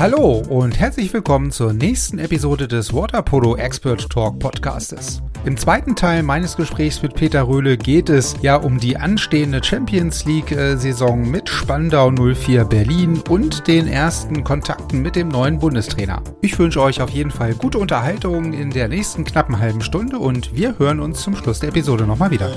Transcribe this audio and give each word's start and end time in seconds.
Hallo 0.00 0.42
und 0.48 0.80
herzlich 0.80 1.12
willkommen 1.12 1.50
zur 1.50 1.74
nächsten 1.74 2.18
Episode 2.18 2.66
des 2.66 2.94
Waterpolo 2.94 3.56
Expert 3.56 4.08
Talk 4.08 4.38
Podcastes. 4.38 5.20
Im 5.44 5.58
zweiten 5.58 5.94
Teil 5.94 6.22
meines 6.22 6.56
Gesprächs 6.56 7.02
mit 7.02 7.14
Peter 7.14 7.46
Röhle 7.46 7.76
geht 7.76 8.08
es 8.08 8.34
ja 8.40 8.56
um 8.56 8.80
die 8.80 8.96
anstehende 8.96 9.62
Champions 9.62 10.24
League 10.24 10.56
Saison 10.76 11.30
mit 11.30 11.50
Spandau 11.50 12.10
04 12.10 12.64
Berlin 12.64 13.22
und 13.28 13.68
den 13.68 13.86
ersten 13.88 14.42
Kontakten 14.42 15.02
mit 15.02 15.16
dem 15.16 15.28
neuen 15.28 15.58
Bundestrainer. 15.58 16.22
Ich 16.40 16.58
wünsche 16.58 16.80
euch 16.80 17.02
auf 17.02 17.10
jeden 17.10 17.30
Fall 17.30 17.52
gute 17.52 17.76
Unterhaltung 17.76 18.54
in 18.54 18.70
der 18.70 18.88
nächsten 18.88 19.26
knappen 19.26 19.58
halben 19.58 19.82
Stunde 19.82 20.18
und 20.18 20.56
wir 20.56 20.78
hören 20.78 21.00
uns 21.00 21.20
zum 21.20 21.36
Schluss 21.36 21.60
der 21.60 21.68
Episode 21.68 22.06
nochmal 22.06 22.30
wieder. 22.30 22.50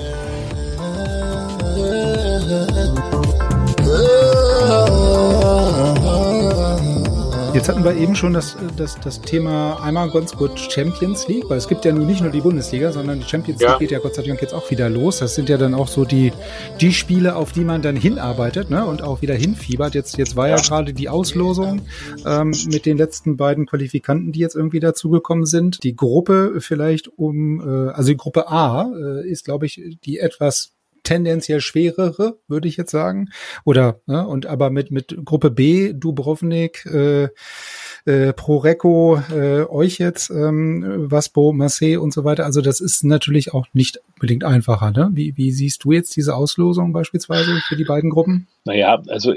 Jetzt 7.64 7.70
hatten 7.70 7.86
wir 7.86 7.96
eben 7.96 8.14
schon 8.14 8.34
das, 8.34 8.58
das, 8.76 9.00
das 9.00 9.22
Thema 9.22 9.82
einmal 9.82 10.12
ganz 10.12 10.36
gut 10.36 10.60
Champions 10.60 11.30
League, 11.30 11.50
weil 11.50 11.58
es 11.58 11.70
gibt 11.70 11.86
ja 11.86 11.94
nun 11.94 12.06
nicht 12.06 12.20
nur 12.20 12.30
die 12.30 12.42
Bundesliga, 12.42 12.92
sondern 12.92 13.22
die 13.22 13.26
Champions 13.26 13.62
League 13.62 13.80
geht 13.80 13.92
ja 13.92 14.00
Gott 14.00 14.16
sei 14.16 14.24
Dank 14.24 14.42
jetzt 14.42 14.54
auch 14.54 14.70
wieder 14.70 14.90
los. 14.90 15.20
Das 15.20 15.34
sind 15.36 15.48
ja 15.48 15.56
dann 15.56 15.74
auch 15.74 15.88
so 15.88 16.04
die, 16.04 16.34
die 16.82 16.92
Spiele, 16.92 17.38
auf 17.38 17.54
die 17.54 17.64
man 17.64 17.82
dann 17.82 17.96
hinarbeitet 17.96 18.70
ne, 18.70 18.86
und 18.86 19.02
auch 19.02 19.22
wieder 19.22 19.36
hinfiebert. 19.36 19.96
Jetzt, 19.96 20.18
jetzt 20.18 20.36
war 20.36 20.50
ja, 20.50 20.58
ja 20.58 20.62
gerade 20.62 20.92
die 20.92 21.08
Auslosung 21.08 21.84
ähm, 22.26 22.52
mit 22.70 22.86
den 22.86 22.98
letzten 22.98 23.38
beiden 23.38 23.66
Qualifikanten, 23.66 24.34
die 24.34 24.42
jetzt 24.42 24.58
irgendwie 24.58 24.82
dazugekommen 24.82 25.46
sind. 25.46 25.86
Die 25.86 25.96
Gruppe 25.96 26.56
vielleicht 26.60 27.18
um, 27.18 27.62
äh, 27.62 27.92
also 27.94 28.10
die 28.10 28.18
Gruppe 28.18 28.50
A 28.50 28.92
äh, 28.94 29.26
ist, 29.26 29.46
glaube 29.46 29.68
ich, 29.68 29.82
die 30.04 30.20
etwas 30.20 30.74
tendenziell 31.04 31.62
schwerere, 31.62 32.38
würde 32.48 32.68
ich 32.68 32.78
jetzt 32.78 32.92
sagen. 32.92 33.30
Oder, 33.66 34.00
ne, 34.08 34.28
und 34.28 34.46
aber 34.46 34.70
mit, 34.70 34.92
mit 34.92 35.18
Gruppe 35.24 35.52
B, 35.52 35.94
Dubrovnik, 35.94 36.86
äh, 36.86 37.30
äh, 38.06 38.34
Proreco, 38.34 39.22
äh, 39.32 39.64
euch 39.64 39.98
jetzt, 39.98 40.30
ähm, 40.30 41.12
Waspo, 41.12 41.54
Marseille 41.54 41.98
und 41.98 42.14
so 42.14 42.24
weiter. 42.24 42.46
Also 42.46 42.62
das 42.62 42.82
ist 42.82 43.04
natürlich 43.04 43.54
auch 43.54 43.66
nicht 43.74 44.00
unbedingt 44.16 44.44
einfacher. 44.44 44.92
Ne? 44.92 45.10
Wie, 45.14 45.38
wie 45.38 45.52
siehst 45.52 45.84
du 45.84 45.92
jetzt 45.92 46.16
diese 46.16 46.36
Auslosung 46.36 46.94
beispielsweise 46.94 47.62
für 47.68 47.76
die 47.76 47.86
beiden 47.86 48.10
Gruppen? 48.10 48.48
Naja, 48.66 49.02
also 49.08 49.34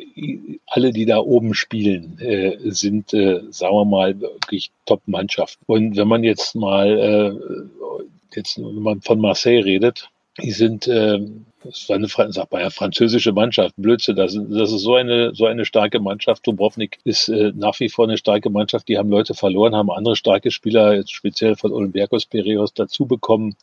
alle, 0.67 0.93
die 0.93 1.07
da 1.07 1.19
oben 1.19 1.55
spielen, 1.55 2.19
äh, 2.19 2.57
sind, 2.71 3.13
äh, 3.15 3.41
sagen 3.51 3.75
wir 3.75 3.85
mal, 3.85 4.21
wirklich 4.21 4.71
Top-Mannschaften. 4.85 5.65
Und 5.67 5.97
wenn 5.97 6.09
man 6.09 6.25
jetzt 6.25 6.55
mal, 6.55 6.89
äh, 6.89 8.07
jetzt, 8.35 8.59
wenn 8.59 8.83
man 8.83 9.01
von 9.01 9.21
Marseille 9.21 9.65
redet, 9.65 10.09
die 10.43 10.53
sind, 10.53 10.87
äh, 10.87 11.21
das 11.67 11.89
war 11.89 11.97
eine, 11.97 12.09
sag 12.09 12.51
mal, 12.51 12.63
ja, 12.63 12.71
französische 12.71 13.33
Mannschaft, 13.33 13.75
Blödsinn, 13.77 14.17
das, 14.17 14.35
das 14.35 14.73
ist 14.73 14.83
so 14.83 14.95
eine, 14.95 15.35
so 15.35 15.47
eine 15.47 15.65
starke 15.65 16.01
Mannschaft. 16.01 16.47
Dubrovnik 16.47 16.99
ist 17.05 17.29
äh, 17.29 17.53
nach 17.55 17.79
wie 17.81 17.89
vor 17.89 18.07
eine 18.07 18.17
starke 18.17 18.51
Mannschaft. 18.51 18.89
Die 18.89 18.99
haben 18.99 19.11
Leute 19.11 19.35
verloren, 19.35 19.75
haben 19.75 19.91
andere 19.91 20.17
starke 20.17 20.51
Spieler, 20.51 20.95
jetzt 20.95 21.13
speziell 21.13 21.57
von 21.57 21.73
Olympiakos 21.73 22.27
Piraeus 22.27 22.73
dazu 22.75 23.07
bekommen. 23.07 23.57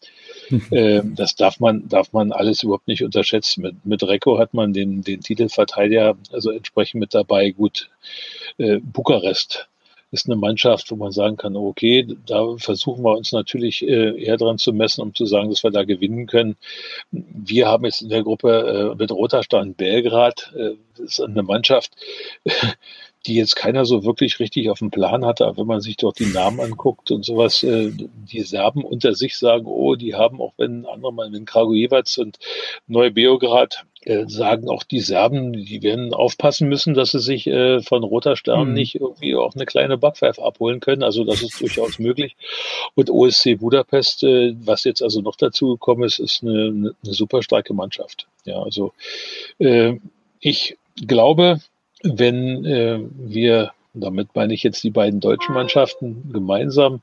Äh, 0.72 1.02
das 1.03 1.36
darf 1.36 1.59
man, 1.59 1.88
darf 1.88 2.13
man 2.13 2.31
alles 2.31 2.63
überhaupt 2.63 2.88
nicht 2.88 3.03
unterschätzen. 3.03 3.62
Mit, 3.62 3.86
mit 3.86 4.03
Recco 4.03 4.40
hat 4.40 4.53
man 4.53 4.74
den, 4.74 5.03
den 5.03 5.22
Titelverteidiger 5.22 6.16
also 6.31 6.52
entsprechend 6.52 7.00
mit 7.00 7.13
dabei. 7.13 7.52
Gut, 7.52 7.90
äh, 8.58 8.80
Bukarest 8.80 9.68
ist 10.13 10.28
eine 10.28 10.35
Mannschaft, 10.35 10.91
wo 10.91 10.96
man 10.96 11.12
sagen 11.12 11.38
kann, 11.38 11.56
okay, 11.56 12.07
da 12.28 12.56
versuchen 12.57 13.03
wir 13.03 13.18
uns 13.18 13.31
natürlich 13.31 13.81
äh, 13.81 14.24
eher 14.24 14.38
dran 14.38 14.59
zu 14.59 14.72
messen, 14.72 15.01
um 15.01 15.16
zu 15.16 15.25
sagen, 15.25 15.50
dass 15.50 15.63
wir 15.63 15.72
da 15.72 15.84
gewinnen 15.84 16.28
können. 16.28 16.56
Wir 17.12 17.68
haben 17.68 17.84
jetzt 17.84 18.03
in 18.03 18.09
der 18.09 18.22
Gruppe 18.22 18.94
äh, 18.94 18.96
mit 18.96 19.12
Roterstein 19.12 19.74
Belgrad, 19.74 20.53
äh, 20.56 20.75
das 20.96 21.19
ist 21.19 21.22
eine 21.22 21.41
Mannschaft, 21.41 21.96
die 23.25 23.35
jetzt 23.35 23.56
keiner 23.56 23.85
so 23.85 24.03
wirklich 24.03 24.40
richtig 24.40 24.69
auf 24.69 24.79
dem 24.79 24.91
Plan 24.91 25.25
hatte. 25.25 25.47
Aber 25.47 25.57
wenn 25.57 25.68
man 25.68 25.81
sich 25.81 25.97
dort 25.97 26.19
die 26.19 26.28
Namen 26.28 26.59
anguckt 26.59 27.09
und 27.09 27.25
sowas, 27.25 27.63
äh, 27.63 27.91
die 27.91 28.41
Serben 28.41 28.84
unter 28.84 29.16
sich 29.16 29.35
sagen, 29.35 29.66
oh, 29.66 29.95
die 29.95 30.13
haben 30.13 30.40
auch 30.40 30.53
wenn 30.57 30.85
andere 30.85 31.12
mal 31.12 31.34
in 31.34 31.45
Kragujevac 31.45 32.18
und 32.19 32.38
Neubeograd 32.85 33.85
äh, 34.08 34.25
sagen 34.28 34.69
auch 34.69 34.84
die 34.84 35.00
Serben, 35.00 35.53
die 35.53 35.81
werden 35.81 36.14
aufpassen 36.14 36.68
müssen, 36.69 36.94
dass 36.94 37.12
sie 37.12 37.19
sich 37.19 37.47
äh, 37.47 37.81
von 37.81 38.03
Roter 38.03 38.36
Stern 38.36 38.69
mhm. 38.69 38.74
nicht 38.74 38.96
irgendwie 38.96 39.36
auch 39.36 39.56
eine 39.56 39.66
kleine 39.66 39.97
Backpfeife 39.97 40.41
abholen 40.44 40.80
können. 40.80 41.03
Also 41.03 41.24
das 41.24 41.41
ist 41.41 41.59
durchaus 41.62 42.00
möglich. 42.00 42.36
Und 42.96 43.09
OSC 43.09 43.56
Budapest, 43.59 44.24
äh, 44.24 44.53
was 44.63 44.84
jetzt 44.84 45.02
also 45.02 45.22
noch 45.22 45.36
dazu 45.36 45.74
gekommen 45.74 46.03
ist, 46.03 46.19
ist 46.19 46.44
eine, 46.44 46.96
eine, 47.03 47.13
super 47.13 47.44
starke 47.44 47.74
Mannschaft. 47.74 48.28
Ja, 48.46 48.62
also 48.62 48.94
äh, 49.59 49.94
ich 50.40 50.78
glaube, 51.08 51.59
wenn 52.03 52.66
äh, 52.66 53.00
wir 53.94 54.02
damit 54.02 54.36
meine 54.36 54.54
ich 54.54 54.64
jetzt 54.64 54.84
die 54.84 54.90
beiden 54.90 55.20
deutschen 55.20 55.54
Mannschaften 55.54 56.31
gemeinsam, 56.31 57.02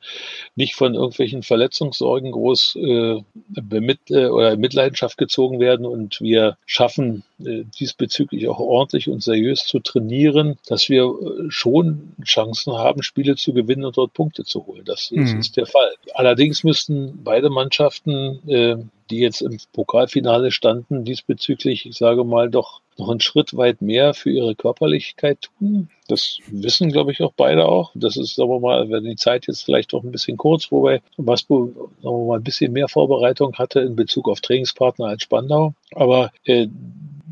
nicht 0.56 0.74
von 0.74 0.94
irgendwelchen 0.94 1.42
Verletzungssorgen 1.42 2.32
groß 2.32 2.76
äh, 2.76 3.22
bemit 3.48 4.00
äh, 4.10 4.26
oder 4.26 4.52
in 4.52 4.60
Mitleidenschaft 4.60 5.16
gezogen 5.16 5.60
werden 5.60 5.86
und 5.86 6.20
wir 6.20 6.56
schaffen 6.66 7.22
äh, 7.44 7.64
diesbezüglich 7.78 8.48
auch 8.48 8.58
ordentlich 8.58 9.08
und 9.08 9.22
seriös 9.22 9.64
zu 9.66 9.80
trainieren, 9.80 10.58
dass 10.66 10.88
wir 10.88 11.04
äh, 11.04 11.50
schon 11.50 12.14
Chancen 12.24 12.74
haben, 12.74 13.02
Spiele 13.02 13.36
zu 13.36 13.52
gewinnen 13.52 13.84
und 13.84 13.96
dort 13.96 14.12
Punkte 14.12 14.44
zu 14.44 14.66
holen. 14.66 14.84
Das, 14.84 15.12
das 15.14 15.32
mhm. 15.32 15.40
ist 15.40 15.56
der 15.56 15.66
Fall. 15.66 15.92
Allerdings 16.14 16.64
müssten 16.64 17.20
beide 17.22 17.50
Mannschaften 17.50 18.40
äh, 18.48 18.76
die 19.10 19.18
jetzt 19.18 19.42
im 19.42 19.58
Pokalfinale 19.72 20.50
standen, 20.50 21.04
diesbezüglich, 21.04 21.86
ich 21.86 21.96
sage 21.96 22.24
mal, 22.24 22.50
doch 22.50 22.80
noch 22.98 23.10
einen 23.10 23.20
Schritt 23.20 23.56
weit 23.56 23.82
mehr 23.82 24.14
für 24.14 24.30
ihre 24.30 24.54
Körperlichkeit 24.54 25.40
tun. 25.40 25.88
Das 26.06 26.38
wissen, 26.48 26.92
glaube 26.92 27.12
ich, 27.12 27.22
auch 27.22 27.32
beide 27.36 27.66
auch. 27.66 27.92
Das 27.94 28.16
ist, 28.16 28.36
sagen 28.36 28.50
wir 28.50 28.60
mal, 28.60 28.90
wenn 28.90 29.04
die 29.04 29.16
Zeit 29.16 29.46
jetzt 29.46 29.64
vielleicht 29.64 29.92
doch 29.92 30.04
ein 30.04 30.12
bisschen 30.12 30.36
kurz, 30.36 30.70
wobei 30.70 31.00
Maspo, 31.16 31.90
sagen 32.02 32.16
wir 32.16 32.26
mal, 32.26 32.38
ein 32.38 32.44
bisschen 32.44 32.72
mehr 32.72 32.88
Vorbereitung 32.88 33.54
hatte 33.54 33.80
in 33.80 33.96
Bezug 33.96 34.28
auf 34.28 34.40
Trainingspartner 34.40 35.06
als 35.06 35.22
Spandau. 35.22 35.74
Aber 35.94 36.30
äh, 36.44 36.68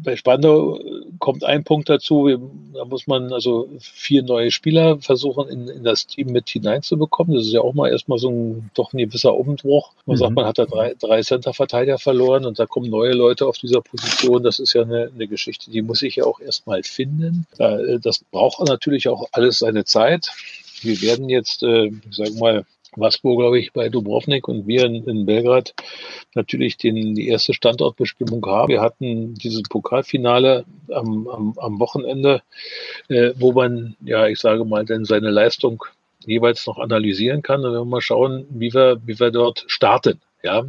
bei 0.02 0.16
Spandau 0.16 0.80
kommt 1.18 1.44
ein 1.44 1.64
Punkt 1.64 1.88
dazu, 1.88 2.28
da 2.74 2.84
muss 2.84 3.06
man 3.06 3.32
also 3.32 3.68
vier 3.80 4.22
neue 4.22 4.50
Spieler 4.50 4.98
versuchen, 4.98 5.48
in, 5.48 5.68
in 5.68 5.84
das 5.84 6.06
Team 6.06 6.32
mit 6.32 6.48
hineinzubekommen. 6.48 7.34
Das 7.34 7.46
ist 7.46 7.52
ja 7.52 7.60
auch 7.60 7.74
mal 7.74 7.90
erstmal 7.90 8.18
so 8.18 8.30
ein 8.30 8.70
doch 8.74 8.92
ein 8.92 8.98
gewisser 8.98 9.34
Umbruch. 9.34 9.92
Man 10.06 10.16
mhm. 10.16 10.18
sagt, 10.18 10.34
man 10.34 10.46
hat 10.46 10.58
da 10.58 10.66
drei, 10.66 10.94
drei 10.98 11.22
Center-Verteidiger 11.22 11.98
verloren 11.98 12.44
und 12.44 12.58
da 12.58 12.66
kommen 12.66 12.90
neue 12.90 13.12
Leute 13.12 13.46
auf 13.46 13.58
dieser 13.58 13.80
Position. 13.80 14.42
Das 14.42 14.58
ist 14.58 14.72
ja 14.74 14.82
eine, 14.82 15.10
eine 15.14 15.28
Geschichte, 15.28 15.70
die 15.70 15.82
muss 15.82 16.02
ich 16.02 16.16
ja 16.16 16.24
auch 16.24 16.40
erstmal 16.40 16.82
finden. 16.82 17.46
Das 17.56 18.24
braucht 18.30 18.66
natürlich 18.66 19.08
auch 19.08 19.28
alles 19.32 19.58
seine 19.58 19.84
Zeit. 19.84 20.30
Wir 20.82 21.00
werden 21.02 21.28
jetzt, 21.28 21.62
äh, 21.62 21.86
ich 21.86 22.16
sage 22.16 22.32
mal, 22.38 22.64
Vasco, 22.96 23.36
glaube 23.36 23.58
ich, 23.58 23.72
bei 23.72 23.88
Dubrovnik 23.88 24.48
und 24.48 24.66
wir 24.66 24.84
in, 24.84 25.04
in 25.04 25.26
Belgrad 25.26 25.74
natürlich 26.34 26.76
den, 26.76 27.14
die 27.14 27.28
erste 27.28 27.54
Standortbestimmung 27.54 28.44
haben. 28.46 28.68
Wir 28.68 28.80
hatten 28.80 29.34
dieses 29.34 29.62
Pokalfinale 29.62 30.64
am, 30.92 31.28
am, 31.28 31.54
am 31.58 31.80
Wochenende, 31.80 32.42
äh, 33.08 33.32
wo 33.36 33.52
man, 33.52 33.96
ja, 34.00 34.26
ich 34.26 34.38
sage 34.38 34.64
mal, 34.64 34.84
denn 34.84 35.04
seine 35.04 35.30
Leistung 35.30 35.84
jeweils 36.24 36.66
noch 36.66 36.78
analysieren 36.78 37.42
kann. 37.42 37.64
Und 37.64 37.72
wir 37.72 37.84
mal 37.84 38.00
schauen, 38.00 38.46
wie 38.50 38.72
wir, 38.72 39.00
wie 39.04 39.18
wir 39.18 39.30
dort 39.30 39.64
starten. 39.66 40.20
Ja, 40.42 40.64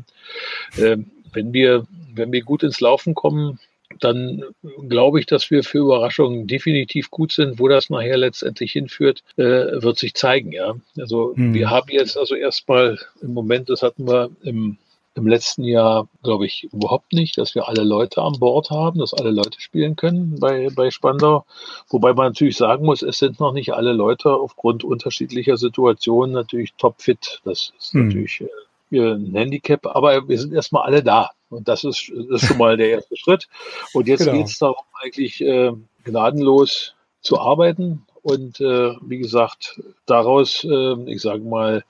äh, 0.78 0.98
wenn 1.34 1.54
wir, 1.54 1.86
wenn 2.14 2.32
wir 2.32 2.42
gut 2.42 2.64
ins 2.64 2.80
Laufen 2.80 3.14
kommen, 3.14 3.60
dann 4.00 4.44
glaube 4.88 5.20
ich, 5.20 5.26
dass 5.26 5.50
wir 5.52 5.64
für 5.64 5.80
Überraschungen 5.80 6.48
definitiv 6.48 7.10
gut 7.10 7.32
sind. 7.32 7.60
Wo 7.60 7.68
das 7.68 7.90
nachher 7.90 8.18
letztendlich 8.18 8.72
hinführt, 8.72 9.24
äh, 9.38 9.44
wird 9.82 9.98
sich 9.98 10.14
zeigen. 10.14 10.52
Ja, 10.52 10.76
also 10.98 11.34
mhm. 11.36 11.54
wir 11.54 11.70
haben 11.70 11.90
jetzt 11.90 12.18
also 12.18 12.36
erstmal 12.36 13.00
im 13.22 13.34
Moment, 13.34 13.70
das 13.70 13.82
hatten 13.84 14.08
wir 14.08 14.30
im 14.44 14.78
im 15.20 15.28
letzten 15.28 15.64
Jahr, 15.64 16.08
glaube 16.24 16.46
ich, 16.46 16.70
überhaupt 16.72 17.14
nicht, 17.14 17.38
dass 17.38 17.54
wir 17.54 17.68
alle 17.68 17.84
Leute 17.84 18.22
an 18.22 18.40
Bord 18.40 18.70
haben, 18.70 19.00
dass 19.00 19.14
alle 19.14 19.32
Leute 19.32 19.60
spielen 19.60 19.96
können 19.96 20.40
bei, 20.40 20.70
bei 20.74 20.92
Spandau. 20.92 21.46
Wobei 21.90 22.14
man 22.14 22.28
natürlich 22.28 22.58
sagen 22.58 22.86
muss, 22.86 23.02
es 23.02 23.20
sind 23.20 23.40
noch 23.40 23.54
nicht 23.54 23.74
alle 23.74 23.94
Leute 23.94 24.32
aufgrund 24.32 24.84
unterschiedlicher 24.84 25.58
Situationen 25.58 26.32
natürlich 26.32 26.74
topfit. 26.76 27.42
Das 27.44 27.74
ist 27.78 27.94
hm. 27.94 28.08
natürlich 28.08 28.42
äh, 28.42 28.48
ein 28.92 29.34
Handicap, 29.34 29.86
aber 29.86 30.28
wir 30.28 30.40
sind 30.40 30.54
erstmal 30.54 30.84
alle 30.84 31.04
da. 31.04 31.32
Und 31.50 31.68
das 31.68 31.84
ist, 31.84 32.12
das 32.30 32.44
ist 32.44 32.48
schon 32.48 32.58
mal 32.58 32.78
der 32.78 32.90
erste 32.90 33.16
Schritt. 33.18 33.48
Und 33.94 34.08
jetzt 34.08 34.26
genau. 34.26 34.34
geht 34.34 34.48
es 34.48 34.60
darum, 34.60 34.84
eigentlich 35.02 35.42
äh, 35.42 35.72
gnadenlos 36.04 36.94
zu 37.22 37.40
arbeiten 37.40 38.06
und 38.22 38.60
äh, 38.60 38.96
wie 39.02 39.18
gesagt, 39.18 39.82
daraus, 40.06 40.64
äh, 40.64 41.12
ich 41.12 41.22
sage 41.22 41.42
mal, 41.42 41.84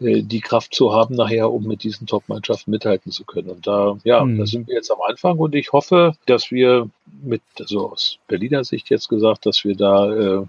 äh, 0.00 0.22
die 0.22 0.40
Kraft 0.40 0.74
zu 0.74 0.92
haben, 0.92 1.14
nachher, 1.14 1.50
um 1.50 1.64
mit 1.64 1.82
diesen 1.82 2.06
Top-Mannschaften 2.06 2.70
mithalten 2.70 3.12
zu 3.12 3.24
können. 3.24 3.50
Und 3.50 3.66
da, 3.66 3.98
ja, 4.04 4.24
mhm. 4.24 4.38
da 4.38 4.46
sind 4.46 4.68
wir 4.68 4.74
jetzt 4.74 4.90
am 4.90 5.00
Anfang 5.06 5.38
und 5.38 5.54
ich 5.54 5.72
hoffe, 5.72 6.14
dass 6.26 6.50
wir 6.50 6.90
mit, 7.22 7.42
also 7.58 7.92
aus 7.92 8.18
Berliner 8.26 8.64
Sicht 8.64 8.90
jetzt 8.90 9.08
gesagt, 9.08 9.46
dass 9.46 9.64
wir 9.64 9.76
da 9.76 10.12
äh, 10.12 10.46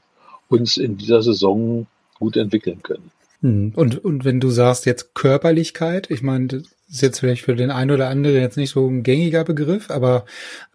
uns 0.49 0.77
in 0.77 0.97
dieser 0.97 1.21
Saison 1.21 1.85
gut 2.17 2.35
entwickeln 2.35 2.81
können. 2.81 3.11
Mhm. 3.41 3.73
Und, 3.75 4.03
und 4.03 4.25
wenn 4.25 4.39
du 4.39 4.49
sagst 4.49 4.85
jetzt 4.85 5.15
Körperlichkeit, 5.15 6.09
ich 6.11 6.21
meine, 6.21 6.63
ist 6.89 7.01
jetzt 7.01 7.19
vielleicht 7.19 7.45
für 7.45 7.55
den 7.55 7.69
einen 7.69 7.91
oder 7.91 8.09
anderen 8.09 8.41
jetzt 8.41 8.57
nicht 8.57 8.71
so 8.71 8.87
ein 8.87 9.03
gängiger 9.03 9.43
Begriff, 9.43 9.91
aber 9.91 10.25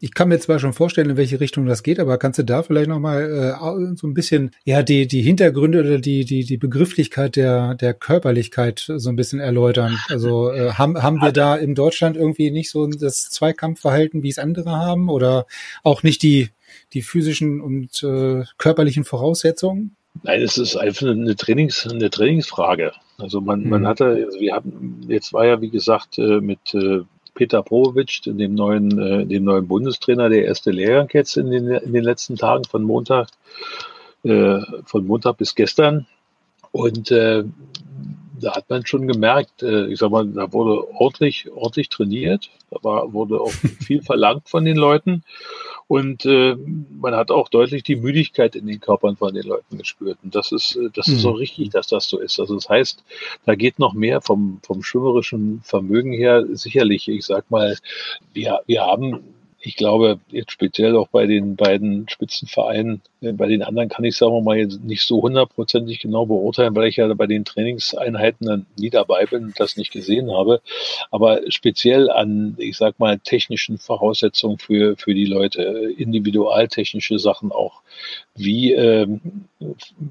ich 0.00 0.14
kann 0.14 0.28
mir 0.28 0.38
zwar 0.38 0.61
schon 0.61 0.72
vorstellen, 0.72 1.11
in 1.11 1.16
welche 1.16 1.40
Richtung 1.40 1.66
das 1.66 1.82
geht, 1.82 1.99
aber 1.99 2.19
kannst 2.19 2.38
du 2.38 2.44
da 2.44 2.62
vielleicht 2.62 2.88
nochmal 2.88 3.25
äh, 3.25 3.96
so 3.96 4.06
ein 4.06 4.14
bisschen, 4.14 4.52
ja, 4.64 4.84
die, 4.84 5.08
die 5.08 5.22
Hintergründe 5.22 5.81
oder 5.81 5.99
die, 5.99 6.25
die, 6.25 6.44
die 6.44 6.56
Begrifflichkeit 6.56 7.34
der, 7.34 7.75
der 7.75 7.94
Körperlichkeit 7.94 8.93
so 8.96 9.08
ein 9.08 9.17
bisschen 9.17 9.40
erläutern? 9.40 9.99
Also 10.08 10.52
äh, 10.52 10.70
haben, 10.75 11.02
haben 11.02 11.17
wir 11.20 11.32
da 11.32 11.56
in 11.56 11.75
Deutschland 11.75 12.17
irgendwie 12.17 12.52
nicht 12.52 12.70
so 12.70 12.87
das 12.87 13.31
Zweikampfverhalten, 13.31 14.22
wie 14.22 14.31
es 14.31 14.38
andere 14.38 14.70
haben 14.70 15.08
oder 15.08 15.46
auch 15.82 16.05
nicht 16.05 16.22
die, 16.22 16.50
die 16.93 17.02
physischen 17.02 17.60
und 17.60 18.05
äh, 18.05 18.44
körperlichen 18.56 19.05
Voraussetzungen? 19.05 19.96
Nein, 20.22 20.43
es 20.43 20.58
ist 20.58 20.76
einfach 20.76 21.08
eine, 21.08 21.37
Trainings, 21.37 21.87
eine 21.87 22.11
Trainingsfrage. 22.11 22.93
Also 23.19 23.40
man, 23.40 23.62
mhm. 23.62 23.70
man 23.70 23.87
hatte, 23.87 24.06
also 24.26 24.40
wir 24.40 24.55
hatten, 24.55 25.05
jetzt 25.08 25.32
war 25.32 25.46
ja 25.46 25.61
wie 25.61 25.70
gesagt 25.70 26.19
äh, 26.19 26.40
mit 26.40 26.75
äh, 26.75 27.00
Peter 27.34 27.62
Provovic, 27.62 28.22
dem 28.25 28.55
neuen, 28.55 28.99
äh, 28.99 29.26
dem 29.26 29.44
neuen 29.44 29.66
Bundestrainer, 29.66 30.28
der 30.28 30.44
erste 30.44 30.70
Lehrgang 30.70 31.08
jetzt 31.12 31.37
in 31.37 31.50
den, 31.50 31.66
in 31.66 31.93
den 31.93 32.05
letzten 32.05 32.37
Tagen 32.37 32.64
von 32.64 32.82
Montag, 32.82 33.28
von 34.26 35.06
Montag 35.06 35.37
bis 35.37 35.55
gestern. 35.55 36.06
Und 36.72 37.10
äh, 37.10 37.44
da 38.40 38.55
hat 38.55 38.69
man 38.69 38.84
schon 38.87 39.06
gemerkt, 39.06 39.62
äh, 39.62 39.87
ich 39.87 39.99
sag 39.99 40.10
mal, 40.10 40.26
da 40.26 40.52
wurde 40.52 40.87
ordentlich, 40.94 41.50
ordentlich 41.52 41.88
trainiert, 41.88 42.50
da 42.70 42.78
war, 42.82 43.12
wurde 43.12 43.40
auch 43.40 43.50
viel 43.81 44.02
verlangt 44.02 44.49
von 44.49 44.64
den 44.64 44.76
Leuten. 44.76 45.25
Und 45.86 46.25
äh, 46.25 46.56
man 46.90 47.14
hat 47.14 47.31
auch 47.31 47.48
deutlich 47.48 47.82
die 47.82 47.96
Müdigkeit 47.96 48.56
in 48.56 48.66
den 48.66 48.81
Körpern 48.81 49.16
von 49.16 49.34
den 49.34 49.44
Leuten 49.44 49.76
gespürt. 49.76 50.19
Und 50.22 50.34
das 50.34 50.50
ist, 50.50 50.76
äh, 50.76 50.88
das 50.94 51.08
ist 51.08 51.20
so 51.20 51.32
mhm. 51.32 51.36
richtig, 51.36 51.70
dass 51.70 51.88
das 51.88 52.08
so 52.08 52.19
ist. 52.19 52.40
Also 52.40 52.54
das 52.54 52.69
heißt, 52.69 53.04
da 53.44 53.54
geht 53.54 53.78
noch 53.78 53.92
mehr 53.92 54.20
vom, 54.20 54.60
vom 54.62 54.82
schwimmerischen 54.82 55.60
Vermögen 55.62 56.12
her. 56.12 56.44
Sicherlich, 56.52 57.08
ich 57.08 57.26
sag 57.26 57.50
mal, 57.50 57.76
wir, 58.32 58.60
wir 58.66 58.82
haben 58.82 59.33
ich 59.66 59.76
glaube, 59.76 60.20
jetzt 60.28 60.52
speziell 60.52 60.94
auch 60.94 61.08
bei 61.08 61.26
den 61.26 61.56
beiden 61.56 62.06
Spitzenvereinen, 62.08 63.00
äh, 63.22 63.32
bei 63.32 63.46
den 63.46 63.62
anderen 63.62 63.88
kann 63.88 64.05
ich, 64.05 64.14
sagen 64.14 64.34
wir 64.34 64.43
mal, 64.43 64.58
jetzt 64.58 64.84
nicht 64.84 65.02
so 65.02 65.22
hundertprozentig 65.22 66.00
genau 66.00 66.26
beurteilen, 66.26 66.76
weil 66.76 66.88
ich 66.88 66.96
ja 66.96 67.12
bei 67.14 67.26
den 67.26 67.46
Trainingseinheiten 67.46 68.46
dann 68.46 68.66
nie 68.78 68.90
dabei 68.90 69.25
bin 69.25 69.44
und 69.44 69.58
das 69.58 69.78
nicht 69.78 69.90
gesehen 69.90 70.31
habe. 70.31 70.61
Aber 71.11 71.40
speziell 71.49 72.11
an, 72.11 72.56
ich 72.58 72.76
sag 72.76 72.99
mal, 72.99 73.19
technischen 73.19 73.78
Voraussetzungen 73.78 74.58
für, 74.58 74.96
für 74.99 75.14
die 75.14 75.25
Leute, 75.25 75.62
individualtechnische 75.96 77.19
Sachen 77.19 77.50
auch, 77.50 77.81
wie 78.36 78.72
ähm, 78.72 79.20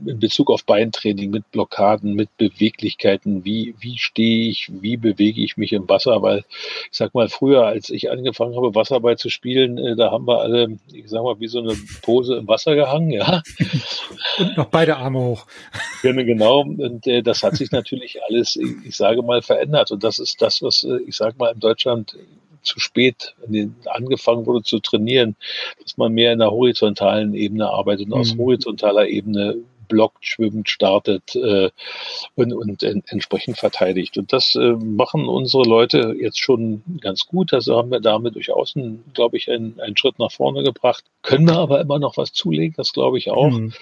in 0.05 0.19
Bezug 0.19 0.49
auf 0.49 0.63
Beintraining 0.65 1.29
mit 1.29 1.51
Blockaden, 1.51 2.13
mit 2.13 2.35
Beweglichkeiten, 2.37 3.43
wie, 3.43 3.75
wie 3.79 3.97
stehe 3.97 4.49
ich, 4.49 4.71
wie 4.81 4.95
bewege 4.97 5.41
ich 5.41 5.57
mich 5.57 5.73
im 5.73 5.89
Wasser, 5.89 6.21
weil 6.21 6.45
ich 6.89 6.97
sag 6.97 7.13
mal, 7.13 7.27
früher, 7.27 7.65
als 7.65 7.89
ich 7.89 8.09
angefangen 8.09 8.55
habe, 8.55 8.75
Wasserball 8.75 9.17
zu 9.17 9.29
spielen, 9.29 9.77
äh, 9.77 9.95
da 9.95 10.11
haben 10.11 10.25
wir 10.25 10.39
alle, 10.39 10.77
ich 10.93 11.09
sag 11.09 11.23
mal, 11.23 11.39
wie 11.39 11.47
so 11.47 11.59
eine 11.59 11.75
Pose 12.01 12.35
im 12.35 12.47
Wasser 12.47 12.75
gehangen, 12.75 13.11
ja. 13.11 13.41
Und 14.39 14.57
noch 14.57 14.67
beide 14.67 14.97
Arme 14.97 15.19
hoch. 15.19 15.45
Genau, 16.01 16.61
und 16.61 17.05
äh, 17.07 17.21
das 17.21 17.43
hat 17.43 17.55
sich 17.55 17.71
natürlich 17.71 18.23
alles, 18.23 18.55
ich 18.55 18.95
sage 18.95 19.21
mal, 19.21 19.41
verändert. 19.41 19.91
Und 19.91 20.03
das 20.03 20.19
ist 20.19 20.41
das, 20.41 20.61
was, 20.61 20.83
äh, 20.83 20.99
ich 21.07 21.15
sage 21.15 21.35
mal, 21.37 21.53
in 21.53 21.59
Deutschland 21.59 22.15
zu 22.63 22.79
spät 22.79 23.35
angefangen 23.85 24.45
wurde 24.45 24.63
zu 24.63 24.79
trainieren, 24.79 25.35
dass 25.81 25.97
man 25.97 26.13
mehr 26.13 26.33
in 26.33 26.39
der 26.39 26.51
horizontalen 26.51 27.33
Ebene 27.33 27.69
arbeitet 27.69 28.05
und 28.05 28.15
mhm. 28.15 28.19
aus 28.19 28.37
horizontaler 28.37 29.07
Ebene 29.07 29.57
blockt, 29.87 30.25
schwimmt, 30.25 30.69
startet 30.69 31.35
äh, 31.35 31.69
und, 32.35 32.53
und 32.53 32.83
en, 32.83 33.03
entsprechend 33.07 33.57
verteidigt. 33.57 34.17
Und 34.17 34.33
das 34.33 34.55
äh, 34.55 34.71
machen 34.73 35.27
unsere 35.27 35.63
Leute 35.63 36.15
jetzt 36.19 36.39
schon 36.39 36.83
ganz 36.99 37.25
gut. 37.27 37.53
Also 37.53 37.77
haben 37.77 37.91
wir 37.91 37.99
damit 37.99 38.35
durchaus, 38.35 38.73
glaube 39.13 39.37
ich, 39.37 39.51
einen, 39.51 39.79
einen 39.79 39.97
Schritt 39.97 40.19
nach 40.19 40.31
vorne 40.31 40.63
gebracht. 40.63 41.03
Können 41.21 41.47
wir 41.47 41.57
aber 41.57 41.81
immer 41.81 41.99
noch 41.99 42.17
was 42.17 42.33
zulegen, 42.33 42.75
das 42.77 42.93
glaube 42.93 43.17
ich 43.17 43.29
auch. 43.29 43.51
Mhm. 43.51 43.73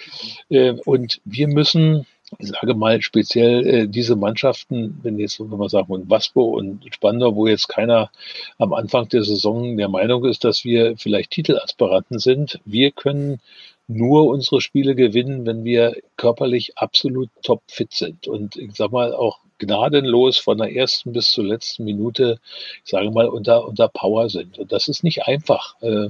Äh, 0.50 0.72
und 0.84 1.20
wir 1.24 1.48
müssen 1.48 2.06
ich 2.38 2.48
sage 2.48 2.74
mal 2.74 3.00
speziell 3.02 3.66
äh, 3.66 3.88
diese 3.88 4.16
Mannschaften, 4.16 4.98
wenn 5.02 5.18
jetzt, 5.18 5.40
wenn 5.40 5.58
wir 5.58 5.68
sagen, 5.68 5.92
und 5.92 6.10
Waspo 6.10 6.42
und 6.42 6.82
Spandau, 6.94 7.36
wo 7.36 7.46
jetzt 7.46 7.68
keiner 7.68 8.10
am 8.58 8.72
Anfang 8.72 9.08
der 9.08 9.24
Saison 9.24 9.76
der 9.76 9.88
Meinung 9.88 10.24
ist, 10.24 10.44
dass 10.44 10.64
wir 10.64 10.96
vielleicht 10.96 11.30
Titelaspiranten 11.30 12.18
sind, 12.18 12.60
wir 12.64 12.90
können 12.90 13.40
nur 13.88 14.26
unsere 14.26 14.60
Spiele 14.60 14.94
gewinnen, 14.94 15.46
wenn 15.46 15.64
wir 15.64 15.96
körperlich 16.16 16.78
absolut 16.78 17.28
topfit 17.42 17.92
sind. 17.92 18.28
Und 18.28 18.56
ich 18.56 18.74
sag 18.74 18.92
mal 18.92 19.14
auch 19.14 19.40
gnadenlos 19.58 20.38
von 20.38 20.58
der 20.58 20.74
ersten 20.74 21.12
bis 21.12 21.30
zur 21.30 21.44
letzten 21.44 21.84
Minute, 21.84 22.38
ich 22.84 22.90
sage 22.90 23.10
mal, 23.10 23.28
unter, 23.28 23.66
unter 23.66 23.88
Power 23.88 24.28
sind. 24.28 24.58
Und 24.58 24.72
das 24.72 24.88
ist 24.88 25.04
nicht 25.04 25.26
einfach 25.26 25.80
äh, 25.82 26.08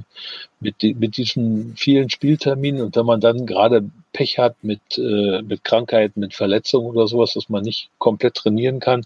mit, 0.59 0.81
die, 0.81 0.95
mit 0.95 1.17
diesen 1.17 1.75
vielen 1.75 2.09
Spielterminen. 2.09 2.81
Und 2.81 2.95
wenn 2.95 3.05
man 3.05 3.21
dann 3.21 3.45
gerade 3.45 3.89
Pech 4.11 4.39
hat 4.39 4.55
mit, 4.63 4.81
äh, 4.97 5.41
mit 5.43 5.63
Krankheiten, 5.63 6.19
mit 6.19 6.33
Verletzungen 6.33 6.87
oder 6.87 7.07
sowas, 7.07 7.33
dass 7.33 7.49
man 7.49 7.63
nicht 7.63 7.89
komplett 7.99 8.35
trainieren 8.35 8.79
kann, 8.79 9.05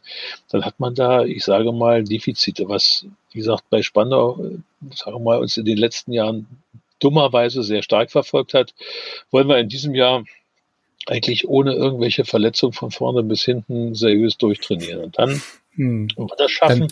dann 0.49 0.63
hat 0.63 0.79
man 0.79 0.95
da, 0.95 1.23
ich 1.23 1.43
sage 1.43 1.71
mal, 1.73 2.03
Defizite, 2.03 2.69
was, 2.69 3.05
wie 3.31 3.39
gesagt, 3.39 3.65
bei 3.69 3.81
Spandau, 3.81 4.39
äh, 4.41 4.95
sagen 4.95 5.17
wir 5.17 5.19
mal, 5.19 5.39
uns 5.39 5.57
in 5.57 5.65
den 5.65 5.77
letzten 5.77 6.13
Jahren 6.13 6.47
dummerweise 6.99 7.63
sehr 7.63 7.83
stark 7.83 8.11
verfolgt 8.11 8.53
hat, 8.53 8.73
wollen 9.31 9.47
wir 9.47 9.57
in 9.57 9.69
diesem 9.69 9.95
Jahr 9.95 10.23
eigentlich 11.07 11.47
ohne 11.47 11.73
irgendwelche 11.73 12.25
Verletzungen 12.25 12.73
von 12.73 12.91
vorne 12.91 13.23
bis 13.23 13.43
hinten 13.43 13.95
seriös 13.95 14.37
durchtrainieren. 14.37 15.05
Und 15.05 15.17
dann, 15.17 15.41
hm. 15.75 16.09
wenn 16.15 16.25
wir 16.25 16.35
das 16.37 16.51
schaffen, 16.51 16.87
dann, 16.87 16.89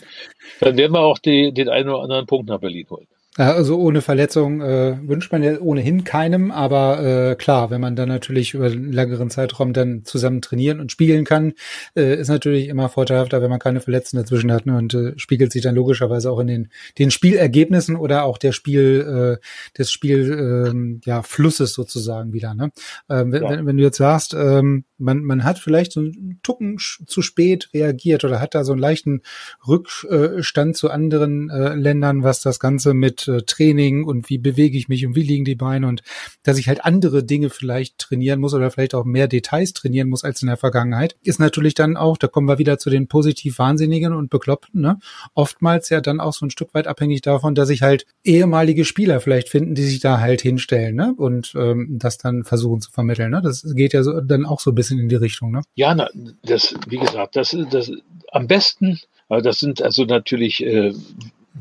dann 0.60 0.76
werden 0.76 0.92
wir 0.92 1.00
auch 1.00 1.18
die, 1.18 1.52
den 1.52 1.68
einen 1.68 1.90
oder 1.90 2.02
anderen 2.02 2.26
Punkt 2.26 2.48
nach 2.48 2.60
Berlin 2.60 2.86
holen. 2.88 3.06
Also 3.36 3.78
ohne 3.78 4.00
Verletzung 4.00 4.62
äh, 4.62 4.96
wünscht 5.06 5.30
man 5.30 5.42
ja 5.42 5.60
ohnehin 5.60 6.04
keinem, 6.04 6.50
aber 6.50 7.04
äh, 7.04 7.34
klar, 7.34 7.70
wenn 7.70 7.82
man 7.82 7.94
dann 7.94 8.08
natürlich 8.08 8.54
über 8.54 8.66
einen 8.66 8.92
längeren 8.92 9.28
Zeitraum 9.28 9.74
dann 9.74 10.04
zusammen 10.04 10.40
trainieren 10.40 10.80
und 10.80 10.90
spielen 10.90 11.24
kann, 11.24 11.52
äh, 11.94 12.18
ist 12.18 12.28
natürlich 12.28 12.68
immer 12.68 12.88
vorteilhafter, 12.88 13.42
wenn 13.42 13.50
man 13.50 13.58
keine 13.58 13.80
Verletzten 13.80 14.16
dazwischen 14.16 14.50
hat 14.50 14.64
ne, 14.64 14.78
und 14.78 14.94
äh, 14.94 15.12
spiegelt 15.18 15.52
sich 15.52 15.62
dann 15.62 15.74
logischerweise 15.74 16.30
auch 16.30 16.38
in 16.38 16.46
den 16.46 16.68
den 16.98 17.10
Spielergebnissen 17.10 17.96
oder 17.96 18.24
auch 18.24 18.38
der 18.38 18.52
Spiel 18.52 19.38
äh, 19.38 19.76
des 19.76 19.90
Spiel 19.92 21.00
äh, 21.04 21.08
ja 21.08 21.22
Flusses 21.22 21.74
sozusagen 21.74 22.32
wieder. 22.32 22.54
Ne? 22.54 22.70
Ähm, 23.10 23.34
ja. 23.34 23.50
wenn, 23.50 23.66
wenn 23.66 23.76
du 23.76 23.82
jetzt 23.82 23.98
sagst, 23.98 24.32
ähm, 24.32 24.84
man 24.96 25.22
man 25.22 25.44
hat 25.44 25.58
vielleicht 25.58 25.92
so 25.92 26.00
einen 26.00 26.40
Tucken 26.42 26.78
zu 26.78 27.20
spät 27.20 27.68
reagiert 27.74 28.24
oder 28.24 28.40
hat 28.40 28.54
da 28.54 28.64
so 28.64 28.72
einen 28.72 28.80
leichten 28.80 29.20
Rückstand 29.66 30.76
zu 30.76 30.90
anderen 30.90 31.50
äh, 31.50 31.74
Ländern, 31.74 32.22
was 32.22 32.40
das 32.40 32.58
Ganze 32.60 32.94
mit 32.94 33.25
äh, 33.28 33.42
Training 33.42 34.04
und 34.04 34.28
wie 34.30 34.38
bewege 34.38 34.78
ich 34.78 34.88
mich 34.88 35.06
und 35.06 35.14
wie 35.14 35.22
liegen 35.22 35.44
die 35.44 35.54
Beine 35.54 35.86
und 35.86 36.02
dass 36.42 36.58
ich 36.58 36.68
halt 36.68 36.84
andere 36.84 37.24
Dinge 37.24 37.50
vielleicht 37.50 37.98
trainieren 37.98 38.40
muss 38.40 38.54
oder 38.54 38.70
vielleicht 38.70 38.94
auch 38.94 39.04
mehr 39.04 39.28
Details 39.28 39.72
trainieren 39.72 40.08
muss 40.08 40.24
als 40.24 40.42
in 40.42 40.48
der 40.48 40.56
Vergangenheit, 40.56 41.16
ist 41.22 41.40
natürlich 41.40 41.74
dann 41.74 41.96
auch, 41.96 42.16
da 42.16 42.28
kommen 42.28 42.48
wir 42.48 42.58
wieder 42.58 42.78
zu 42.78 42.90
den 42.90 43.08
positiv 43.08 43.58
Wahnsinnigen 43.58 44.12
und 44.12 44.30
Bekloppten, 44.30 44.80
ne? 44.80 44.98
oftmals 45.34 45.88
ja 45.88 46.00
dann 46.00 46.20
auch 46.20 46.32
so 46.32 46.46
ein 46.46 46.50
Stück 46.50 46.74
weit 46.74 46.86
abhängig 46.86 47.22
davon, 47.22 47.54
dass 47.54 47.68
sich 47.68 47.82
halt 47.82 48.06
ehemalige 48.24 48.84
Spieler 48.84 49.20
vielleicht 49.20 49.48
finden, 49.48 49.74
die 49.74 49.84
sich 49.84 50.00
da 50.00 50.20
halt 50.20 50.40
hinstellen 50.40 50.96
ne? 50.96 51.14
und 51.16 51.54
ähm, 51.56 51.96
das 51.98 52.18
dann 52.18 52.44
versuchen 52.44 52.80
zu 52.80 52.90
vermitteln. 52.90 53.30
Ne? 53.30 53.40
Das 53.42 53.64
geht 53.74 53.92
ja 53.92 54.02
so, 54.02 54.20
dann 54.20 54.46
auch 54.46 54.60
so 54.60 54.70
ein 54.70 54.74
bisschen 54.74 54.98
in 54.98 55.08
die 55.08 55.16
Richtung. 55.16 55.50
Ne? 55.50 55.62
Ja, 55.74 55.94
na, 55.94 56.08
das, 56.42 56.74
wie 56.88 56.98
gesagt, 56.98 57.36
das, 57.36 57.56
das 57.70 57.90
am 58.32 58.46
besten 58.46 59.00
aber 59.28 59.42
das 59.42 59.58
sind 59.58 59.82
also 59.82 60.04
natürlich 60.04 60.64
äh, 60.64 60.92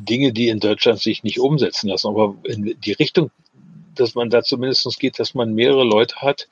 Dinge, 0.02 0.34
die 0.34 0.50
in 0.50 0.60
Deutschland 0.60 1.00
sich 1.00 1.24
nicht 1.24 1.40
umsetzen 1.40 1.90
lassen. 1.90 2.08
Aber 2.08 2.36
in 2.44 2.75
die 2.80 2.92
Richtung, 2.94 3.32
dass 3.96 4.16
man 4.16 4.30
da 4.30 4.44
zumindest 4.44 5.00
geht, 5.00 5.20
dass 5.20 5.34
man 5.34 5.54
mehrere 5.54 5.84
Leute 5.84 6.18
hat, 6.18 6.48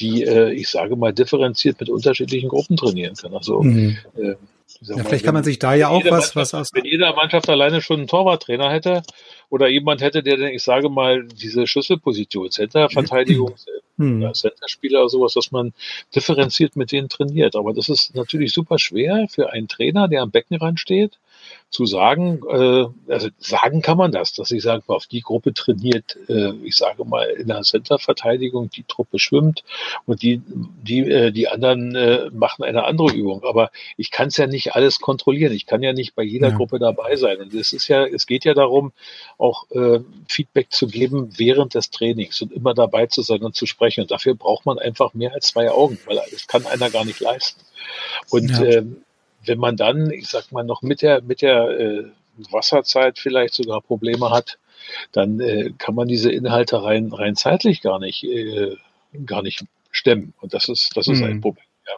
die, 0.00 0.24
äh, 0.24 0.52
ich 0.52 0.68
sage 0.68 0.96
mal, 0.96 1.12
differenziert 1.12 1.78
mit 1.80 1.88
unterschiedlichen 1.88 2.48
Gruppen 2.48 2.76
trainieren 2.76 3.14
kann. 3.14 3.34
Also 3.34 3.62
mhm. 3.62 3.98
äh, 4.16 4.34
ja, 4.82 4.96
mal, 4.96 5.04
vielleicht 5.04 5.24
kann 5.24 5.34
man 5.34 5.44
sich 5.44 5.58
da 5.58 5.74
ja 5.74 5.88
auch 5.88 6.04
was, 6.06 6.34
was 6.36 6.54
aus. 6.54 6.70
Wenn 6.72 6.84
jeder 6.84 7.14
Mannschaft 7.14 7.48
alleine 7.48 7.82
schon 7.82 7.98
einen 7.98 8.06
Torwarttrainer 8.08 8.70
hätte 8.70 9.02
oder 9.50 9.68
jemand 9.68 10.00
hätte, 10.00 10.22
der, 10.22 10.38
ich 10.52 10.62
sage 10.62 10.88
mal, 10.88 11.26
diese 11.26 11.66
Schlüsselposition, 11.66 12.50
Center-Verteidigung, 12.50 13.54
hm. 13.98 14.22
ja, 14.22 14.32
Center-Spieler 14.32 15.00
oder 15.00 15.08
sowas, 15.08 15.34
dass 15.34 15.52
man 15.52 15.72
differenziert 16.14 16.76
mit 16.76 16.92
denen 16.92 17.08
trainiert. 17.08 17.56
Aber 17.56 17.72
das 17.72 17.88
ist 17.88 18.14
natürlich 18.14 18.52
super 18.52 18.78
schwer 18.78 19.26
für 19.28 19.52
einen 19.52 19.68
Trainer, 19.68 20.08
der 20.08 20.22
am 20.22 20.30
Beckenrand 20.30 20.80
steht 20.80 21.18
zu 21.70 21.86
sagen, 21.86 22.40
äh, 22.48 23.12
also 23.12 23.28
sagen 23.38 23.80
kann 23.80 23.96
man 23.96 24.10
das, 24.10 24.32
dass 24.32 24.50
ich 24.50 24.62
sage, 24.62 24.82
auf 24.88 25.06
die 25.06 25.20
Gruppe 25.20 25.54
trainiert, 25.54 26.16
äh, 26.28 26.52
ich 26.64 26.76
sage 26.76 27.04
mal, 27.04 27.28
in 27.30 27.46
der 27.46 27.62
Centerverteidigung, 27.62 28.70
die 28.70 28.82
Truppe 28.82 29.20
schwimmt 29.20 29.62
und 30.04 30.22
die, 30.22 30.42
die, 30.46 31.08
äh, 31.08 31.30
die 31.30 31.46
anderen 31.46 31.94
äh, 31.94 32.28
machen 32.32 32.64
eine 32.64 32.84
andere 32.84 33.12
Übung. 33.12 33.44
Aber 33.44 33.70
ich 33.96 34.10
kann 34.10 34.28
es 34.28 34.36
ja 34.36 34.48
nicht 34.48 34.74
alles 34.74 34.98
kontrollieren. 34.98 35.52
Ich 35.52 35.66
kann 35.66 35.82
ja 35.82 35.92
nicht 35.92 36.16
bei 36.16 36.24
jeder 36.24 36.48
ja. 36.48 36.56
Gruppe 36.56 36.80
dabei 36.80 37.14
sein. 37.14 37.38
Und 37.38 37.54
es 37.54 37.72
ist 37.72 37.86
ja, 37.86 38.04
es 38.04 38.26
geht 38.26 38.44
ja 38.44 38.54
darum, 38.54 38.92
auch 39.38 39.70
äh, 39.70 40.00
Feedback 40.28 40.72
zu 40.72 40.88
geben 40.88 41.30
während 41.36 41.74
des 41.74 41.90
Trainings 41.90 42.42
und 42.42 42.52
immer 42.52 42.74
dabei 42.74 43.06
zu 43.06 43.22
sein 43.22 43.42
und 43.42 43.54
zu 43.54 43.66
sprechen. 43.66 44.00
Und 44.00 44.10
dafür 44.10 44.34
braucht 44.34 44.66
man 44.66 44.80
einfach 44.80 45.14
mehr 45.14 45.32
als 45.32 45.48
zwei 45.48 45.70
Augen, 45.70 46.00
weil 46.06 46.20
das 46.32 46.48
kann 46.48 46.66
einer 46.66 46.90
gar 46.90 47.04
nicht 47.04 47.20
leisten. 47.20 47.60
Und 48.28 48.50
ja. 48.50 48.64
ähm, 48.64 49.02
wenn 49.44 49.58
man 49.58 49.76
dann, 49.76 50.10
ich 50.10 50.28
sag 50.28 50.52
mal, 50.52 50.64
noch 50.64 50.82
mit 50.82 51.02
der, 51.02 51.22
mit 51.22 51.42
der 51.42 51.68
äh, 51.68 52.04
Wasserzeit 52.50 53.18
vielleicht 53.18 53.54
sogar 53.54 53.80
Probleme 53.80 54.30
hat, 54.30 54.58
dann 55.12 55.40
äh, 55.40 55.72
kann 55.78 55.94
man 55.94 56.08
diese 56.08 56.30
Inhalte 56.30 56.82
rein, 56.82 57.12
rein 57.12 57.36
zeitlich 57.36 57.80
gar 57.80 57.98
nicht, 57.98 58.24
äh, 58.24 58.76
gar 59.26 59.42
nicht 59.42 59.64
stemmen. 59.90 60.34
Und 60.40 60.54
das 60.54 60.68
ist, 60.68 60.96
das 60.96 61.08
ist 61.08 61.22
ein 61.22 61.36
mhm. 61.36 61.40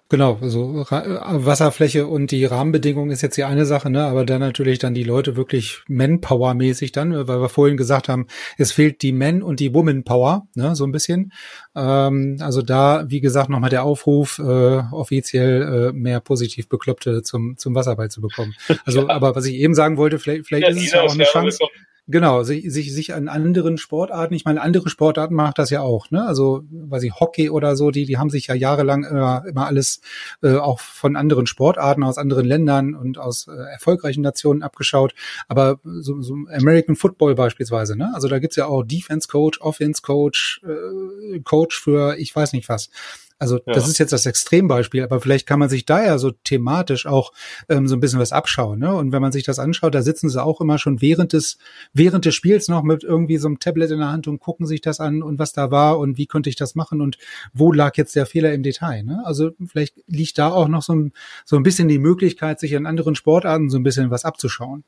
Genau, 0.08 0.38
also 0.40 0.84
Wasserfläche 0.88 2.06
und 2.06 2.30
die 2.30 2.44
Rahmenbedingungen 2.44 3.10
ist 3.10 3.22
jetzt 3.22 3.36
die 3.36 3.44
eine 3.44 3.64
Sache, 3.64 3.90
ne? 3.90 4.04
aber 4.04 4.26
dann 4.26 4.40
natürlich 4.40 4.78
dann 4.78 4.94
die 4.94 5.04
Leute 5.04 5.36
wirklich 5.36 5.82
Manpower-mäßig 5.88 6.92
dann, 6.92 7.26
weil 7.28 7.40
wir 7.40 7.48
vorhin 7.48 7.76
gesagt 7.76 8.08
haben, 8.08 8.26
es 8.58 8.72
fehlt 8.72 9.02
die 9.02 9.12
Men- 9.12 9.42
und 9.42 9.60
die 9.60 9.74
Woman-Power, 9.74 10.46
ne? 10.54 10.76
so 10.76 10.84
ein 10.84 10.92
bisschen. 10.92 11.32
Ähm, 11.74 12.36
also 12.40 12.62
da, 12.62 13.04
wie 13.08 13.20
gesagt, 13.20 13.48
nochmal 13.48 13.70
der 13.70 13.84
Aufruf, 13.84 14.38
äh, 14.38 14.82
offiziell 14.92 15.90
äh, 15.90 15.92
mehr 15.92 16.20
positiv 16.20 16.68
Bekloppte 16.68 17.22
zum, 17.22 17.56
zum 17.56 17.74
Wasserball 17.74 18.10
zu 18.10 18.20
bekommen. 18.20 18.54
Also, 18.84 19.02
ja. 19.02 19.10
aber 19.10 19.36
was 19.36 19.46
ich 19.46 19.54
eben 19.54 19.74
sagen 19.74 19.96
wollte, 19.96 20.18
vielleicht, 20.18 20.46
vielleicht 20.46 20.64
ja, 20.64 20.70
ist 20.70 20.86
es 20.86 20.92
ja 20.92 21.02
auch 21.02 21.12
eine 21.12 21.24
Chance. 21.24 21.58
Bekommen 21.58 21.91
Genau, 22.12 22.42
sich, 22.42 22.70
sich, 22.70 22.92
sich 22.92 23.14
an 23.14 23.28
anderen 23.28 23.78
Sportarten, 23.78 24.34
ich 24.34 24.44
meine, 24.44 24.60
andere 24.60 24.90
Sportarten 24.90 25.34
macht 25.34 25.58
das 25.58 25.70
ja 25.70 25.80
auch, 25.80 26.10
ne? 26.10 26.26
Also, 26.26 26.62
weiß 26.70 27.02
ich, 27.04 27.18
Hockey 27.18 27.48
oder 27.48 27.74
so, 27.74 27.90
die, 27.90 28.04
die 28.04 28.18
haben 28.18 28.28
sich 28.28 28.48
ja 28.48 28.54
jahrelang 28.54 29.02
immer, 29.02 29.44
immer 29.46 29.66
alles 29.66 30.02
äh, 30.42 30.56
auch 30.56 30.78
von 30.78 31.16
anderen 31.16 31.46
Sportarten 31.46 32.02
aus 32.02 32.18
anderen 32.18 32.44
Ländern 32.44 32.94
und 32.94 33.16
aus 33.16 33.48
äh, 33.48 33.52
erfolgreichen 33.52 34.20
Nationen 34.20 34.62
abgeschaut. 34.62 35.14
Aber 35.48 35.80
so, 35.84 36.20
so 36.20 36.34
American 36.52 36.96
Football 36.96 37.34
beispielsweise, 37.34 37.96
ne? 37.96 38.12
Also 38.14 38.28
da 38.28 38.38
gibt's 38.40 38.56
ja 38.56 38.66
auch 38.66 38.82
Defense 38.82 39.26
Coach, 39.26 39.58
Offense 39.62 40.02
Coach, 40.02 40.60
äh, 40.64 41.40
Coach 41.40 41.80
für 41.80 42.18
ich 42.18 42.36
weiß 42.36 42.52
nicht 42.52 42.68
was. 42.68 42.90
Also 43.42 43.56
ja. 43.56 43.72
das 43.72 43.88
ist 43.88 43.98
jetzt 43.98 44.12
das 44.12 44.24
Extrembeispiel, 44.24 45.02
aber 45.02 45.20
vielleicht 45.20 45.48
kann 45.48 45.58
man 45.58 45.68
sich 45.68 45.84
da 45.84 46.00
ja 46.04 46.16
so 46.16 46.30
thematisch 46.30 47.06
auch 47.06 47.32
ähm, 47.68 47.88
so 47.88 47.96
ein 47.96 48.00
bisschen 48.00 48.20
was 48.20 48.30
abschauen. 48.30 48.78
Ne? 48.78 48.94
Und 48.94 49.10
wenn 49.10 49.20
man 49.20 49.32
sich 49.32 49.42
das 49.42 49.58
anschaut, 49.58 49.96
da 49.96 50.02
sitzen 50.02 50.30
sie 50.30 50.40
auch 50.40 50.60
immer 50.60 50.78
schon 50.78 51.00
während 51.00 51.32
des 51.32 51.58
während 51.92 52.24
des 52.24 52.36
Spiels 52.36 52.68
noch 52.68 52.84
mit 52.84 53.02
irgendwie 53.02 53.38
so 53.38 53.48
einem 53.48 53.58
Tablet 53.58 53.90
in 53.90 53.98
der 53.98 54.12
Hand 54.12 54.28
und 54.28 54.38
gucken 54.38 54.64
sich 54.64 54.80
das 54.80 55.00
an 55.00 55.24
und 55.24 55.40
was 55.40 55.52
da 55.52 55.72
war 55.72 55.98
und 55.98 56.18
wie 56.18 56.26
könnte 56.26 56.50
ich 56.50 56.54
das 56.54 56.76
machen 56.76 57.00
und 57.00 57.18
wo 57.52 57.72
lag 57.72 57.96
jetzt 57.96 58.14
der 58.14 58.26
Fehler 58.26 58.52
im 58.52 58.62
Detail. 58.62 59.02
Ne? 59.02 59.20
Also 59.24 59.50
vielleicht 59.66 59.96
liegt 60.06 60.38
da 60.38 60.52
auch 60.52 60.68
noch 60.68 60.82
so 60.82 60.94
ein, 60.94 61.12
so 61.44 61.56
ein 61.56 61.64
bisschen 61.64 61.88
die 61.88 61.98
Möglichkeit, 61.98 62.60
sich 62.60 62.76
an 62.76 62.86
anderen 62.86 63.16
Sportarten 63.16 63.70
so 63.70 63.76
ein 63.76 63.82
bisschen 63.82 64.12
was 64.12 64.24
abzuschauen. 64.24 64.84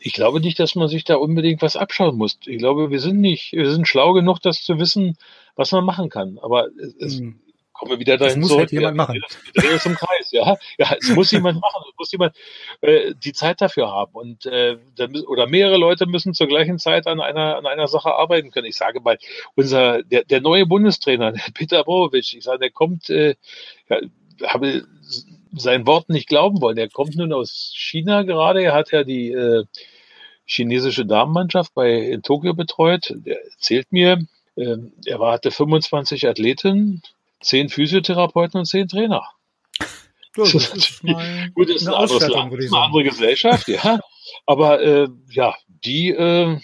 Ich 0.00 0.14
glaube 0.14 0.40
nicht, 0.40 0.58
dass 0.58 0.74
man 0.74 0.88
sich 0.88 1.04
da 1.04 1.16
unbedingt 1.16 1.60
was 1.60 1.76
abschauen 1.76 2.16
muss. 2.16 2.38
Ich 2.46 2.56
glaube, 2.56 2.90
wir 2.90 2.98
sind 2.98 3.20
nicht, 3.20 3.52
wir 3.52 3.70
sind 3.70 3.86
schlau 3.86 4.14
genug, 4.14 4.40
das 4.40 4.62
zu 4.62 4.78
wissen, 4.78 5.18
was 5.54 5.70
man 5.70 5.84
machen 5.84 6.08
kann. 6.08 6.38
Aber 6.40 6.68
es, 6.98 7.18
hm 7.18 7.40
kommen 7.74 7.90
wir 7.90 7.98
wieder 7.98 8.16
dahin 8.16 8.36
das 8.36 8.40
muss 8.40 8.48
zurück. 8.48 8.60
Halt 8.62 8.72
jemand 8.72 8.96
machen. 8.96 9.20
Wir 9.52 9.62
drehen 9.62 9.74
uns 9.74 9.84
im 9.84 9.94
Kreis, 9.94 10.30
ja. 10.30 10.56
Ja, 10.78 10.96
es 10.98 11.10
muss 11.10 11.30
jemand 11.32 11.60
machen, 11.60 11.82
es 11.90 11.98
muss 11.98 12.12
jemand 12.12 12.34
äh, 12.80 13.14
die 13.14 13.32
Zeit 13.32 13.60
dafür 13.60 13.90
haben. 13.90 14.12
Und 14.14 14.46
äh, 14.46 14.78
oder 15.26 15.46
mehrere 15.46 15.76
Leute 15.76 16.06
müssen 16.06 16.32
zur 16.32 16.46
gleichen 16.46 16.78
Zeit 16.78 17.06
an 17.06 17.20
einer, 17.20 17.56
an 17.56 17.66
einer 17.66 17.88
Sache 17.88 18.14
arbeiten 18.14 18.50
können. 18.50 18.66
Ich 18.66 18.76
sage 18.76 19.00
mal, 19.00 19.18
unser 19.56 20.02
der, 20.04 20.24
der 20.24 20.40
neue 20.40 20.66
Bundestrainer, 20.66 21.32
Peter 21.54 21.84
Borovic, 21.84 22.32
ich 22.32 22.44
sage, 22.44 22.60
der 22.60 22.70
kommt, 22.70 23.10
äh, 23.10 23.34
ja, 23.88 23.98
habe 24.46 24.84
sein 25.52 25.86
Wort 25.86 26.08
nicht 26.08 26.28
glauben 26.28 26.60
wollen. 26.60 26.76
Der 26.76 26.88
kommt 26.88 27.16
nun 27.16 27.32
aus 27.32 27.72
China 27.74 28.22
gerade. 28.22 28.62
Er 28.62 28.74
hat 28.74 28.92
ja 28.92 29.04
die 29.04 29.32
äh, 29.32 29.64
chinesische 30.46 31.06
Damenmannschaft 31.06 31.74
bei 31.74 31.92
in 31.92 32.22
Tokio 32.22 32.54
betreut. 32.54 33.12
Der 33.14 33.44
erzählt 33.44 33.90
mir, 33.90 34.18
äh, 34.56 34.76
er 35.06 35.20
war, 35.20 35.32
hatte 35.32 35.50
25 35.50 36.28
Athleten, 36.28 37.02
zehn 37.40 37.68
Physiotherapeuten 37.68 38.60
und 38.60 38.66
zehn 38.66 38.88
Trainer. 38.88 39.22
Ja, 40.36 40.44
das 40.44 40.54
ist 40.74 41.04
mal 41.04 41.50
Gut, 41.54 41.68
das 41.68 41.82
ist 41.82 41.88
ein 41.88 41.94
anderes 41.94 42.28
Land, 42.28 42.52
eine 42.52 42.78
andere 42.78 43.04
Gesellschaft, 43.04 43.68
ja. 43.68 44.00
Aber 44.46 44.82
äh, 44.82 45.08
ja, 45.30 45.54
die 45.84 46.10
äh, 46.10 46.58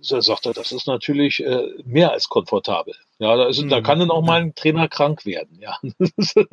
sagt 0.00 0.46
er, 0.46 0.52
das 0.52 0.72
ist 0.72 0.86
natürlich 0.86 1.44
äh, 1.44 1.68
mehr 1.84 2.12
als 2.12 2.28
komfortabel. 2.28 2.94
Ja, 3.18 3.36
da, 3.36 3.48
ist, 3.48 3.62
mhm. 3.62 3.68
da 3.68 3.82
kann 3.82 3.98
dann 3.98 4.10
auch 4.10 4.22
mal 4.22 4.40
ein 4.40 4.54
Trainer 4.54 4.88
krank 4.88 5.26
werden. 5.26 5.60
Ja, 5.60 5.76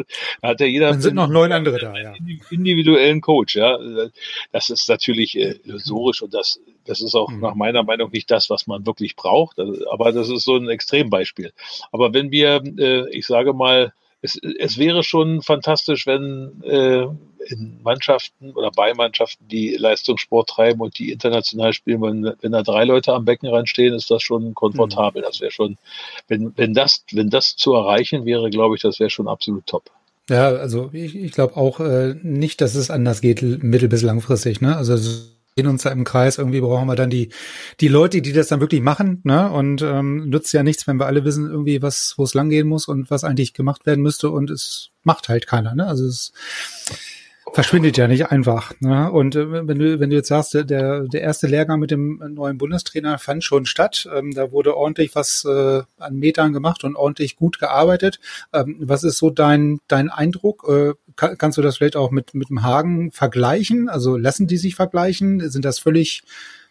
da 0.41 0.49
hat 0.49 0.59
ja 0.59 0.65
jeder. 0.65 0.91
Dann 0.91 1.01
sind 1.01 1.15
noch 1.15 1.29
neun 1.29 1.53
andere 1.53 1.79
da. 1.79 1.97
Ja. 1.97 2.13
Individuellen 2.49 3.21
Coach. 3.21 3.55
Ja, 3.55 3.79
das 4.51 4.69
ist 4.69 4.89
natürlich 4.89 5.37
äh, 5.37 5.59
illusorisch 5.63 6.21
und 6.21 6.33
das, 6.33 6.59
das 6.87 7.01
ist 7.01 7.15
auch 7.15 7.29
mhm. 7.29 7.41
nach 7.41 7.55
meiner 7.55 7.83
Meinung 7.83 8.11
nicht 8.11 8.31
das, 8.31 8.49
was 8.49 8.67
man 8.67 8.85
wirklich 8.85 9.15
braucht. 9.15 9.57
Aber 9.91 10.11
das 10.11 10.29
ist 10.29 10.43
so 10.43 10.55
ein 10.55 10.69
Extrembeispiel. 10.69 11.51
Aber 11.91 12.13
wenn 12.13 12.31
wir, 12.31 12.61
äh, 12.77 13.09
ich 13.09 13.27
sage 13.27 13.53
mal, 13.53 13.93
es, 14.21 14.39
es 14.59 14.77
wäre 14.77 15.03
schon 15.03 15.41
fantastisch, 15.41 16.07
wenn 16.07 16.63
äh, 16.63 17.07
in 17.49 17.79
Mannschaften 17.83 18.51
oder 18.51 18.71
bei 18.71 18.93
Mannschaften, 18.93 19.47
die 19.47 19.75
Leistungssport 19.75 20.49
treiben 20.49 20.81
und 20.81 20.97
die 20.97 21.11
international 21.11 21.73
spielen, 21.73 22.01
wenn, 22.01 22.33
wenn 22.41 22.51
da 22.51 22.63
drei 22.63 22.83
Leute 22.83 23.13
am 23.13 23.25
Beckenrand 23.25 23.69
stehen, 23.69 23.93
ist 23.93 24.11
das 24.11 24.23
schon 24.23 24.53
komfortabel. 24.53 25.21
Mhm. 25.21 25.25
Das 25.25 25.39
wäre 25.39 25.51
schon, 25.51 25.77
wenn, 26.27 26.51
wenn 26.57 26.73
das, 26.73 27.03
wenn 27.11 27.29
das 27.29 27.55
zu 27.55 27.73
erreichen 27.73 28.25
wäre, 28.25 28.49
glaube 28.49 28.75
ich, 28.75 28.81
das 28.81 28.99
wäre 28.99 29.09
schon 29.09 29.27
absolut 29.27 29.65
top. 29.65 29.91
Ja, 30.29 30.49
also 30.49 30.89
ich, 30.91 31.15
ich 31.15 31.31
glaube 31.31 31.55
auch 31.55 31.79
äh, 31.79 32.15
nicht, 32.21 32.59
dass 32.59 32.75
es 32.75 32.89
anders 32.89 33.21
geht, 33.21 33.41
mittel- 33.41 33.87
bis 33.87 34.01
langfristig. 34.01 34.59
Ne? 34.59 34.75
Also 34.75 34.97
drehen 35.57 35.67
uns 35.67 35.83
da 35.83 35.89
im 35.89 36.03
Kreis. 36.03 36.37
Irgendwie 36.37 36.61
brauchen 36.61 36.87
wir 36.87 36.95
dann 36.95 37.09
die, 37.09 37.29
die 37.79 37.87
Leute, 37.87 38.21
die 38.21 38.33
das 38.33 38.47
dann 38.47 38.59
wirklich 38.59 38.81
machen. 38.81 39.21
Ne? 39.23 39.49
Und 39.51 39.81
ähm, 39.81 40.29
nützt 40.29 40.53
ja 40.53 40.63
nichts, 40.63 40.87
wenn 40.87 40.99
wir 40.99 41.07
alle 41.07 41.25
wissen, 41.25 41.49
irgendwie, 41.49 41.81
was, 41.81 42.13
wo 42.17 42.23
es 42.23 42.33
langgehen 42.33 42.67
muss 42.67 42.87
und 42.87 43.09
was 43.09 43.23
eigentlich 43.23 43.53
gemacht 43.53 43.85
werden 43.85 44.01
müsste. 44.01 44.29
Und 44.29 44.49
es 44.49 44.89
macht 45.03 45.29
halt 45.29 45.47
keiner. 45.47 45.75
Ne? 45.75 45.87
Also 45.87 46.05
es 46.05 46.31
verschwindet 47.53 47.97
ja 47.97 48.07
nicht 48.07 48.31
einfach. 48.31 48.73
Ne? 48.79 49.11
Und 49.11 49.35
äh, 49.35 49.67
wenn 49.67 49.79
du 49.79 49.99
wenn 49.99 50.09
du 50.09 50.15
jetzt 50.15 50.27
sagst, 50.27 50.53
der 50.53 50.63
der 50.63 51.21
erste 51.21 51.47
Lehrgang 51.47 51.79
mit 51.79 51.91
dem 51.91 52.21
neuen 52.33 52.57
Bundestrainer 52.57 53.17
fand 53.17 53.43
schon 53.43 53.65
statt, 53.65 54.07
ähm, 54.13 54.33
da 54.33 54.51
wurde 54.51 54.75
ordentlich 54.75 55.15
was 55.15 55.45
äh, 55.45 55.81
an 55.97 56.15
Metern 56.15 56.53
gemacht 56.53 56.83
und 56.83 56.95
ordentlich 56.95 57.35
gut 57.35 57.59
gearbeitet. 57.59 58.19
Ähm, 58.53 58.77
was 58.79 59.03
ist 59.03 59.17
so 59.17 59.29
dein 59.29 59.79
dein 59.87 60.09
Eindruck? 60.09 60.65
Äh, 60.67 60.93
kann, 61.15 61.37
kannst 61.37 61.57
du 61.57 61.61
das 61.61 61.77
vielleicht 61.77 61.95
auch 61.95 62.11
mit 62.11 62.33
mit 62.33 62.49
dem 62.49 62.63
Hagen 62.63 63.11
vergleichen? 63.11 63.89
Also 63.89 64.17
lassen 64.17 64.47
die 64.47 64.57
sich 64.57 64.75
vergleichen? 64.75 65.49
Sind 65.49 65.65
das 65.65 65.79
völlig 65.79 66.23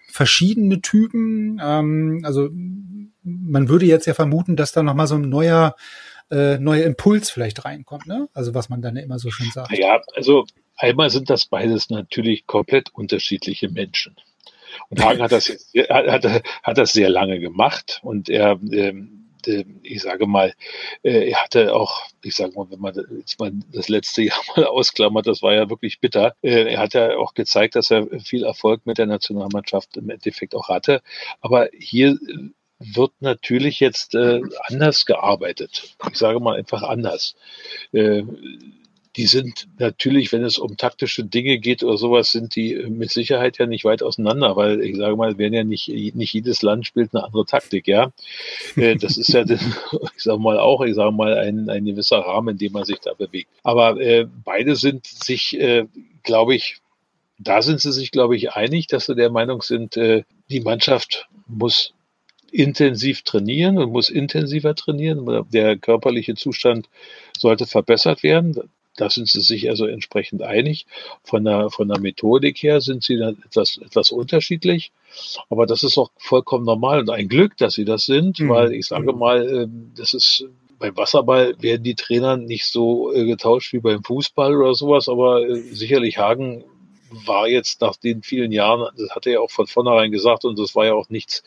verschiedene 0.08 0.80
Typen? 0.82 1.60
Ähm, 1.62 2.20
also 2.24 2.50
man 3.22 3.68
würde 3.68 3.86
jetzt 3.86 4.06
ja 4.06 4.14
vermuten, 4.14 4.56
dass 4.56 4.72
da 4.72 4.82
noch 4.82 4.94
mal 4.94 5.06
so 5.06 5.16
ein 5.16 5.28
neuer 5.28 5.74
äh, 6.30 6.58
neuer 6.58 6.84
Impuls 6.84 7.30
vielleicht 7.30 7.64
reinkommt, 7.64 8.06
ne? 8.06 8.28
Also 8.34 8.54
was 8.54 8.68
man 8.68 8.82
dann 8.82 8.96
immer 8.96 9.18
so 9.18 9.30
schön 9.30 9.50
sagt. 9.52 9.76
Ja, 9.78 10.00
also 10.14 10.44
Einmal 10.76 11.10
sind 11.10 11.30
das 11.30 11.46
beides 11.46 11.90
natürlich 11.90 12.46
komplett 12.46 12.92
unterschiedliche 12.94 13.68
Menschen. 13.68 14.16
Und 14.88 15.02
Hagen 15.02 15.22
hat 15.22 15.32
das, 15.32 15.48
hat, 15.88 16.42
hat 16.62 16.78
das 16.78 16.92
sehr 16.92 17.08
lange 17.08 17.40
gemacht 17.40 18.00
und 18.02 18.28
er, 18.28 18.58
ähm, 18.72 19.22
ich 19.82 20.02
sage 20.02 20.26
mal, 20.26 20.54
äh, 21.02 21.30
er 21.30 21.44
hatte 21.44 21.72
auch, 21.74 22.02
ich 22.22 22.34
sage 22.34 22.52
mal, 22.54 22.68
wenn 22.70 22.80
man 22.80 22.94
jetzt 23.18 23.38
mal 23.38 23.52
das 23.72 23.88
letzte 23.88 24.22
Jahr 24.24 24.40
mal 24.56 24.66
ausklammert, 24.66 25.26
das 25.26 25.42
war 25.42 25.54
ja 25.54 25.70
wirklich 25.70 26.00
bitter. 26.00 26.34
Äh, 26.42 26.72
er 26.72 26.78
hat 26.78 26.94
ja 26.94 27.16
auch 27.16 27.34
gezeigt, 27.34 27.76
dass 27.76 27.90
er 27.90 28.08
viel 28.20 28.44
Erfolg 28.44 28.86
mit 28.86 28.98
der 28.98 29.06
Nationalmannschaft 29.06 29.96
im 29.96 30.10
Endeffekt 30.10 30.54
auch 30.54 30.68
hatte. 30.68 31.00
Aber 31.40 31.68
hier 31.72 32.18
wird 32.78 33.12
natürlich 33.20 33.80
jetzt 33.80 34.14
äh, 34.14 34.42
anders 34.68 35.06
gearbeitet. 35.06 35.96
Ich 36.10 36.18
sage 36.18 36.40
mal 36.40 36.56
einfach 36.56 36.82
anders. 36.82 37.36
Äh, 39.16 39.22
die 39.22 39.26
sind 39.26 39.68
natürlich, 39.78 40.32
wenn 40.32 40.44
es 40.44 40.58
um 40.58 40.76
taktische 40.76 41.24
Dinge 41.24 41.58
geht 41.58 41.82
oder 41.82 41.96
sowas, 41.96 42.32
sind 42.32 42.54
die 42.56 42.74
mit 42.88 43.10
Sicherheit 43.10 43.58
ja 43.58 43.66
nicht 43.66 43.84
weit 43.84 44.02
auseinander, 44.02 44.56
weil 44.56 44.80
ich 44.80 44.96
sage 44.96 45.16
mal, 45.16 45.38
werden 45.38 45.54
ja 45.54 45.64
nicht, 45.64 45.88
nicht 45.88 46.32
jedes 46.32 46.62
Land 46.62 46.86
spielt 46.86 47.14
eine 47.14 47.24
andere 47.24 47.46
Taktik, 47.46 47.88
ja. 47.88 48.12
Äh, 48.76 48.96
das 48.96 49.16
ist 49.16 49.28
ja, 49.28 49.44
ich 49.48 50.22
sage 50.22 50.38
mal 50.38 50.58
auch, 50.58 50.82
ich 50.82 50.94
sage 50.94 51.12
mal, 51.12 51.36
ein, 51.38 51.68
ein 51.68 51.84
gewisser 51.84 52.18
Rahmen, 52.18 52.50
in 52.50 52.58
dem 52.58 52.72
man 52.72 52.84
sich 52.84 53.00
da 53.00 53.14
bewegt. 53.14 53.50
Aber 53.62 54.00
äh, 54.00 54.26
beide 54.44 54.76
sind 54.76 55.06
sich, 55.06 55.58
äh, 55.58 55.86
glaube 56.22 56.54
ich, 56.54 56.78
da 57.38 57.60
sind 57.60 57.80
sie 57.80 57.92
sich, 57.92 58.10
glaube 58.12 58.36
ich, 58.36 58.52
einig, 58.52 58.86
dass 58.86 59.06
sie 59.06 59.14
der 59.14 59.30
Meinung 59.30 59.62
sind, 59.62 59.96
äh, 59.96 60.24
die 60.48 60.60
Mannschaft 60.60 61.28
muss 61.46 61.92
intensiv 62.50 63.22
trainieren 63.22 63.76
und 63.76 63.92
muss 63.92 64.08
intensiver 64.08 64.74
trainieren. 64.74 65.46
Der 65.52 65.76
körperliche 65.76 66.34
Zustand 66.34 66.88
sollte 67.36 67.66
verbessert 67.66 68.22
werden. 68.22 68.70
Da 68.96 69.10
sind 69.10 69.28
sie 69.28 69.40
sich 69.40 69.68
also 69.68 69.86
entsprechend 69.86 70.42
einig. 70.42 70.86
Von 71.22 71.44
der, 71.44 71.70
von 71.70 71.88
der 71.88 72.00
Methodik 72.00 72.62
her 72.62 72.80
sind 72.80 73.04
sie 73.04 73.16
dann 73.16 73.42
etwas, 73.44 73.78
etwas 73.78 74.10
unterschiedlich. 74.10 74.92
Aber 75.48 75.66
das 75.66 75.82
ist 75.82 75.98
auch 75.98 76.10
vollkommen 76.16 76.64
normal 76.64 77.00
und 77.00 77.10
ein 77.10 77.28
Glück, 77.28 77.56
dass 77.56 77.74
sie 77.74 77.84
das 77.84 78.06
sind, 78.06 78.40
mhm. 78.40 78.48
weil 78.48 78.72
ich 78.72 78.86
sage 78.86 79.12
mal, 79.12 79.46
ähm, 79.48 79.92
das 79.96 80.14
ist 80.14 80.46
beim 80.78 80.96
Wasserball 80.96 81.54
werden 81.60 81.84
die 81.84 81.94
Trainer 81.94 82.36
nicht 82.36 82.66
so 82.66 83.12
äh, 83.12 83.24
getauscht 83.24 83.72
wie 83.72 83.80
beim 83.80 84.02
Fußball 84.02 84.54
oder 84.54 84.74
sowas, 84.74 85.08
aber 85.08 85.48
äh, 85.48 85.60
sicherlich 85.72 86.18
Hagen 86.18 86.64
war 87.10 87.48
jetzt 87.48 87.80
nach 87.80 87.96
den 87.96 88.22
vielen 88.22 88.52
Jahren, 88.52 88.88
das 88.96 89.10
hat 89.10 89.26
er 89.26 89.34
ja 89.34 89.40
auch 89.40 89.50
von 89.50 89.66
vornherein 89.66 90.10
gesagt, 90.10 90.44
und 90.44 90.58
das 90.58 90.74
war 90.74 90.86
ja 90.86 90.94
auch 90.94 91.08
nichts, 91.08 91.42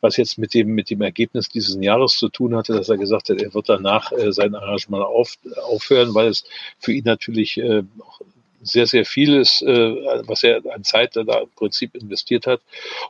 was 0.00 0.16
jetzt 0.16 0.38
mit 0.38 0.54
dem, 0.54 0.68
mit 0.68 0.90
dem 0.90 1.02
Ergebnis 1.02 1.48
dieses 1.48 1.76
Jahres 1.82 2.16
zu 2.16 2.28
tun 2.28 2.54
hatte, 2.54 2.72
dass 2.72 2.88
er 2.88 2.98
gesagt 2.98 3.28
hat, 3.28 3.40
er 3.40 3.54
wird 3.54 3.68
danach 3.68 4.12
äh, 4.12 4.32
sein 4.32 4.54
Engagement 4.54 5.04
auf, 5.04 5.34
aufhören, 5.62 6.14
weil 6.14 6.28
es 6.28 6.44
für 6.78 6.92
ihn 6.92 7.04
natürlich 7.04 7.58
äh, 7.58 7.82
sehr, 8.64 8.86
sehr 8.86 9.04
vieles, 9.04 9.62
äh, 9.62 10.22
was 10.26 10.42
er 10.42 10.62
an 10.74 10.84
Zeit 10.84 11.16
da 11.16 11.20
im 11.20 11.50
Prinzip 11.54 11.94
investiert 11.94 12.46
hat. 12.46 12.62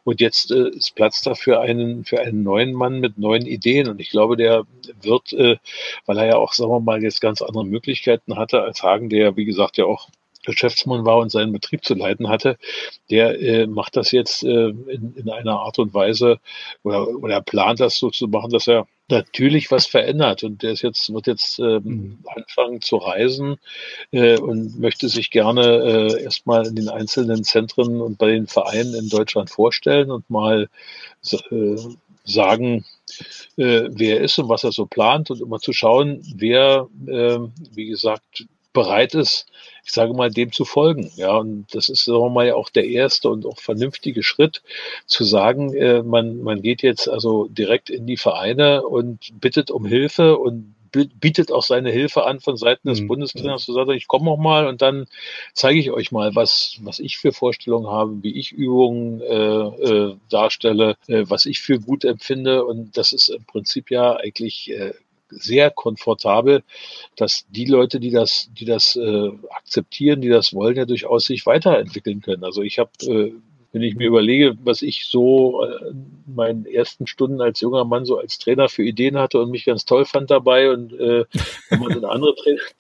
Und 0.02 0.20
jetzt 0.20 0.50
äh, 0.50 0.68
ist 0.70 0.94
Platz 0.94 1.22
da 1.22 1.34
für 1.34 1.60
einen, 1.60 2.04
für 2.04 2.20
einen 2.20 2.42
neuen 2.42 2.72
Mann 2.72 3.00
mit 3.00 3.18
neuen 3.18 3.46
Ideen. 3.46 3.88
Und 3.88 4.00
ich 4.00 4.10
glaube, 4.10 4.36
der 4.36 4.64
wird, 5.00 5.32
äh, 5.32 5.56
weil 6.06 6.18
er 6.18 6.26
ja 6.26 6.36
auch, 6.36 6.52
sagen 6.52 6.72
wir 6.72 6.80
mal, 6.80 7.02
jetzt 7.02 7.20
ganz 7.20 7.40
andere 7.40 7.64
Möglichkeiten 7.64 8.36
hatte 8.36 8.62
als 8.62 8.82
Hagen, 8.82 9.08
der, 9.08 9.36
wie 9.36 9.44
gesagt, 9.44 9.76
ja 9.76 9.84
auch 9.84 10.08
Geschäftsmann 10.44 11.04
war 11.04 11.18
und 11.18 11.30
seinen 11.30 11.52
Betrieb 11.52 11.84
zu 11.84 11.94
leiten 11.94 12.28
hatte, 12.28 12.58
der 13.10 13.40
äh, 13.40 13.66
macht 13.66 13.96
das 13.96 14.12
jetzt 14.12 14.42
äh, 14.44 14.68
in, 14.68 15.14
in 15.16 15.30
einer 15.30 15.60
Art 15.60 15.78
und 15.78 15.94
Weise 15.94 16.38
oder, 16.82 17.08
oder 17.08 17.40
plant 17.40 17.80
das 17.80 17.98
so 17.98 18.10
zu 18.10 18.28
machen, 18.28 18.50
dass 18.50 18.66
er 18.66 18.86
natürlich 19.08 19.70
was 19.70 19.86
verändert 19.86 20.44
und 20.44 20.62
der 20.62 20.72
ist 20.72 20.82
jetzt 20.82 21.12
wird 21.12 21.26
jetzt 21.26 21.58
ähm, 21.58 21.82
mhm. 21.84 22.18
anfangen 22.34 22.80
zu 22.80 22.96
reisen 22.96 23.56
äh, 24.12 24.38
und 24.38 24.78
möchte 24.78 25.08
sich 25.08 25.30
gerne 25.30 25.62
äh, 25.62 26.22
erstmal 26.22 26.66
in 26.66 26.74
den 26.74 26.88
einzelnen 26.88 27.44
Zentren 27.44 28.00
und 28.00 28.16
bei 28.16 28.30
den 28.30 28.46
Vereinen 28.46 28.94
in 28.94 29.08
Deutschland 29.10 29.50
vorstellen 29.50 30.10
und 30.10 30.28
mal 30.30 30.68
äh, 31.30 31.76
sagen, 32.24 32.84
äh, 33.56 33.88
wer 33.90 34.18
er 34.18 34.24
ist 34.24 34.38
und 34.38 34.48
was 34.48 34.64
er 34.64 34.72
so 34.72 34.86
plant 34.86 35.30
und 35.30 35.40
immer 35.40 35.58
zu 35.58 35.72
schauen, 35.72 36.22
wer, 36.36 36.88
äh, 37.06 37.38
wie 37.74 37.86
gesagt, 37.86 38.46
bereit 38.74 39.14
ist, 39.14 39.46
ich 39.84 39.92
sage 39.92 40.12
mal, 40.12 40.30
dem 40.30 40.52
zu 40.52 40.66
folgen. 40.66 41.10
Ja, 41.16 41.36
und 41.36 41.66
das 41.72 41.88
ist 41.88 42.04
sagen 42.04 42.20
wir 42.20 42.28
mal 42.28 42.46
ja 42.46 42.54
auch 42.56 42.68
der 42.68 42.86
erste 42.86 43.30
und 43.30 43.46
auch 43.46 43.58
vernünftige 43.58 44.22
Schritt, 44.22 44.62
zu 45.06 45.24
sagen, 45.24 45.72
äh, 45.72 46.02
man, 46.02 46.42
man 46.42 46.60
geht 46.60 46.82
jetzt 46.82 47.08
also 47.08 47.46
direkt 47.46 47.88
in 47.88 48.06
die 48.06 48.18
Vereine 48.18 48.82
und 48.82 49.40
bittet 49.40 49.70
um 49.70 49.86
Hilfe 49.86 50.36
und 50.36 50.74
bietet 50.94 51.50
auch 51.50 51.62
seine 51.62 51.90
Hilfe 51.90 52.24
an 52.24 52.40
von 52.40 52.56
Seiten 52.56 52.88
des 52.88 53.00
mhm. 53.00 53.08
Bundestrainers 53.08 53.64
zu 53.64 53.72
sagen, 53.72 53.90
ich 53.92 54.06
komme 54.06 54.26
noch 54.26 54.36
mal 54.36 54.66
und 54.66 54.80
dann 54.80 55.06
zeige 55.52 55.80
ich 55.80 55.90
euch 55.90 56.12
mal, 56.12 56.34
was, 56.34 56.78
was 56.82 57.00
ich 57.00 57.18
für 57.18 57.32
Vorstellungen 57.32 57.88
habe, 57.88 58.22
wie 58.22 58.38
ich 58.38 58.52
Übungen 58.52 59.20
äh, 59.20 59.34
äh, 59.34 60.16
darstelle, 60.30 60.96
äh, 61.08 61.24
was 61.26 61.46
ich 61.46 61.60
für 61.60 61.80
gut 61.80 62.04
empfinde. 62.04 62.64
Und 62.64 62.96
das 62.96 63.12
ist 63.12 63.28
im 63.28 63.44
Prinzip 63.44 63.90
ja 63.90 64.16
eigentlich 64.16 64.70
äh, 64.70 64.94
sehr 65.30 65.70
komfortabel, 65.70 66.62
dass 67.16 67.46
die 67.48 67.66
Leute, 67.66 68.00
die 68.00 68.10
das, 68.10 68.50
die 68.52 68.64
das 68.64 68.96
äh, 68.96 69.30
akzeptieren, 69.50 70.20
die 70.20 70.28
das 70.28 70.54
wollen, 70.54 70.76
ja 70.76 70.84
durchaus 70.84 71.24
sich 71.24 71.46
weiterentwickeln 71.46 72.20
können. 72.20 72.44
Also 72.44 72.62
ich 72.62 72.78
habe 72.78 72.90
äh, 73.02 73.32
wenn 73.74 73.82
ich 73.82 73.96
mir 73.96 74.06
überlege, 74.06 74.56
was 74.62 74.82
ich 74.82 75.06
so 75.06 75.64
äh, 75.64 75.88
in 75.88 76.06
meinen 76.32 76.64
ersten 76.64 77.08
Stunden 77.08 77.40
als 77.40 77.60
junger 77.60 77.84
Mann 77.84 78.04
so 78.04 78.16
als 78.18 78.38
Trainer 78.38 78.68
für 78.68 78.84
Ideen 78.84 79.18
hatte 79.18 79.40
und 79.40 79.50
mich 79.50 79.64
ganz 79.64 79.84
toll 79.84 80.04
fand 80.04 80.30
dabei 80.30 80.70
und 80.70 80.92
äh, 80.92 81.24
wenn 81.70 81.80
man 81.80 81.92
dann 81.92 82.04
andere, 82.04 82.34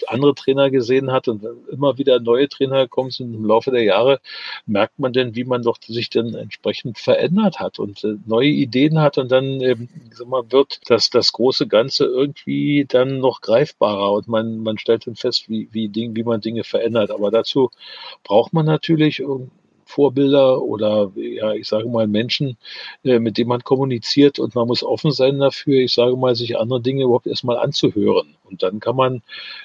andere 0.06 0.36
Trainer 0.36 0.70
gesehen 0.70 1.10
hat 1.10 1.26
und 1.26 1.44
immer 1.68 1.98
wieder 1.98 2.20
neue 2.20 2.48
Trainer 2.48 2.86
kommen 2.86 3.10
sind 3.10 3.34
im 3.34 3.44
Laufe 3.44 3.72
der 3.72 3.82
Jahre, 3.82 4.20
merkt 4.66 5.00
man 5.00 5.12
denn, 5.12 5.34
wie 5.34 5.42
man 5.42 5.62
doch 5.62 5.78
sich 5.84 6.10
dann 6.10 6.32
entsprechend 6.34 6.96
verändert 6.96 7.58
hat 7.58 7.80
und 7.80 8.04
äh, 8.04 8.14
neue 8.24 8.50
Ideen 8.50 9.00
hat 9.00 9.18
und 9.18 9.32
dann 9.32 9.60
ähm, 9.62 9.88
sag 10.12 10.28
mal, 10.28 10.44
wird 10.52 10.78
das, 10.86 11.10
das 11.10 11.32
große 11.32 11.66
Ganze 11.66 12.04
irgendwie 12.04 12.86
dann 12.88 13.18
noch 13.18 13.40
greifbarer 13.40 14.12
und 14.12 14.28
man, 14.28 14.58
man 14.58 14.78
stellt 14.78 15.08
dann 15.08 15.16
fest, 15.16 15.48
wie, 15.48 15.68
wie, 15.72 15.88
Ding, 15.88 16.14
wie 16.14 16.22
man 16.22 16.40
Dinge 16.40 16.62
verändert. 16.62 17.10
Aber 17.10 17.32
dazu 17.32 17.70
braucht 18.22 18.52
man 18.52 18.64
natürlich 18.64 19.20
Vorbilder 19.86 20.62
oder 20.62 21.12
ja, 21.16 21.52
ich 21.52 21.68
sage 21.68 21.88
mal 21.88 22.06
Menschen, 22.06 22.56
äh, 23.04 23.18
mit 23.18 23.38
denen 23.38 23.48
man 23.48 23.62
kommuniziert 23.62 24.38
und 24.38 24.54
man 24.54 24.66
muss 24.66 24.82
offen 24.82 25.12
sein 25.12 25.38
dafür, 25.38 25.80
ich 25.80 25.94
sage 25.94 26.16
mal, 26.16 26.34
sich 26.34 26.58
andere 26.58 26.80
Dinge 26.80 27.04
überhaupt 27.04 27.26
erstmal 27.26 27.58
anzuhören. 27.58 28.36
Und 28.44 28.62
dann 28.62 28.78
kann 28.78 28.96
man, 28.96 29.22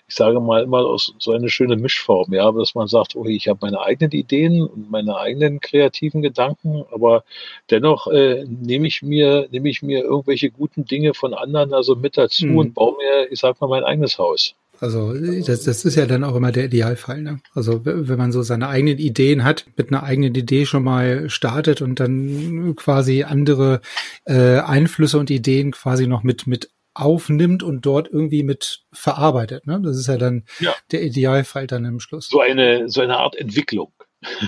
ich 0.07 0.15
sage 0.15 0.39
mal 0.39 0.63
immer 0.63 0.79
aus 0.79 1.13
so 1.19 1.31
eine 1.31 1.49
schöne 1.49 1.75
Mischform, 1.75 2.33
ja, 2.33 2.51
dass 2.51 2.75
man 2.75 2.87
sagt, 2.87 3.15
oh, 3.15 3.25
ich 3.25 3.47
habe 3.47 3.59
meine 3.61 3.81
eigenen 3.81 4.11
Ideen 4.11 4.61
und 4.61 4.89
meine 4.89 5.17
eigenen 5.17 5.59
kreativen 5.59 6.21
Gedanken, 6.21 6.85
aber 6.91 7.23
dennoch 7.69 8.07
äh, 8.07 8.45
nehme 8.45 8.87
ich 8.87 9.01
mir, 9.01 9.47
nehme 9.51 9.69
ich 9.69 9.81
mir 9.81 10.03
irgendwelche 10.03 10.49
guten 10.49 10.85
Dinge 10.85 11.13
von 11.13 11.33
anderen 11.33 11.73
also 11.73 11.95
mit 11.95 12.17
dazu 12.17 12.47
mhm. 12.47 12.57
und 12.57 12.73
baue 12.73 12.97
mir, 12.97 13.31
ich 13.31 13.39
sag 13.39 13.59
mal, 13.61 13.67
mein 13.67 13.83
eigenes 13.83 14.17
Haus. 14.17 14.55
Also 14.79 15.13
das, 15.13 15.63
das 15.63 15.85
ist 15.85 15.95
ja 15.95 16.05
dann 16.05 16.23
auch 16.23 16.35
immer 16.35 16.51
der 16.51 16.65
Idealfall. 16.65 17.21
Ne? 17.21 17.41
Also 17.53 17.81
wenn 17.83 18.17
man 18.17 18.31
so 18.31 18.41
seine 18.43 18.69
eigenen 18.69 18.97
Ideen 18.97 19.43
hat, 19.43 19.65
mit 19.75 19.89
einer 19.89 20.03
eigenen 20.03 20.33
Idee 20.33 20.65
schon 20.65 20.83
mal 20.83 21.29
startet 21.29 21.81
und 21.81 21.99
dann 21.99 22.75
quasi 22.75 23.23
andere 23.23 23.81
äh, 24.25 24.59
Einflüsse 24.59 25.19
und 25.19 25.29
Ideen 25.29 25.71
quasi 25.71 26.07
noch 26.07 26.23
mit 26.23 26.47
mit 26.47 26.69
aufnimmt 26.93 27.63
und 27.63 27.85
dort 27.85 28.07
irgendwie 28.07 28.43
mit 28.43 28.81
verarbeitet. 28.91 29.67
Ne? 29.67 29.79
Das 29.83 29.97
ist 29.97 30.07
ja 30.07 30.17
dann 30.17 30.43
ja. 30.59 30.73
der 30.91 31.03
Idealfall 31.03 31.67
dann 31.67 31.85
im 31.85 31.99
Schluss. 31.99 32.27
So 32.27 32.41
eine 32.41 32.89
so 32.89 33.01
eine 33.01 33.17
Art 33.17 33.35
Entwicklung. 33.35 33.93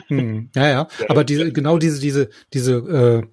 Hm, 0.08 0.50
ja, 0.56 0.70
ja. 0.70 0.88
Aber 1.08 1.24
diese 1.24 1.52
genau 1.52 1.78
diese 1.78 2.00
diese 2.02 2.30
diese 2.54 2.74
äh, 2.74 3.28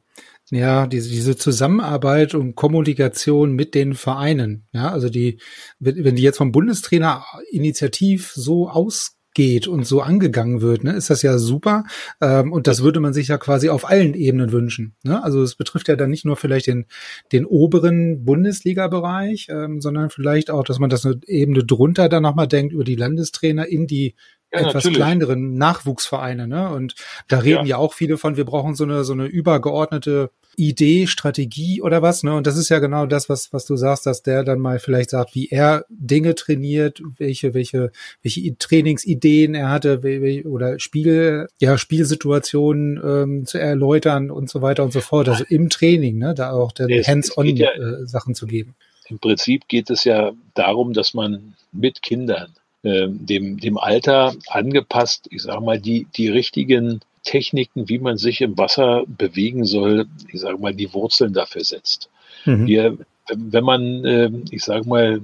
ja, 0.50 0.86
diese, 0.86 1.10
diese 1.10 1.36
Zusammenarbeit 1.36 2.34
und 2.34 2.54
Kommunikation 2.54 3.52
mit 3.52 3.74
den 3.74 3.94
Vereinen. 3.94 4.66
Ja, 4.72 4.90
also 4.90 5.08
die, 5.08 5.40
wenn 5.78 6.16
die 6.16 6.22
jetzt 6.22 6.38
vom 6.38 6.52
Bundestrainer 6.52 7.24
initiativ 7.50 8.32
so 8.34 8.68
ausgeht 8.68 9.68
und 9.68 9.86
so 9.86 10.00
angegangen 10.00 10.62
wird, 10.62 10.84
ne, 10.84 10.92
ist 10.92 11.10
das 11.10 11.20
ja 11.22 11.36
super. 11.36 11.84
Ähm, 12.22 12.52
und 12.52 12.66
das 12.66 12.82
würde 12.82 12.98
man 12.98 13.12
sich 13.12 13.28
ja 13.28 13.36
quasi 13.36 13.68
auf 13.68 13.88
allen 13.88 14.14
Ebenen 14.14 14.50
wünschen. 14.50 14.96
Ne? 15.04 15.22
Also 15.22 15.42
es 15.42 15.54
betrifft 15.54 15.88
ja 15.88 15.96
dann 15.96 16.10
nicht 16.10 16.24
nur 16.24 16.36
vielleicht 16.36 16.66
den, 16.66 16.86
den 17.30 17.44
oberen 17.44 18.24
Bundesliga-Bereich, 18.24 19.48
ähm, 19.50 19.82
sondern 19.82 20.08
vielleicht 20.08 20.50
auch, 20.50 20.64
dass 20.64 20.78
man 20.78 20.90
das 20.90 21.04
eine 21.04 21.20
Ebene 21.26 21.64
drunter 21.64 22.08
dann 22.08 22.22
nochmal 22.22 22.48
denkt 22.48 22.72
über 22.72 22.84
die 22.84 22.96
Landestrainer 22.96 23.66
in 23.66 23.86
die 23.86 24.14
ja, 24.52 24.60
etwas 24.60 24.74
natürlich. 24.74 24.96
kleineren 24.96 25.54
Nachwuchsvereine, 25.54 26.48
ne? 26.48 26.70
Und 26.70 26.94
da 27.28 27.38
reden 27.38 27.66
ja. 27.66 27.76
ja. 27.76 27.76
auch 27.76 27.92
viele 27.92 28.16
von, 28.16 28.36
wir 28.36 28.44
brauchen 28.44 28.74
so 28.74 28.84
eine 28.84 29.04
so 29.04 29.12
eine 29.12 29.26
übergeordnete 29.26 30.30
Idee, 30.56 31.06
Strategie 31.06 31.82
oder 31.82 32.02
was, 32.02 32.22
ne? 32.22 32.34
Und 32.34 32.46
das 32.46 32.56
ist 32.56 32.68
ja 32.68 32.78
genau 32.78 33.06
das, 33.06 33.28
was 33.28 33.52
was 33.52 33.66
du 33.66 33.76
sagst, 33.76 34.06
dass 34.06 34.22
der 34.22 34.44
dann 34.44 34.58
mal 34.58 34.78
vielleicht 34.78 35.10
sagt, 35.10 35.34
wie 35.34 35.48
er 35.48 35.84
Dinge 35.88 36.34
trainiert, 36.34 37.02
welche 37.18 37.52
welche 37.52 37.92
welche 38.22 38.56
Trainingsideen 38.56 39.54
er 39.54 39.70
hatte, 39.70 40.00
oder 40.46 40.78
Spiel 40.80 41.46
ja 41.60 41.76
Spielsituationen 41.76 43.00
ähm, 43.04 43.46
zu 43.46 43.58
erläutern 43.58 44.30
und 44.30 44.48
so 44.48 44.62
weiter 44.62 44.82
und 44.82 44.92
so 44.92 45.00
fort. 45.00 45.28
Also 45.28 45.44
im 45.48 45.68
Training, 45.68 46.18
ne? 46.18 46.34
Da 46.34 46.52
auch 46.52 46.72
dann 46.72 46.88
Hands-on 46.88 47.46
ja, 47.56 47.70
äh, 47.70 48.06
Sachen 48.06 48.34
zu 48.34 48.46
geben. 48.46 48.74
Im 49.10 49.18
Prinzip 49.18 49.68
geht 49.68 49.90
es 49.90 50.04
ja 50.04 50.32
darum, 50.54 50.92
dass 50.92 51.14
man 51.14 51.54
mit 51.72 52.02
Kindern 52.02 52.54
dem, 52.82 53.58
dem 53.58 53.78
Alter 53.78 54.34
angepasst, 54.48 55.26
ich 55.30 55.42
sage 55.42 55.64
mal, 55.64 55.80
die, 55.80 56.06
die 56.16 56.28
richtigen 56.28 57.00
Techniken, 57.24 57.88
wie 57.88 57.98
man 57.98 58.16
sich 58.16 58.40
im 58.40 58.56
Wasser 58.56 59.04
bewegen 59.06 59.64
soll, 59.64 60.06
ich 60.32 60.40
sage 60.40 60.58
mal, 60.58 60.74
die 60.74 60.92
Wurzeln 60.94 61.32
dafür 61.32 61.64
setzt. 61.64 62.08
Mhm. 62.44 62.66
Wir, 62.66 62.98
wenn 63.28 63.64
man, 63.64 64.04
ähm, 64.04 64.44
ich 64.50 64.64
sage 64.64 64.88
mal, 64.88 65.20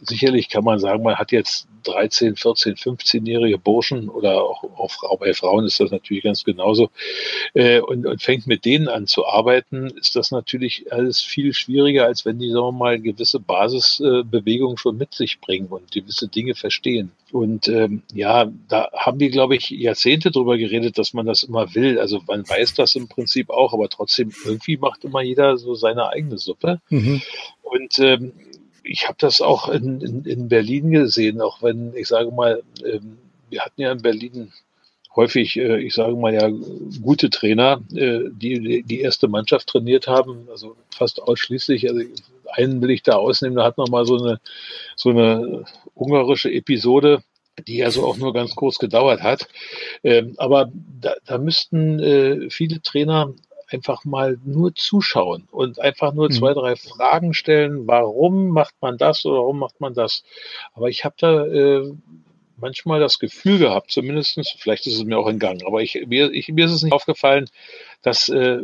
sicherlich 0.00 0.48
kann 0.48 0.64
man 0.64 0.78
sagen, 0.78 1.02
man 1.02 1.16
hat 1.16 1.32
jetzt 1.32 1.68
13, 1.86 2.36
14, 2.36 2.74
15-jährige 2.74 3.58
Burschen 3.58 4.08
oder 4.08 4.42
auch, 4.42 4.64
auch, 4.64 5.18
bei 5.18 5.32
Frauen 5.34 5.64
ist 5.64 5.80
das 5.80 5.90
natürlich 5.90 6.24
ganz 6.24 6.44
genauso 6.44 6.90
äh, 7.54 7.80
und, 7.80 8.06
und 8.06 8.22
fängt 8.22 8.46
mit 8.46 8.64
denen 8.64 8.88
an 8.88 9.06
zu 9.06 9.26
arbeiten, 9.26 9.86
ist 9.98 10.16
das 10.16 10.30
natürlich 10.30 10.92
alles 10.92 11.22
viel 11.22 11.54
schwieriger, 11.54 12.04
als 12.06 12.24
wenn 12.24 12.38
die, 12.38 12.50
sagen 12.50 12.66
wir 12.66 12.72
mal, 12.72 13.00
gewisse 13.00 13.40
Basisbewegungen 13.40 14.76
äh, 14.76 14.78
schon 14.78 14.96
mit 14.96 15.14
sich 15.14 15.40
bringen 15.40 15.68
und 15.68 15.92
gewisse 15.92 16.28
Dinge 16.28 16.54
verstehen. 16.54 17.12
Und 17.32 17.68
ähm, 17.68 18.02
ja, 18.12 18.50
da 18.68 18.88
haben 18.92 19.20
wir, 19.20 19.30
glaube 19.30 19.56
ich, 19.56 19.70
Jahrzehnte 19.70 20.30
drüber 20.30 20.58
geredet, 20.58 20.98
dass 20.98 21.12
man 21.12 21.26
das 21.26 21.42
immer 21.42 21.74
will. 21.74 21.98
Also 21.98 22.20
man 22.26 22.48
weiß 22.48 22.74
das 22.74 22.94
im 22.94 23.08
Prinzip 23.08 23.50
auch, 23.50 23.72
aber 23.72 23.88
trotzdem 23.88 24.32
irgendwie 24.44 24.76
macht 24.76 25.04
immer 25.04 25.22
jeder 25.22 25.56
so 25.56 25.74
seine 25.74 26.08
eigene 26.08 26.38
Suppe. 26.38 26.80
Mhm. 26.88 27.22
Und 27.62 27.98
ähm, 27.98 28.32
ich 28.86 29.08
habe 29.08 29.16
das 29.18 29.40
auch 29.40 29.68
in, 29.68 30.00
in, 30.00 30.24
in, 30.24 30.48
Berlin 30.48 30.90
gesehen, 30.90 31.40
auch 31.40 31.62
wenn 31.62 31.94
ich 31.94 32.08
sage 32.08 32.30
mal, 32.30 32.62
ähm, 32.84 33.18
wir 33.50 33.60
hatten 33.62 33.80
ja 33.80 33.92
in 33.92 34.02
Berlin 34.02 34.52
häufig, 35.14 35.56
äh, 35.56 35.80
ich 35.80 35.94
sage 35.94 36.16
mal 36.16 36.34
ja, 36.34 36.50
gute 37.02 37.30
Trainer, 37.30 37.80
äh, 37.94 38.20
die 38.30 38.82
die 38.82 39.00
erste 39.00 39.28
Mannschaft 39.28 39.68
trainiert 39.68 40.06
haben, 40.06 40.48
also 40.50 40.76
fast 40.94 41.22
ausschließlich. 41.22 41.88
Also 41.88 42.02
einen 42.52 42.80
will 42.80 42.90
ich 42.90 43.02
da 43.02 43.12
ausnehmen, 43.12 43.56
da 43.56 43.64
hat 43.64 43.78
noch 43.78 43.88
mal 43.88 44.06
so 44.06 44.18
eine 44.18 44.40
so 44.94 45.10
eine 45.10 45.64
ungarische 45.94 46.50
Episode 46.52 47.22
die 47.66 47.82
also 47.84 48.06
auch 48.06 48.16
nur 48.16 48.32
ganz 48.32 48.54
kurz 48.54 48.78
gedauert 48.78 49.22
hat. 49.22 49.48
Ähm, 50.04 50.34
aber 50.36 50.70
da, 51.00 51.14
da 51.24 51.38
müssten 51.38 51.98
äh, 52.00 52.50
viele 52.50 52.82
Trainer 52.82 53.32
einfach 53.68 54.04
mal 54.04 54.38
nur 54.44 54.74
zuschauen 54.74 55.48
und 55.50 55.80
einfach 55.80 56.12
nur 56.14 56.30
zwei, 56.30 56.50
mhm. 56.50 56.58
drei 56.58 56.76
Fragen 56.76 57.34
stellen. 57.34 57.86
Warum 57.86 58.48
macht 58.48 58.74
man 58.80 58.98
das 58.98 59.24
oder 59.24 59.38
warum 59.38 59.58
macht 59.58 59.80
man 59.80 59.94
das? 59.94 60.22
Aber 60.74 60.88
ich 60.88 61.04
habe 61.04 61.16
da 61.18 61.44
äh, 61.46 61.92
manchmal 62.56 63.00
das 63.00 63.18
Gefühl 63.18 63.58
gehabt, 63.58 63.90
zumindestens, 63.90 64.54
vielleicht 64.58 64.86
ist 64.86 64.94
es 64.94 65.04
mir 65.04 65.18
auch 65.18 65.28
entgangen, 65.28 65.62
aber 65.66 65.82
ich, 65.82 66.06
mir, 66.06 66.30
ich, 66.32 66.48
mir 66.48 66.66
ist 66.66 66.72
es 66.72 66.82
nicht 66.82 66.92
aufgefallen, 66.92 67.48
dass 68.02 68.28
äh, 68.28 68.60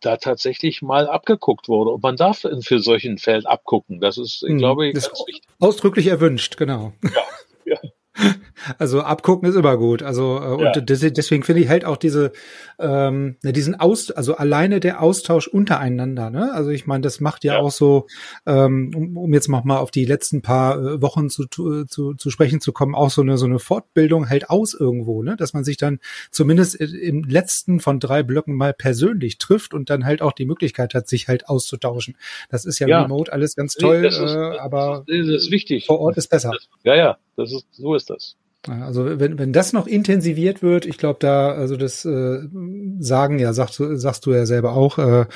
da 0.00 0.16
tatsächlich 0.16 0.82
mal 0.82 1.08
abgeguckt 1.08 1.68
wurde. 1.68 1.90
Und 1.90 2.02
man 2.02 2.16
darf 2.16 2.46
für 2.60 2.80
solchen 2.80 3.18
Fällen 3.18 3.46
abgucken. 3.46 4.00
Das 4.00 4.18
ist, 4.18 4.42
ich 4.42 4.54
mhm. 4.54 4.58
glaube, 4.58 4.92
das 4.92 5.08
ganz 5.08 5.20
wichtig. 5.26 5.42
Ausdrücklich 5.60 6.08
erwünscht, 6.08 6.56
genau. 6.56 6.92
Ja, 7.02 7.22
ja. 7.64 7.78
Also 8.78 9.00
abgucken 9.00 9.48
ist 9.48 9.56
immer 9.56 9.76
gut. 9.76 10.04
Also 10.04 10.38
äh, 10.38 10.62
ja. 10.62 10.72
und 10.72 10.88
deswegen 10.88 11.42
finde 11.42 11.62
ich 11.62 11.68
halt 11.68 11.84
auch 11.84 11.96
diese 11.96 12.30
ähm, 12.78 13.36
ne, 13.42 13.52
diesen 13.52 13.74
Aus, 13.74 14.10
also 14.10 14.36
alleine 14.36 14.78
der 14.78 15.02
Austausch 15.02 15.48
untereinander. 15.48 16.30
Ne? 16.30 16.52
Also 16.52 16.70
ich 16.70 16.86
meine, 16.86 17.02
das 17.02 17.20
macht 17.20 17.42
ja, 17.42 17.54
ja. 17.54 17.60
auch 17.60 17.72
so, 17.72 18.06
ähm, 18.46 18.92
um, 18.94 19.16
um 19.16 19.34
jetzt 19.34 19.48
noch 19.48 19.64
mal 19.64 19.78
auf 19.78 19.90
die 19.90 20.04
letzten 20.04 20.42
paar 20.42 20.78
äh, 20.78 21.02
Wochen 21.02 21.28
zu, 21.28 21.46
zu, 21.46 21.84
zu 22.14 22.30
sprechen 22.30 22.60
zu 22.60 22.72
kommen, 22.72 22.94
auch 22.94 23.10
so 23.10 23.22
eine 23.22 23.36
so 23.36 23.46
eine 23.46 23.58
Fortbildung 23.58 24.28
halt 24.28 24.50
aus 24.50 24.74
irgendwo, 24.74 25.22
ne? 25.22 25.36
Dass 25.36 25.54
man 25.54 25.64
sich 25.64 25.76
dann 25.76 25.98
zumindest 26.30 26.76
im 26.76 27.24
letzten 27.24 27.80
von 27.80 28.00
drei 28.00 28.22
Blöcken 28.22 28.54
mal 28.54 28.72
persönlich 28.72 29.38
trifft 29.38 29.74
und 29.74 29.90
dann 29.90 30.04
halt 30.04 30.22
auch 30.22 30.32
die 30.32 30.46
Möglichkeit 30.46 30.94
hat, 30.94 31.08
sich 31.08 31.28
halt 31.28 31.48
auszutauschen. 31.48 32.16
Das 32.50 32.64
ist 32.64 32.78
ja, 32.78 32.86
ja. 32.86 33.02
remote 33.02 33.32
alles 33.32 33.56
ganz 33.56 33.74
toll, 33.74 34.04
ist, 34.04 34.18
äh, 34.18 34.58
aber 34.58 35.04
das 35.06 35.28
ist 35.28 35.50
wichtig. 35.50 35.86
Vor 35.86 36.00
Ort 36.00 36.16
ist 36.16 36.28
besser. 36.28 36.52
Ja, 36.84 36.94
ja, 36.94 37.18
das 37.36 37.52
ist 37.52 37.66
so 37.72 37.94
ist 37.94 38.10
das. 38.10 38.36
Also 38.68 39.18
wenn, 39.18 39.40
wenn 39.40 39.52
das 39.52 39.72
noch 39.72 39.88
intensiviert 39.88 40.62
wird, 40.62 40.86
ich 40.86 40.96
glaube 40.96 41.18
da, 41.18 41.50
also 41.50 41.76
das 41.76 42.04
äh, 42.04 42.42
sagen 43.00 43.40
ja, 43.40 43.52
sagst 43.52 43.80
du, 43.80 43.96
sagst 43.96 44.24
du 44.24 44.32
ja 44.32 44.46
selber 44.46 44.74
auch, 44.74 44.98
äh, 44.98 45.26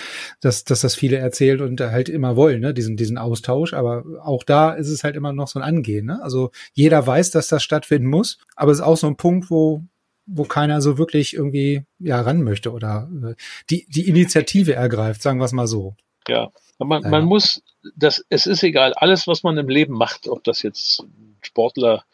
dass, 0.40 0.62
dass 0.62 0.82
das 0.82 0.94
viele 0.94 1.16
erzählt 1.16 1.60
und 1.60 1.80
halt 1.80 2.08
immer 2.08 2.36
wollen, 2.36 2.60
ne, 2.60 2.72
diesen, 2.72 2.96
diesen 2.96 3.18
Austausch. 3.18 3.74
Aber 3.74 4.04
auch 4.22 4.44
da 4.44 4.70
ist 4.72 4.88
es 4.88 5.02
halt 5.02 5.16
immer 5.16 5.32
noch 5.32 5.48
so 5.48 5.58
ein 5.58 5.64
Angehen. 5.64 6.06
Ne? 6.06 6.22
Also 6.22 6.52
jeder 6.72 7.04
weiß, 7.04 7.32
dass 7.32 7.48
das 7.48 7.64
stattfinden 7.64 8.06
muss, 8.06 8.38
aber 8.54 8.70
es 8.70 8.78
ist 8.78 8.84
auch 8.84 8.96
so 8.96 9.08
ein 9.08 9.16
Punkt, 9.16 9.50
wo 9.50 9.82
wo 10.28 10.42
keiner 10.42 10.80
so 10.80 10.98
wirklich 10.98 11.34
irgendwie 11.34 11.84
ja 12.00 12.20
ran 12.20 12.42
möchte 12.42 12.72
oder 12.72 13.08
äh, 13.24 13.34
die 13.70 13.86
die 13.88 14.08
Initiative 14.08 14.74
ergreift, 14.74 15.22
sagen 15.22 15.38
wir 15.38 15.44
es 15.44 15.52
mal 15.52 15.68
so. 15.68 15.94
Ja, 16.28 16.50
man, 16.78 17.02
ja. 17.02 17.08
man 17.08 17.24
muss, 17.24 17.62
das, 17.94 18.24
es 18.28 18.46
ist 18.46 18.64
egal, 18.64 18.92
alles, 18.94 19.28
was 19.28 19.44
man 19.44 19.56
im 19.56 19.68
Leben 19.68 19.94
macht, 19.94 20.26
ob 20.26 20.42
das 20.42 20.62
jetzt 20.62 21.04
Sportler 21.46 22.04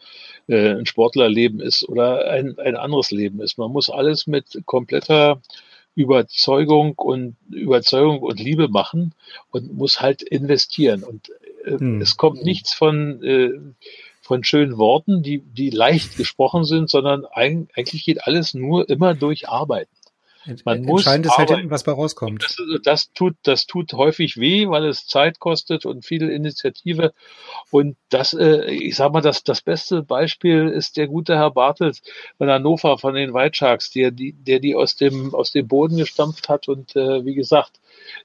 äh, 0.49 0.75
ein 0.75 0.87
Sportlerleben 0.87 1.61
ist 1.61 1.88
oder 1.88 2.31
ein, 2.31 2.59
ein 2.59 2.77
anderes 2.77 3.11
Leben 3.11 3.40
ist. 3.40 3.59
Man 3.59 3.73
muss 3.73 3.90
alles 3.90 4.27
mit 4.27 4.62
kompletter 4.66 5.40
Überzeugung 5.95 6.95
und 6.97 7.37
Überzeugung 7.51 8.21
und 8.21 8.40
Liebe 8.40 8.68
machen 8.68 9.14
und 9.51 9.73
muss 9.75 10.01
halt 10.01 10.23
investieren. 10.23 11.05
Und 11.05 11.31
äh, 11.64 11.79
hm. 11.79 12.01
es 12.01 12.16
kommt 12.16 12.45
nichts 12.45 12.73
von, 12.73 13.23
äh, 13.23 13.51
von 14.21 14.45
schönen 14.45 14.79
Worten, 14.79 15.23
die, 15.23 15.38
die 15.38 15.71
leicht 15.71 16.16
gesprochen 16.16 16.64
sind, 16.64 16.88
sondern 16.88 17.27
eigentlich 17.27 18.05
geht 18.05 18.25
alles 18.25 18.55
nur 18.55 18.88
immer 18.88 19.14
durch 19.14 19.49
Arbeiten. 19.49 19.90
Man 20.64 20.83
muss 20.83 21.02
Entscheidend 21.02 21.26
ist 21.26 21.38
halt 21.38 21.50
hinten, 21.50 21.70
was 21.70 21.85
bei 21.85 21.92
rauskommt. 21.92 22.42
Das, 22.42 22.57
das, 22.83 23.12
tut, 23.12 23.37
das 23.42 23.66
tut 23.66 23.92
häufig 23.92 24.38
weh, 24.38 24.68
weil 24.68 24.85
es 24.87 25.07
Zeit 25.07 25.38
kostet 25.38 25.87
und 25.87 26.05
viel 26.05 26.28
Initiative. 26.28 27.12
Und 27.70 27.96
das, 28.09 28.35
äh, 28.35 28.70
ich 28.70 28.96
sag 28.96 29.12
mal, 29.12 29.20
das, 29.20 29.44
das 29.44 29.61
beste 29.62 30.02
Beispiel 30.02 30.68
ist 30.68 30.96
der 30.96 31.07
gute 31.07 31.37
Herr 31.37 31.52
Bartels 31.52 32.02
von 32.38 32.48
Hannover, 32.48 32.98
von 32.98 33.14
den 33.14 33.35
White 33.35 33.57
Sharks, 33.57 33.90
der 33.90 34.11
die, 34.11 34.33
der 34.33 34.59
die 34.59 34.74
aus 34.74 34.96
dem, 34.96 35.35
aus 35.35 35.52
dem 35.52 35.68
Boden 35.68 35.96
gestampft 35.96 36.48
hat 36.48 36.68
und 36.68 36.96
äh, 36.96 37.24
wie 37.24 37.35
gesagt, 37.35 37.81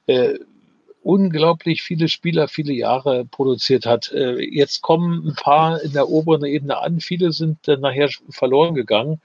äh, 0.07 0.39
unglaublich 1.07 1.83
viele 1.83 2.09
Spieler 2.09 2.49
viele 2.49 2.73
Jahre 2.73 3.23
produziert 3.23 3.85
hat. 3.85 4.11
Äh, 4.11 4.41
jetzt 4.41 4.81
kommen 4.81 5.25
ein 5.25 5.35
paar 5.35 5.81
in 5.81 5.93
der 5.93 6.09
oberen 6.09 6.43
Ebene 6.43 6.77
an. 6.79 6.99
Viele 6.99 7.31
sind 7.31 7.59
dann 7.65 7.79
nachher 7.79 8.09
verloren 8.29 8.75
gegangen, 8.75 9.21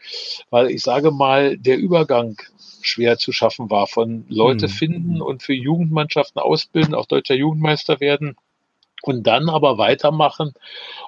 weil 0.48 0.70
ich 0.70 0.82
sage 0.82 1.10
mal, 1.10 1.58
der 1.58 1.78
Übergang 1.78 2.36
schwer 2.82 3.18
zu 3.18 3.32
schaffen 3.32 3.68
war. 3.68 3.88
Von 3.88 4.24
Leute 4.28 4.68
hm. 4.68 4.72
finden 4.72 5.20
und 5.20 5.42
für 5.42 5.54
Jugendmannschaften 5.54 6.40
ausbilden, 6.40 6.94
auch 6.94 7.06
deutscher 7.06 7.34
Jugendmeister 7.34 7.98
werden 7.98 8.36
und 9.02 9.26
dann 9.26 9.48
aber 9.48 9.76
weitermachen, 9.76 10.52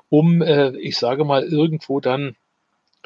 um, 0.08 0.42
äh, 0.42 0.76
ich 0.78 0.96
sage 0.96 1.24
mal, 1.24 1.44
irgendwo 1.44 2.00
dann 2.00 2.34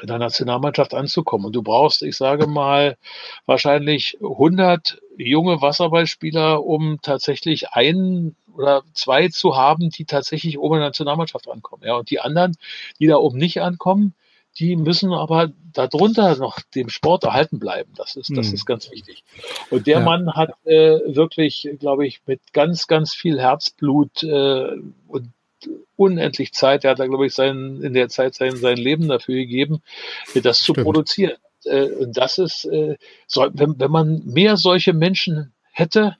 in 0.01 0.07
der 0.07 0.19
Nationalmannschaft 0.19 0.93
anzukommen. 0.93 1.47
Und 1.47 1.55
du 1.55 1.61
brauchst, 1.61 2.03
ich 2.03 2.15
sage 2.15 2.47
mal, 2.47 2.97
wahrscheinlich 3.45 4.17
100 4.21 4.99
junge 5.17 5.61
Wasserballspieler, 5.61 6.63
um 6.63 6.99
tatsächlich 7.01 7.69
einen 7.71 8.35
oder 8.55 8.83
zwei 8.93 9.29
zu 9.29 9.55
haben, 9.55 9.89
die 9.89 10.05
tatsächlich 10.05 10.59
oben 10.59 10.75
in 10.75 10.81
der 10.81 10.89
Nationalmannschaft 10.89 11.49
ankommen. 11.49 11.83
Ja, 11.85 11.95
und 11.95 12.09
die 12.09 12.19
anderen, 12.19 12.57
die 12.99 13.07
da 13.07 13.17
oben 13.17 13.37
nicht 13.37 13.61
ankommen, 13.61 14.13
die 14.57 14.75
müssen 14.75 15.13
aber 15.13 15.51
darunter 15.73 16.35
noch 16.37 16.59
dem 16.75 16.89
Sport 16.89 17.23
erhalten 17.23 17.59
bleiben. 17.59 17.93
Das 17.95 18.15
ist, 18.15 18.35
das 18.35 18.47
hm. 18.47 18.53
ist 18.55 18.65
ganz 18.65 18.91
wichtig. 18.91 19.23
Und 19.69 19.87
der 19.87 19.99
ja. 19.99 20.05
Mann 20.05 20.33
hat 20.33 20.51
äh, 20.65 20.99
wirklich, 21.05 21.69
glaube 21.79 22.07
ich, 22.07 22.21
mit 22.25 22.41
ganz, 22.51 22.87
ganz 22.87 23.13
viel 23.13 23.39
Herzblut 23.39 24.23
äh, 24.23 24.71
und 25.07 25.29
unendlich 25.95 26.53
Zeit, 26.53 26.83
er 26.83 26.91
hat 26.91 26.99
da, 26.99 27.07
glaube 27.07 27.27
ich, 27.27 27.33
sein, 27.33 27.81
in 27.81 27.93
der 27.93 28.09
Zeit 28.09 28.35
sein, 28.35 28.55
sein 28.55 28.77
Leben 28.77 29.07
dafür 29.07 29.35
gegeben, 29.35 29.81
das 30.33 30.61
Stimmt. 30.61 30.77
zu 30.77 30.83
produzieren. 30.83 31.37
Äh, 31.65 31.89
und 31.91 32.17
das 32.17 32.37
ist, 32.37 32.65
äh, 32.65 32.97
wenn, 33.53 33.79
wenn 33.79 33.91
man 33.91 34.23
mehr 34.25 34.57
solche 34.57 34.93
Menschen 34.93 35.53
hätte, 35.71 36.15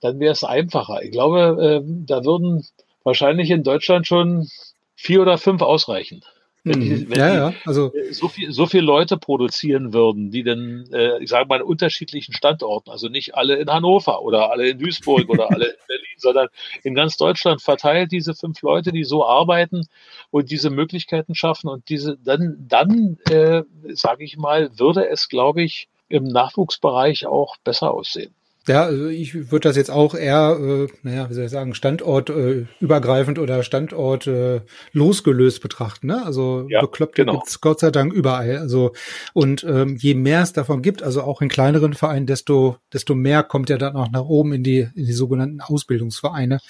dann 0.00 0.20
wäre 0.20 0.32
es 0.32 0.44
einfacher. 0.44 1.02
Ich 1.02 1.10
glaube, 1.10 1.82
äh, 1.84 2.04
da 2.06 2.24
würden 2.24 2.64
wahrscheinlich 3.02 3.50
in 3.50 3.64
Deutschland 3.64 4.06
schon 4.06 4.48
vier 4.94 5.22
oder 5.22 5.38
fünf 5.38 5.62
ausreichen. 5.62 6.22
Wenn 6.64 6.80
die, 6.80 6.90
mhm. 6.90 7.10
wenn 7.10 7.18
ja, 7.18 7.34
ja. 7.34 7.54
Also 7.64 7.92
so 8.10 8.28
viel, 8.28 8.52
so 8.52 8.66
viele 8.66 8.82
Leute 8.82 9.16
produzieren 9.16 9.92
würden, 9.92 10.30
die 10.30 10.42
dann, 10.42 10.88
äh, 10.92 11.22
ich 11.22 11.30
sage 11.30 11.48
mal, 11.48 11.60
in 11.60 11.62
unterschiedlichen 11.62 12.34
Standorten, 12.34 12.90
also 12.90 13.08
nicht 13.08 13.34
alle 13.34 13.56
in 13.56 13.70
Hannover 13.70 14.22
oder 14.22 14.50
alle 14.50 14.68
in 14.68 14.78
Duisburg 14.78 15.28
oder 15.28 15.50
alle 15.50 15.66
in 15.66 15.97
sondern 16.20 16.48
in 16.82 16.94
ganz 16.94 17.16
Deutschland 17.16 17.62
verteilt 17.62 18.12
diese 18.12 18.34
fünf 18.34 18.62
Leute, 18.62 18.92
die 18.92 19.04
so 19.04 19.26
arbeiten 19.26 19.86
und 20.30 20.50
diese 20.50 20.70
Möglichkeiten 20.70 21.34
schaffen 21.34 21.68
und 21.68 21.88
diese, 21.88 22.18
dann, 22.18 22.56
dann, 22.68 23.18
äh, 23.28 23.62
sage 23.94 24.24
ich 24.24 24.36
mal, 24.36 24.70
würde 24.78 25.08
es, 25.08 25.28
glaube 25.28 25.62
ich, 25.62 25.88
im 26.08 26.24
Nachwuchsbereich 26.24 27.26
auch 27.26 27.56
besser 27.58 27.92
aussehen. 27.92 28.34
Ja, 28.68 28.84
also 28.84 29.06
ich 29.06 29.50
würde 29.50 29.68
das 29.68 29.76
jetzt 29.76 29.90
auch 29.90 30.14
eher, 30.14 30.58
äh, 30.60 30.86
naja, 31.02 31.30
wie 31.30 31.34
soll 31.34 31.44
ich 31.44 31.50
sagen, 31.50 31.74
Standort 31.74 32.28
äh, 32.28 32.66
übergreifend 32.80 33.38
oder 33.38 33.62
Standort 33.62 34.26
äh, 34.26 34.60
losgelöst 34.92 35.62
betrachten. 35.62 36.08
Ne? 36.08 36.24
Also 36.24 36.66
ja, 36.68 36.80
Bekloppte 36.80 37.22
genau. 37.22 37.38
gibt's 37.38 37.60
Gott 37.60 37.80
sei 37.80 37.90
Dank 37.90 38.12
überall. 38.12 38.58
Also 38.58 38.92
und 39.32 39.64
ähm, 39.64 39.96
je 39.98 40.14
mehr 40.14 40.42
es 40.42 40.52
davon 40.52 40.82
gibt, 40.82 41.02
also 41.02 41.22
auch 41.22 41.40
in 41.40 41.48
kleineren 41.48 41.94
Vereinen, 41.94 42.26
desto 42.26 42.76
desto 42.92 43.14
mehr 43.14 43.42
kommt 43.42 43.70
ja 43.70 43.78
dann 43.78 43.96
auch 43.96 44.10
nach 44.10 44.24
oben 44.24 44.52
in 44.52 44.62
die 44.62 44.88
in 44.94 45.06
die 45.06 45.12
sogenannten 45.12 45.60
Ausbildungsvereine, 45.60 46.60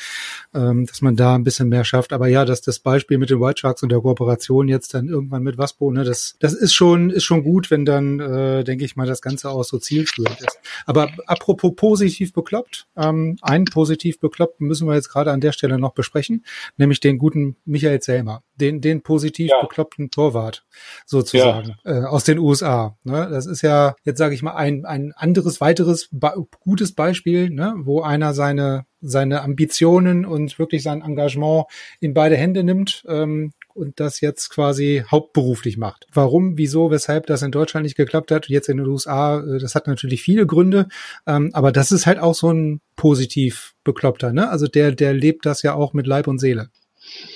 ähm, 0.55 0.87
dass 0.87 1.03
man 1.03 1.17
da 1.17 1.35
ein 1.35 1.45
bisschen 1.45 1.69
mehr 1.69 1.85
schafft. 1.85 2.13
Aber 2.13 2.29
ja, 2.29 2.45
dass 2.45 2.61
das 2.61 2.79
Beispiel 2.79 3.19
mit 3.19 3.31
den 3.31 3.41
White 3.41 3.61
Sharks 3.61 3.83
und 3.83 3.91
der 3.91 4.01
Kooperation 4.01 4.69
jetzt 4.69 4.95
dann 4.95 5.09
irgendwann 5.09 5.43
mit 5.43 5.59
Waspo, 5.59 5.91
ne, 5.91 6.05
das 6.05 6.37
das 6.39 6.55
ist 6.55 6.75
schon 6.75 7.11
ist 7.11 7.25
schon 7.25 7.43
gut, 7.43 7.71
wenn 7.71 7.85
dann 7.85 8.21
äh, 8.21 8.65
denke 8.65 8.85
ich 8.85 8.95
mal 8.95 9.07
das 9.07 9.23
Ganze 9.23 9.51
auch 9.51 9.65
so 9.65 9.79
zielführend 9.79 10.41
ist. 10.41 10.59
Aber 10.87 11.11
apropos 11.27 11.75
positiv 11.89 12.35
bekloppt. 12.35 12.87
Ähm, 12.97 13.39
einen 13.41 13.65
positiv 13.65 14.21
bekloppt 14.21 14.61
müssen 14.61 14.87
wir 14.87 14.95
jetzt 14.95 15.09
gerade 15.09 15.33
an 15.33 15.41
der 15.41 15.53
Stelle 15.53 15.79
noch 15.79 15.95
besprechen, 15.95 16.45
nämlich 16.77 17.01
den 17.01 17.17
guten 17.17 17.57
Michael 17.65 18.03
Selmer, 18.03 18.43
den, 18.57 18.83
den 18.83 19.03
positiv 19.03 19.51
ja. 19.51 19.63
bekloppten 19.63 20.11
Torwart 20.11 20.67
sozusagen 21.07 21.77
ja. 21.85 22.03
äh, 22.03 22.05
aus 22.05 22.25
den 22.25 22.39
USA. 22.39 22.99
Ne? 23.05 23.29
Das 23.31 23.47
ist 23.47 23.63
ja 23.63 23.97
jetzt 24.05 24.19
sage 24.19 24.35
ich 24.35 24.43
mal 24.43 24.55
ein, 24.55 24.85
ein 24.85 25.13
anderes 25.17 25.63
weiteres 25.63 26.11
gutes 26.61 26.93
Beispiel, 26.93 27.49
ne? 27.49 27.75
wo 27.79 28.03
einer 28.03 28.35
seine 28.35 28.85
seine 29.01 29.43
Ambitionen 29.43 30.27
und 30.27 30.59
wirklich 30.59 30.83
sein 30.83 31.03
Engagement 31.03 31.67
in 32.01 32.15
beide 32.15 32.37
Hände 32.37 32.65
nimmt 32.65 33.05
ähm, 33.09 33.53
und 33.79 34.01
das 34.01 34.21
jetzt 34.21 34.51
quasi 34.51 35.05
hauptberuflich 35.11 35.79
macht. 35.79 36.07
Warum, 36.13 36.59
wieso, 36.59 36.91
weshalb 36.91 37.27
das 37.27 37.43
in 37.43 37.53
Deutschland 37.53 37.85
nicht 37.85 37.97
geklappt 37.97 38.31
hat, 38.31 38.49
jetzt 38.49 38.69
in 38.69 38.77
den 38.77 38.87
USA, 38.87 39.41
äh, 39.41 39.59
das 39.59 39.75
hat 39.75 39.87
natürlich 39.87 40.23
viele 40.23 40.47
Gründe, 40.47 40.89
ähm, 41.27 41.51
aber 41.55 41.73
das 41.73 41.93
ist 41.93 42.07
halt 42.07 42.19
auch 42.19 42.35
so 42.35 42.51
ein 42.53 42.81
positiv 42.97 43.75
bekloppter, 43.85 44.33
ne? 44.33 44.51
Also 44.51 44.67
der, 44.67 44.93
der 44.93 45.15
lebt 45.15 45.47
das 45.47 45.63
ja 45.63 45.75
auch 45.75 45.93
mit 45.93 46.07
Leib 46.07 46.27
und 46.27 46.39
Seele. 46.39 46.71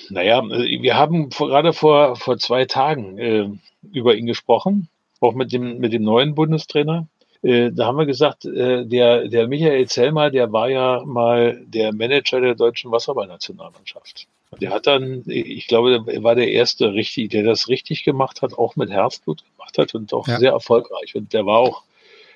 Naja, 0.09 0.39
äh, 0.39 0.81
wir 0.81 0.95
haben 0.95 1.29
gerade 1.29 1.73
vor, 1.73 2.15
vor 2.15 2.37
zwei 2.37 2.65
Tagen 2.65 3.17
äh, 3.17 3.49
über 3.91 4.15
ihn 4.15 4.25
gesprochen, 4.25 4.89
auch 5.19 5.33
mit 5.33 5.51
dem, 5.53 5.79
mit 5.79 5.93
dem 5.93 6.03
neuen 6.03 6.35
Bundestrainer. 6.35 7.07
Äh, 7.43 7.71
da 7.71 7.87
haben 7.87 7.97
wir 7.97 8.05
gesagt, 8.05 8.45
äh, 8.45 8.85
der, 8.85 9.27
der 9.27 9.47
Michael 9.47 9.87
Zellmer, 9.87 10.31
der 10.31 10.51
war 10.51 10.69
ja 10.69 11.03
mal 11.05 11.61
der 11.65 11.93
Manager 11.93 12.39
der 12.39 12.55
deutschen 12.55 12.91
Wasserballnationalmannschaft. 12.91 14.27
Der 14.61 14.69
hat 14.69 14.87
dann, 14.87 15.23
ich 15.25 15.67
glaube, 15.67 16.03
er 16.07 16.23
war 16.23 16.35
der 16.35 16.51
erste 16.51 16.93
richtig, 16.93 17.31
der 17.31 17.43
das 17.43 17.67
richtig 17.67 18.03
gemacht 18.03 18.41
hat, 18.41 18.57
auch 18.57 18.75
mit 18.75 18.89
Herzblut 18.89 19.43
gemacht 19.51 19.77
hat 19.77 19.95
und 19.95 20.13
auch 20.13 20.27
ja. 20.27 20.39
sehr 20.39 20.51
erfolgreich. 20.51 21.15
Und 21.15 21.33
der 21.33 21.45
war 21.45 21.57
auch 21.57 21.83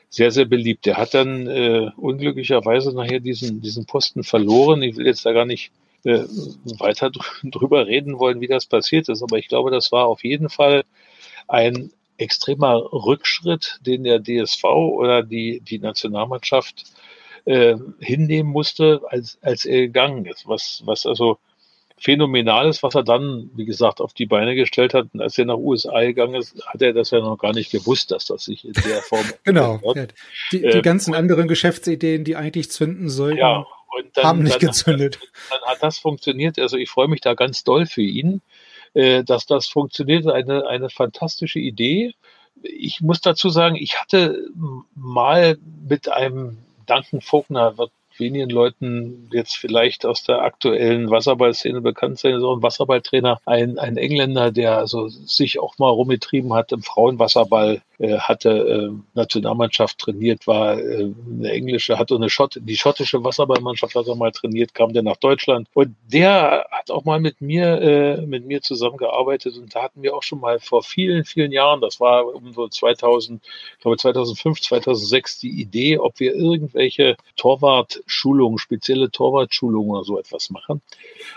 sehr, 0.09 0.31
sehr 0.31 0.45
beliebt. 0.45 0.85
Der 0.85 0.97
hat 0.97 1.13
dann 1.13 1.47
äh, 1.47 1.91
unglücklicherweise 1.95 2.93
nachher 2.93 3.19
diesen, 3.19 3.61
diesen 3.61 3.85
Posten 3.85 4.23
verloren. 4.23 4.81
Ich 4.81 4.95
will 4.95 5.05
jetzt 5.05 5.25
da 5.25 5.31
gar 5.31 5.45
nicht 5.45 5.71
äh, 6.03 6.23
weiter 6.79 7.11
drüber 7.43 7.87
reden 7.87 8.19
wollen, 8.19 8.41
wie 8.41 8.47
das 8.47 8.65
passiert 8.65 9.09
ist, 9.09 9.21
aber 9.21 9.37
ich 9.37 9.47
glaube, 9.47 9.71
das 9.71 9.91
war 9.91 10.07
auf 10.07 10.23
jeden 10.23 10.49
Fall 10.49 10.83
ein 11.47 11.91
extremer 12.17 12.75
Rückschritt, 12.91 13.79
den 13.85 14.03
der 14.03 14.21
DSV 14.21 14.63
oder 14.63 15.23
die, 15.23 15.61
die 15.61 15.79
Nationalmannschaft 15.79 16.83
äh, 17.45 17.75
hinnehmen 17.99 18.51
musste, 18.51 19.01
als, 19.07 19.37
als 19.41 19.65
er 19.65 19.81
gegangen 19.81 20.25
ist. 20.25 20.47
Was, 20.47 20.81
was 20.85 21.05
also 21.05 21.37
Phänomenales, 21.99 22.83
was 22.83 22.93
er 22.93 23.03
dann, 23.03 23.49
wie 23.55 23.65
gesagt, 23.65 24.01
auf 24.01 24.13
die 24.13 24.27
Beine 24.27 24.53
gestellt 24.53 24.93
hat. 24.93 25.07
Und 25.13 25.21
als 25.21 25.35
er 25.37 25.45
nach 25.45 25.57
USA 25.57 25.99
gegangen 26.01 26.35
ist, 26.35 26.63
hat 26.67 26.81
er 26.83 26.93
das 26.93 27.09
ja 27.09 27.19
noch 27.19 27.37
gar 27.37 27.53
nicht 27.53 27.71
gewusst, 27.71 28.11
dass 28.11 28.25
das 28.25 28.45
sich 28.45 28.65
in 28.65 28.73
der 28.73 29.01
Form. 29.01 29.25
genau. 29.43 29.79
Ja. 29.95 30.05
Die, 30.51 30.61
die 30.61 30.65
ähm, 30.65 30.81
ganzen 30.83 31.15
anderen 31.15 31.47
Geschäftsideen, 31.47 32.23
die 32.23 32.35
eigentlich 32.35 32.69
zünden 32.69 33.09
sollten, 33.09 33.39
ja, 33.39 33.65
dann, 34.13 34.23
haben 34.23 34.43
nicht 34.43 34.61
dann 34.61 34.67
gezündet. 34.67 35.19
Hat, 35.19 35.59
dann 35.59 35.71
hat 35.71 35.81
das 35.81 35.97
funktioniert. 35.97 36.59
Also 36.59 36.77
ich 36.77 36.89
freue 36.89 37.07
mich 37.07 37.21
da 37.21 37.33
ganz 37.33 37.63
doll 37.63 37.87
für 37.87 38.03
ihn, 38.03 38.41
äh, 38.93 39.23
dass 39.23 39.45
das 39.45 39.67
funktioniert. 39.67 40.27
Eine, 40.27 40.67
eine 40.67 40.89
fantastische 40.89 41.59
Idee. 41.59 42.13
Ich 42.61 43.01
muss 43.01 43.21
dazu 43.21 43.49
sagen, 43.49 43.75
ich 43.75 43.99
hatte 43.99 44.47
mal 44.95 45.57
mit 45.87 46.09
einem 46.09 46.57
Duncan 46.87 47.21
Vogner 47.21 47.77
wird 47.77 47.91
wenigen 48.19 48.49
Leuten 48.49 49.29
jetzt 49.31 49.55
vielleicht 49.55 50.05
aus 50.05 50.23
der 50.23 50.39
aktuellen 50.39 51.09
Wasserballszene 51.09 51.81
bekannt 51.81 52.19
sein, 52.19 52.39
so 52.39 52.55
ein 52.55 52.63
Wasserballtrainer, 52.63 53.39
ein, 53.45 53.77
ein 53.77 53.97
Engländer, 53.97 54.51
der 54.51 54.77
also 54.77 55.07
sich 55.07 55.59
auch 55.59 55.77
mal 55.77 55.89
rumgetrieben 55.89 56.53
hat 56.53 56.71
im 56.71 56.81
Frauenwasserball, 56.81 57.81
hatte 57.99 58.49
äh, 58.49 58.91
Nationalmannschaft 59.15 59.97
trainiert, 59.97 60.45
war 60.45 60.77
äh, 60.77 61.11
eine 61.29 61.51
englische, 61.51 61.97
hatte 61.97 62.15
eine 62.15 62.29
Schott, 62.29 62.59
die 62.61 62.77
schottische 62.77 63.23
Wasserballmannschaft 63.23 63.95
hat 63.95 64.07
er 64.07 64.15
mal 64.15 64.31
trainiert, 64.31 64.75
kam 64.75 64.93
der 64.93 65.01
nach 65.01 65.17
Deutschland. 65.17 65.67
Und 65.73 65.95
der 66.05 66.67
hat 66.71 66.91
auch 66.91 67.05
mal 67.05 67.19
mit 67.19 67.41
mir 67.41 67.81
äh, 67.81 68.21
mit 68.25 68.45
mir 68.45 68.61
zusammengearbeitet 68.61 69.57
und 69.57 69.73
da 69.73 69.83
hatten 69.83 70.03
wir 70.03 70.15
auch 70.15 70.21
schon 70.21 70.39
mal 70.39 70.59
vor 70.59 70.83
vielen 70.83 71.25
vielen 71.25 71.51
Jahren, 71.51 71.81
das 71.81 71.99
war 71.99 72.27
um 72.35 72.53
so 72.53 72.67
2000, 72.67 73.41
ich 73.43 73.81
glaube 73.81 73.97
2005, 73.97 74.61
2006 74.61 75.39
die 75.39 75.59
Idee, 75.59 75.97
ob 75.97 76.19
wir 76.19 76.35
irgendwelche 76.35 77.17
Torwartschulungen, 77.35 78.59
spezielle 78.59 79.09
Torwartschulungen 79.09 79.91
oder 79.91 80.03
so 80.03 80.19
etwas 80.19 80.51
machen, 80.51 80.81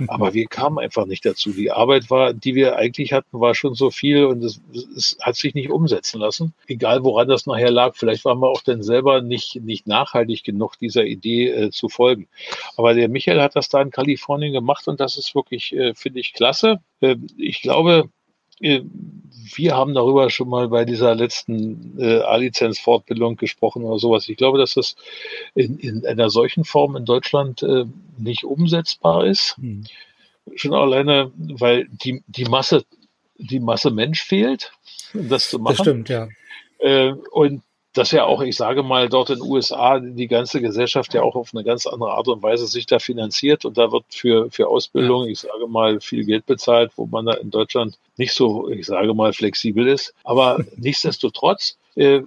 aber 0.08 0.34
wir 0.34 0.46
kamen 0.46 0.78
einfach 0.78 1.06
nicht 1.06 1.24
dazu. 1.24 1.52
Die 1.52 1.70
Arbeit 1.70 2.10
war, 2.10 2.34
die 2.34 2.54
wir 2.54 2.76
eigentlich 2.76 3.12
hatten, 3.12 3.40
war 3.40 3.54
schon 3.54 3.74
so 3.74 3.90
viel 3.90 4.24
und 4.26 4.44
es, 4.44 4.60
es 4.96 5.16
hat 5.20 5.36
sich 5.36 5.54
nicht 5.54 5.70
umsetzen 5.70 6.20
lassen 6.20 6.49
egal 6.66 7.04
woran 7.04 7.28
das 7.28 7.46
nachher 7.46 7.70
lag. 7.70 7.94
Vielleicht 7.96 8.24
waren 8.24 8.40
wir 8.40 8.48
auch 8.48 8.62
dann 8.62 8.82
selber 8.82 9.22
nicht, 9.22 9.56
nicht 9.56 9.86
nachhaltig 9.86 10.44
genug, 10.44 10.78
dieser 10.78 11.04
Idee 11.04 11.48
äh, 11.48 11.70
zu 11.70 11.88
folgen. 11.88 12.28
Aber 12.76 12.94
der 12.94 13.08
Michael 13.08 13.40
hat 13.40 13.56
das 13.56 13.68
da 13.68 13.80
in 13.82 13.90
Kalifornien 13.90 14.52
gemacht 14.52 14.88
und 14.88 15.00
das 15.00 15.18
ist 15.18 15.34
wirklich, 15.34 15.74
äh, 15.74 15.94
finde 15.94 16.20
ich, 16.20 16.32
klasse. 16.32 16.80
Äh, 17.00 17.16
ich 17.36 17.62
glaube, 17.62 18.10
äh, 18.60 18.82
wir 19.54 19.74
haben 19.74 19.94
darüber 19.94 20.30
schon 20.30 20.48
mal 20.48 20.68
bei 20.68 20.84
dieser 20.84 21.14
letzten 21.14 21.98
äh, 21.98 22.20
A-Lizenz-Fortbildung 22.20 23.36
gesprochen 23.36 23.82
oder 23.84 23.98
sowas. 23.98 24.28
Ich 24.28 24.36
glaube, 24.36 24.58
dass 24.58 24.74
das 24.74 24.96
in, 25.54 25.78
in 25.78 26.06
einer 26.06 26.30
solchen 26.30 26.64
Form 26.64 26.96
in 26.96 27.04
Deutschland 27.04 27.62
äh, 27.62 27.86
nicht 28.18 28.44
umsetzbar 28.44 29.26
ist. 29.26 29.56
Hm. 29.56 29.84
Schon 30.54 30.74
alleine, 30.74 31.32
weil 31.36 31.88
die, 31.88 32.22
die 32.26 32.44
Masse, 32.44 32.84
die 33.40 33.60
Masse 33.60 33.90
Mensch 33.90 34.22
fehlt, 34.22 34.72
um 35.14 35.28
das 35.28 35.48
zu 35.48 35.58
machen. 35.58 35.76
Das 35.76 35.84
stimmt, 35.84 36.08
ja. 36.08 36.28
Äh, 36.78 37.12
und 37.32 37.62
dass 37.92 38.12
ja 38.12 38.24
auch, 38.24 38.40
ich 38.40 38.56
sage 38.56 38.82
mal, 38.82 39.08
dort 39.08 39.30
in 39.30 39.40
den 39.40 39.50
USA 39.50 39.98
die 39.98 40.28
ganze 40.28 40.60
Gesellschaft 40.60 41.12
ja 41.12 41.22
auch 41.22 41.34
auf 41.34 41.50
eine 41.52 41.64
ganz 41.64 41.86
andere 41.86 42.12
Art 42.12 42.28
und 42.28 42.42
Weise 42.42 42.66
sich 42.66 42.86
da 42.86 43.00
finanziert 43.00 43.64
und 43.64 43.78
da 43.78 43.90
wird 43.90 44.04
für, 44.10 44.48
für 44.50 44.68
Ausbildung, 44.68 45.26
ich 45.26 45.40
sage 45.40 45.66
mal, 45.66 46.00
viel 46.00 46.24
Geld 46.24 46.46
bezahlt, 46.46 46.92
wo 46.96 47.06
man 47.06 47.26
da 47.26 47.32
in 47.34 47.50
Deutschland 47.50 47.98
nicht 48.16 48.32
so, 48.32 48.68
ich 48.68 48.86
sage 48.86 49.12
mal, 49.12 49.32
flexibel 49.32 49.88
ist. 49.88 50.14
Aber 50.22 50.64
nichtsdestotrotz 50.76 51.78
äh, 51.96 52.22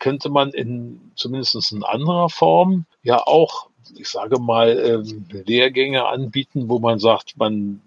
könnte 0.00 0.30
man 0.30 0.50
in 0.50 1.00
zumindest 1.14 1.72
in 1.72 1.84
anderer 1.84 2.28
Form 2.28 2.84
ja 3.04 3.24
auch, 3.24 3.68
ich 3.96 4.08
sage 4.08 4.40
mal, 4.40 4.78
ähm, 4.78 5.26
Lehrgänge 5.46 6.06
anbieten, 6.06 6.68
wo 6.68 6.80
man 6.80 6.98
sagt, 6.98 7.36
man 7.36 7.80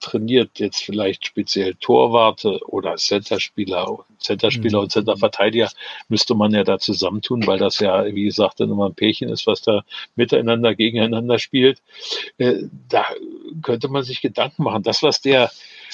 trainiert 0.00 0.58
jetzt 0.58 0.82
vielleicht 0.82 1.26
speziell 1.26 1.74
Torwarte 1.74 2.60
oder 2.66 2.96
Centerspieler, 2.96 4.04
Centerspieler 4.18 4.78
mhm. 4.78 4.84
und 4.84 4.92
Centerverteidiger, 4.92 5.70
müsste 6.08 6.34
man 6.34 6.52
ja 6.52 6.64
da 6.64 6.78
zusammentun, 6.78 7.46
weil 7.46 7.58
das 7.58 7.78
ja, 7.80 8.04
wie 8.14 8.24
gesagt, 8.24 8.60
dann 8.60 8.70
immer 8.70 8.86
ein 8.86 8.94
Pärchen 8.94 9.28
ist, 9.28 9.46
was 9.46 9.62
da 9.62 9.84
miteinander, 10.16 10.74
gegeneinander 10.74 11.38
spielt. 11.38 11.82
Äh, 12.38 12.64
da 12.88 13.06
könnte 13.62 13.88
man 13.88 14.02
sich 14.02 14.20
Gedanken 14.20 14.62
machen. 14.62 14.82
Das, 14.82 15.02
was 15.02 15.20
der, 15.20 15.50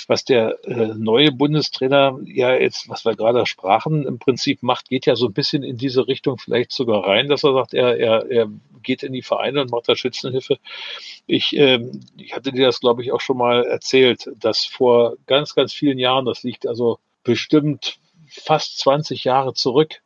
was 0.07 0.25
der 0.25 0.59
äh, 0.65 0.95
neue 0.95 1.33
Bundestrainer 1.33 2.19
ja 2.25 2.55
jetzt, 2.55 2.89
was 2.89 3.05
wir 3.05 3.17
gerade 3.17 3.47
sprachen, 3.47 4.07
im 4.07 4.19
Prinzip 4.19 4.63
macht, 4.63 4.89
geht 4.89 5.07
ja 5.07 5.17
so 5.17 5.27
ein 5.27 5.33
bisschen 5.33 5.63
in 5.63 5.77
diese 5.77 6.07
Richtung 6.09 6.39
vielleicht 6.39 6.73
sogar 6.73 7.07
rein, 7.07 7.29
dass 7.29 7.45
er 7.45 7.55
sagt, 7.55 7.75
er, 7.75 7.99
er, 7.99 8.31
er 8.31 8.51
geht 8.85 9.03
in 9.03 9.13
die 9.13 9.23
Vereine 9.23 9.63
und 9.63 9.71
macht 9.71 9.89
da 9.89 9.97
Schützenhilfe. 9.97 10.59
Ich, 11.27 11.57
ähm, 11.57 12.01
ich 12.17 12.35
hatte 12.35 12.53
dir 12.53 12.67
das, 12.67 12.81
glaube 12.81 13.03
ich, 13.03 13.11
auch 13.11 13.21
schon 13.21 13.39
mal 13.39 13.65
erzählt, 13.65 13.94
dass 14.37 14.65
vor 14.65 15.17
ganz, 15.27 15.55
ganz 15.55 15.73
vielen 15.73 15.99
Jahren, 15.99 16.25
das 16.25 16.43
liegt 16.43 16.67
also 16.67 16.99
bestimmt 17.23 17.99
fast 18.29 18.79
20 18.79 19.25
Jahre 19.25 19.55
zurück, 19.55 20.03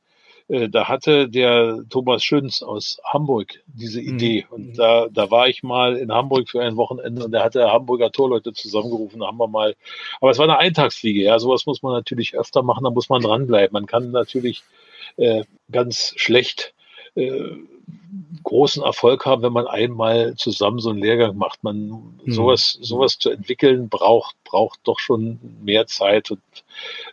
äh, 0.49 0.69
da 0.69 0.89
hatte 0.89 1.29
der 1.29 1.85
Thomas 1.91 2.25
Schünz 2.25 2.63
aus 2.63 3.01
Hamburg 3.05 3.63
diese 3.67 4.01
mhm. 4.01 4.15
Idee. 4.15 4.47
Mhm. 4.49 4.55
Und 4.55 4.79
da, 4.79 5.09
da 5.11 5.31
war 5.31 5.49
ich 5.49 5.63
mal 5.63 5.97
in 5.97 6.13
Hamburg 6.13 6.49
für 6.49 6.63
ein 6.63 6.77
Wochenende 6.77 7.25
und 7.25 7.33
da 7.33 7.45
hatte 7.45 7.71
Hamburger 7.71 8.11
Torleute 8.11 8.53
zusammengerufen. 8.53 9.21
Da 9.21 9.27
haben 9.27 9.39
wir 9.39 9.49
mal, 9.49 9.77
aber 10.21 10.31
es 10.31 10.39
war 10.39 10.45
eine 10.45 10.59
Eintagsfliege, 10.59 11.23
ja. 11.23 11.39
Sowas 11.39 11.67
muss 11.67 11.83
man 11.83 11.93
natürlich 11.93 12.37
öfter 12.37 12.63
machen, 12.63 12.85
da 12.85 12.91
muss 12.91 13.09
man 13.09 13.23
dranbleiben. 13.23 13.73
Man 13.73 13.87
kann 13.87 14.11
natürlich 14.11 14.63
äh, 15.17 15.45
ganz 15.71 16.15
schlecht 16.17 16.75
äh, 17.15 17.57
großen 18.43 18.83
Erfolg 18.83 19.27
haben, 19.27 19.43
wenn 19.43 19.53
man 19.53 19.67
einmal 19.67 20.35
zusammen 20.37 20.79
so 20.79 20.91
einen 20.91 21.01
Lehrgang 21.01 21.37
macht. 21.37 21.65
Man 21.65 21.89
mhm. 22.25 22.33
sowas, 22.33 22.79
sowas 22.81 23.19
zu 23.19 23.31
entwickeln 23.31 23.89
braucht, 23.89 24.37
braucht 24.45 24.81
doch 24.85 24.99
schon 24.99 25.39
mehr 25.63 25.87
Zeit 25.87 26.31
und 26.31 26.41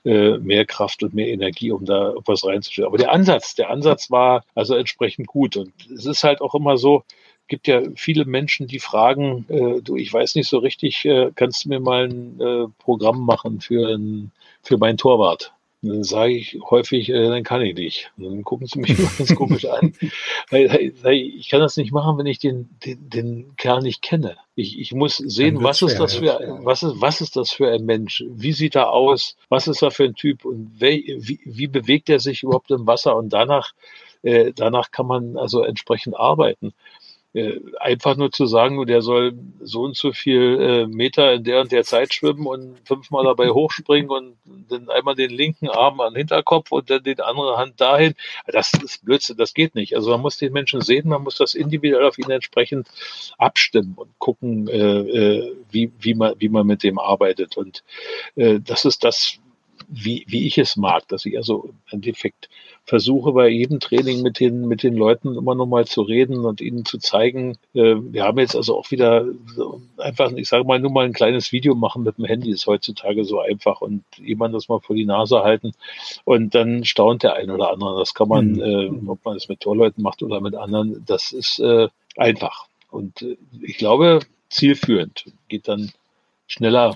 äh, 0.03 0.37
mehr 0.37 0.65
Kraft 0.65 1.03
und 1.03 1.13
mehr 1.13 1.29
Energie, 1.29 1.71
um 1.71 1.85
da 1.85 2.13
was 2.25 2.45
reinzustellen. 2.45 2.87
Aber 2.87 2.97
der 2.97 3.11
Ansatz, 3.11 3.55
der 3.55 3.69
Ansatz 3.69 4.11
war 4.11 4.43
also 4.53 4.75
entsprechend 4.75 5.27
gut. 5.27 5.57
Und 5.57 5.73
es 5.93 6.05
ist 6.05 6.23
halt 6.23 6.41
auch 6.41 6.55
immer 6.55 6.77
so, 6.77 7.03
gibt 7.47 7.67
ja 7.67 7.81
viele 7.95 8.25
Menschen, 8.25 8.67
die 8.67 8.79
fragen, 8.79 9.45
äh, 9.49 9.81
du, 9.81 9.95
ich 9.95 10.11
weiß 10.11 10.35
nicht 10.35 10.49
so 10.49 10.57
richtig, 10.57 11.05
äh, 11.05 11.31
kannst 11.35 11.65
du 11.65 11.69
mir 11.69 11.79
mal 11.79 12.05
ein 12.05 12.39
äh, 12.39 12.67
Programm 12.79 13.25
machen 13.25 13.61
für, 13.61 13.95
ein, 13.95 14.31
für 14.63 14.77
meinen 14.77 14.97
Torwart? 14.97 15.54
Dann 15.87 16.03
sage 16.03 16.33
ich 16.33 16.57
häufig, 16.69 17.09
äh, 17.09 17.29
dann 17.29 17.43
kann 17.43 17.61
ich 17.61 17.75
nicht. 17.75 18.11
Und 18.17 18.25
dann 18.25 18.43
gucken 18.43 18.67
sie 18.67 18.79
mich 18.79 18.97
immer 18.97 19.09
ganz 19.17 19.35
komisch 19.35 19.65
an. 19.65 19.93
ich 20.51 21.49
kann 21.49 21.59
das 21.59 21.77
nicht 21.77 21.91
machen, 21.91 22.17
wenn 22.17 22.25
ich 22.25 22.39
den, 22.39 22.69
den, 22.85 23.09
den 23.09 23.55
Kerl 23.55 23.81
nicht 23.81 24.01
kenne. 24.01 24.37
Ich, 24.55 24.79
ich 24.79 24.93
muss 24.93 25.17
sehen, 25.17 25.61
was 25.63 25.81
ist 25.81 25.99
das 25.99 26.15
für, 26.15 26.59
was 26.63 26.83
ist, 26.83 27.01
was 27.01 27.21
ist 27.21 27.35
das 27.35 27.51
für 27.51 27.71
ein 27.71 27.85
Mensch? 27.85 28.23
Wie 28.29 28.53
sieht 28.53 28.75
er 28.75 28.91
aus? 28.91 29.35
Was 29.49 29.67
ist 29.67 29.81
er 29.81 29.91
für 29.91 30.05
ein 30.05 30.15
Typ? 30.15 30.45
Und 30.45 30.71
wie, 30.79 31.17
wie, 31.19 31.39
wie 31.43 31.67
bewegt 31.67 32.09
er 32.09 32.19
sich 32.19 32.43
überhaupt 32.43 32.71
im 32.71 32.87
Wasser? 32.87 33.15
Und 33.15 33.29
danach, 33.29 33.73
äh, 34.23 34.53
danach 34.55 34.91
kann 34.91 35.07
man 35.07 35.37
also 35.37 35.63
entsprechend 35.63 36.15
arbeiten. 36.15 36.73
Äh, 37.35 37.59
einfach 37.81 38.15
nur 38.15 38.31
zu 38.31 38.45
sagen, 38.45 38.85
der 38.85 39.01
soll 39.01 39.33
so 39.61 39.81
und 39.81 39.97
so 39.97 40.13
viel 40.13 40.57
äh, 40.57 40.87
Meter 40.87 41.33
in 41.33 41.43
der 41.43 41.59
und 41.59 41.73
der 41.73 41.83
Zeit 41.83 42.13
schwimmen 42.13 42.45
und 42.45 42.77
fünfmal 42.85 43.25
dabei 43.25 43.49
hochspringen 43.53 44.09
und 44.09 44.37
dann 44.69 44.89
einmal 44.89 45.15
den 45.15 45.31
linken 45.31 45.67
Arm 45.67 45.99
an 45.99 46.13
den 46.13 46.19
Hinterkopf 46.19 46.71
und 46.71 46.89
dann 46.89 47.03
die 47.03 47.19
andere 47.19 47.57
Hand 47.57 47.81
dahin. 47.81 48.13
Das 48.47 48.71
ist 48.73 49.03
Blödsinn, 49.03 49.35
das 49.35 49.53
geht 49.53 49.75
nicht. 49.75 49.97
Also 49.97 50.11
man 50.11 50.21
muss 50.21 50.37
den 50.37 50.53
Menschen 50.53 50.79
sehen, 50.79 51.09
man 51.09 51.23
muss 51.23 51.35
das 51.35 51.55
individuell 51.55 52.05
auf 52.05 52.17
ihn 52.17 52.29
entsprechend 52.29 52.87
abstimmen 53.37 53.95
und 53.97 54.17
gucken, 54.17 54.69
äh, 54.69 54.77
äh, 54.77 55.55
wie, 55.71 55.91
wie, 55.99 56.13
man, 56.13 56.35
wie 56.39 56.47
man 56.47 56.65
mit 56.65 56.83
dem 56.83 56.97
arbeitet. 56.97 57.57
Und 57.57 57.83
äh, 58.37 58.61
das 58.61 58.85
ist 58.85 59.03
das, 59.03 59.39
wie, 59.89 60.23
wie 60.29 60.47
ich 60.47 60.57
es 60.57 60.77
mag, 60.77 61.05
dass 61.09 61.25
ich 61.25 61.35
also 61.35 61.65
im 61.65 61.79
Endeffekt 61.91 62.47
versuche 62.85 63.31
bei 63.31 63.47
jedem 63.49 63.79
Training 63.79 64.21
mit 64.21 64.39
den, 64.39 64.67
mit 64.67 64.83
den 64.83 64.95
Leuten 64.95 65.35
immer 65.35 65.55
noch 65.55 65.65
mal 65.65 65.85
zu 65.85 66.03
reden 66.03 66.45
und 66.45 66.61
ihnen 66.61 66.85
zu 66.85 66.99
zeigen, 66.99 67.57
äh, 67.73 67.95
wir 67.95 68.23
haben 68.23 68.37
jetzt 68.37 68.55
also 68.55 68.77
auch 68.77 68.91
wieder 68.91 69.25
einfach, 69.97 70.31
ich 70.33 70.47
sage 70.47 70.65
mal, 70.65 70.79
nur 70.79 70.91
mal 70.91 71.05
ein 71.05 71.13
kleines 71.13 71.51
Video 71.51 71.73
machen 71.73 72.03
mit 72.03 72.17
dem 72.17 72.25
Handy 72.25 72.51
ist 72.51 72.67
heutzutage 72.67 73.25
so 73.25 73.39
einfach 73.39 73.81
und 73.81 74.03
jemand 74.17 74.53
das 74.53 74.69
mal 74.69 74.79
vor 74.79 74.95
die 74.95 75.05
Nase 75.05 75.41
halten 75.41 75.73
und 76.25 76.53
dann 76.53 76.85
staunt 76.85 77.23
der 77.23 77.33
ein 77.33 77.49
oder 77.49 77.71
andere. 77.71 77.97
Das 77.97 78.13
kann 78.13 78.29
man, 78.29 78.51
mhm. 78.51 78.61
äh, 78.61 79.09
ob 79.09 79.25
man 79.25 79.35
es 79.35 79.49
mit 79.49 79.61
Torleuten 79.61 80.03
macht 80.03 80.21
oder 80.21 80.39
mit 80.39 80.55
anderen, 80.55 81.03
das 81.07 81.31
ist 81.31 81.59
äh, 81.59 81.87
einfach. 82.17 82.67
Und 82.91 83.23
äh, 83.23 83.37
ich 83.61 83.77
glaube, 83.77 84.19
zielführend 84.49 85.25
geht 85.47 85.67
dann 85.67 85.91
schneller 86.47 86.93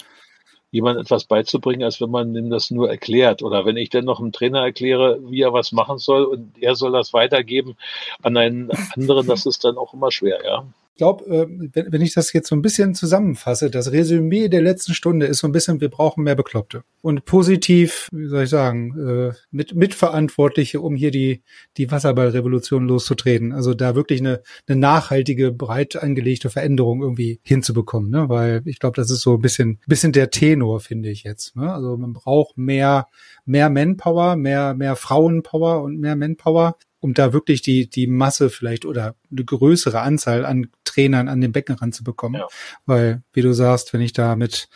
jemand 0.71 0.99
etwas 0.99 1.25
beizubringen, 1.25 1.83
als 1.83 1.99
wenn 2.01 2.11
man 2.11 2.35
ihm 2.35 2.49
das 2.49 2.71
nur 2.71 2.89
erklärt. 2.89 3.41
Oder 3.41 3.65
wenn 3.65 3.77
ich 3.77 3.89
dann 3.89 4.05
noch 4.05 4.19
einem 4.19 4.31
Trainer 4.31 4.61
erkläre, 4.61 5.19
wie 5.29 5.41
er 5.41 5.53
was 5.53 5.71
machen 5.71 5.97
soll 5.97 6.23
und 6.25 6.61
er 6.61 6.75
soll 6.75 6.91
das 6.91 7.13
weitergeben 7.13 7.75
an 8.21 8.37
einen 8.37 8.71
anderen, 8.95 9.27
das 9.27 9.45
ist 9.45 9.63
dann 9.63 9.77
auch 9.77 9.93
immer 9.93 10.11
schwer, 10.11 10.39
ja 10.43 10.65
glaube, 10.99 11.25
äh, 11.25 11.47
wenn, 11.73 11.91
wenn 11.91 12.01
ich 12.01 12.13
das 12.13 12.31
jetzt 12.33 12.49
so 12.49 12.55
ein 12.55 12.61
bisschen 12.61 12.93
zusammenfasse, 12.93 13.71
das 13.71 13.91
Resümee 13.91 14.49
der 14.49 14.61
letzten 14.61 14.93
Stunde 14.93 15.25
ist 15.25 15.39
so 15.39 15.47
ein 15.47 15.51
bisschen, 15.51 15.81
wir 15.81 15.89
brauchen 15.89 16.23
mehr 16.23 16.35
Bekloppte. 16.35 16.83
Und 17.01 17.25
positiv, 17.25 18.09
wie 18.11 18.27
soll 18.27 18.43
ich 18.43 18.49
sagen, 18.49 18.93
äh, 18.99 19.33
mit 19.49 19.73
Mitverantwortliche, 19.73 20.81
um 20.81 20.95
hier 20.95 21.09
die, 21.09 21.41
die 21.77 21.89
Wasserballrevolution 21.89 22.85
loszutreten. 22.85 23.53
Also 23.53 23.73
da 23.73 23.95
wirklich 23.95 24.19
eine, 24.19 24.43
eine 24.67 24.77
nachhaltige, 24.77 25.51
breit 25.51 25.95
angelegte 25.95 26.49
Veränderung 26.49 27.01
irgendwie 27.01 27.39
hinzubekommen. 27.43 28.11
Ne? 28.11 28.27
Weil 28.27 28.61
ich 28.65 28.79
glaube, 28.79 28.97
das 28.97 29.09
ist 29.09 29.21
so 29.21 29.35
ein 29.35 29.41
bisschen, 29.41 29.79
bisschen 29.87 30.11
der 30.11 30.29
Tenor, 30.29 30.81
finde 30.81 31.09
ich 31.09 31.23
jetzt. 31.23 31.55
Ne? 31.55 31.73
Also 31.73 31.95
man 31.95 32.11
braucht 32.11 32.57
mehr, 32.57 33.07
mehr 33.45 33.69
Manpower, 33.69 34.35
mehr, 34.35 34.73
mehr 34.73 34.97
Frauenpower 34.97 35.81
und 35.81 35.99
mehr 35.99 36.17
Manpower 36.17 36.75
um 36.99 37.13
da 37.13 37.33
wirklich 37.33 37.61
die, 37.61 37.89
die 37.89 38.07
Masse 38.07 38.49
vielleicht 38.49 38.85
oder 38.85 39.15
eine 39.31 39.45
größere 39.45 40.01
Anzahl 40.01 40.45
an 40.45 40.69
Trainern 40.83 41.27
an 41.27 41.41
den 41.41 41.51
Becken 41.51 41.75
ranzubekommen. 41.75 42.41
Ja. 42.41 42.47
Weil, 42.85 43.23
wie 43.33 43.41
du 43.41 43.53
sagst, 43.53 43.93
wenn 43.93 44.01
ich 44.01 44.13
da 44.13 44.35
mit 44.35 44.69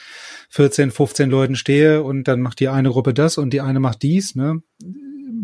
14, 0.50 0.92
15 0.92 1.30
Leuten 1.30 1.56
stehe 1.56 2.04
und 2.04 2.28
dann 2.28 2.42
macht 2.42 2.60
die 2.60 2.70
eine 2.70 2.90
Gruppe 2.90 3.14
das 3.14 3.38
und 3.38 3.52
die 3.52 3.62
eine 3.62 3.80
macht 3.80 4.04
dies, 4.04 4.36
ne? 4.36 4.62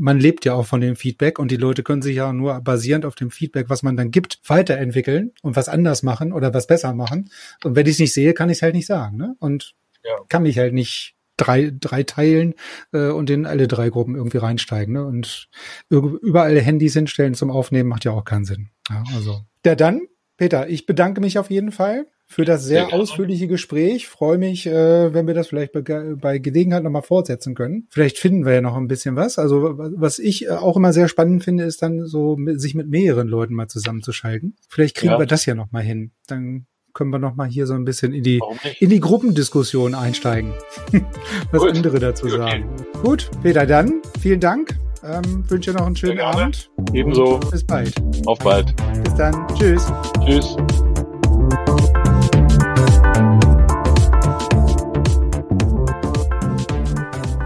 Man 0.01 0.17
lebt 0.17 0.45
ja 0.45 0.53
auch 0.53 0.65
von 0.65 0.79
dem 0.79 0.95
Feedback 0.95 1.39
und 1.39 1.51
die 1.51 1.57
Leute 1.57 1.83
können 1.83 2.01
sich 2.01 2.15
ja 2.15 2.31
nur 2.31 2.61
basierend 2.61 3.05
auf 3.05 3.15
dem 3.15 3.31
Feedback, 3.31 3.69
was 3.69 3.83
man 3.83 3.97
dann 3.97 4.11
gibt, 4.11 4.39
weiterentwickeln 4.47 5.33
und 5.41 5.57
was 5.57 5.67
anders 5.67 6.03
machen 6.03 6.31
oder 6.31 6.53
was 6.53 6.67
besser 6.67 6.93
machen. 6.93 7.29
Und 7.65 7.75
wenn 7.75 7.85
ich 7.85 7.93
es 7.93 7.99
nicht 7.99 8.13
sehe, 8.13 8.33
kann 8.33 8.49
ich 8.49 8.59
es 8.59 8.61
halt 8.61 8.75
nicht 8.75 8.85
sagen. 8.85 9.17
Ne? 9.17 9.35
Und 9.39 9.75
ja. 10.05 10.15
kann 10.29 10.43
mich 10.43 10.57
halt 10.57 10.73
nicht 10.73 11.15
drei, 11.39 11.71
drei 11.77 12.03
Teilen 12.03 12.53
äh, 12.93 13.09
und 13.09 13.29
in 13.29 13.45
alle 13.45 13.67
drei 13.67 13.89
Gruppen 13.89 14.15
irgendwie 14.15 14.37
reinsteigen. 14.37 14.93
Ne? 14.93 15.05
Und 15.05 15.49
überall 15.89 16.59
Handys 16.59 16.93
hinstellen 16.93 17.33
zum 17.33 17.51
Aufnehmen 17.51 17.89
macht 17.89 18.05
ja 18.05 18.11
auch 18.11 18.25
keinen 18.25 18.45
Sinn. 18.45 18.69
Ja, 18.89 19.03
also. 19.15 19.41
Ja, 19.65 19.75
dann, 19.75 20.01
Peter, 20.37 20.69
ich 20.69 20.85
bedanke 20.85 21.21
mich 21.21 21.37
auf 21.39 21.49
jeden 21.49 21.71
Fall 21.71 22.07
für 22.31 22.45
das 22.45 22.63
sehr, 22.63 22.85
sehr 22.85 22.93
ausführliche 22.93 23.47
Gespräch. 23.47 24.07
Freue 24.07 24.37
mich, 24.37 24.67
äh, 24.67 25.13
wenn 25.13 25.25
wir 25.25 25.33
das 25.33 25.47
vielleicht 25.47 25.73
bei, 25.73 25.81
bei 25.81 26.37
Gelegenheit 26.37 26.83
nochmal 26.83 27.01
fortsetzen 27.01 27.55
können. 27.55 27.87
Vielleicht 27.89 28.19
finden 28.19 28.45
wir 28.45 28.53
ja 28.53 28.61
noch 28.61 28.77
ein 28.77 28.87
bisschen 28.87 29.15
was. 29.15 29.39
Also 29.39 29.73
was 29.77 30.19
ich 30.19 30.45
äh, 30.45 30.49
auch 30.49 30.77
immer 30.77 30.93
sehr 30.93 31.07
spannend 31.07 31.43
finde, 31.43 31.63
ist 31.63 31.81
dann 31.81 32.05
so, 32.05 32.37
sich 32.53 32.75
mit 32.75 32.87
mehreren 32.87 33.27
Leuten 33.27 33.55
mal 33.55 33.67
zusammenzuschalten. 33.67 34.55
Vielleicht 34.69 34.95
kriegen 34.95 35.13
ja. 35.13 35.19
wir 35.19 35.25
das 35.25 35.47
ja 35.47 35.55
nochmal 35.55 35.81
hin. 35.81 36.11
Dann 36.27 36.67
können 36.99 37.13
wir 37.13 37.19
noch 37.19 37.37
mal 37.37 37.47
hier 37.47 37.65
so 37.65 37.75
ein 37.75 37.85
bisschen 37.85 38.11
in 38.13 38.23
die, 38.23 38.41
in 38.81 38.89
die 38.89 38.99
Gruppendiskussion 38.99 39.95
einsteigen. 39.95 40.51
Was 41.51 41.61
Gut. 41.61 41.77
andere 41.77 41.97
dazu 41.97 42.25
okay. 42.25 42.37
sagen. 42.37 42.65
Gut, 43.01 43.31
Peter, 43.41 43.65
dann 43.65 44.01
vielen 44.19 44.41
Dank. 44.41 44.77
Ähm, 45.01 45.49
wünsche 45.49 45.71
noch 45.71 45.85
einen 45.85 45.95
schönen 45.95 46.19
Abend. 46.19 46.69
Ebenso. 46.91 47.39
bis 47.51 47.63
bald. 47.63 47.93
Auf 48.25 48.39
bald. 48.39 48.75
Bis 49.01 49.15
dann. 49.15 49.47
Tschüss. 49.55 49.87
Tschüss. 50.25 50.57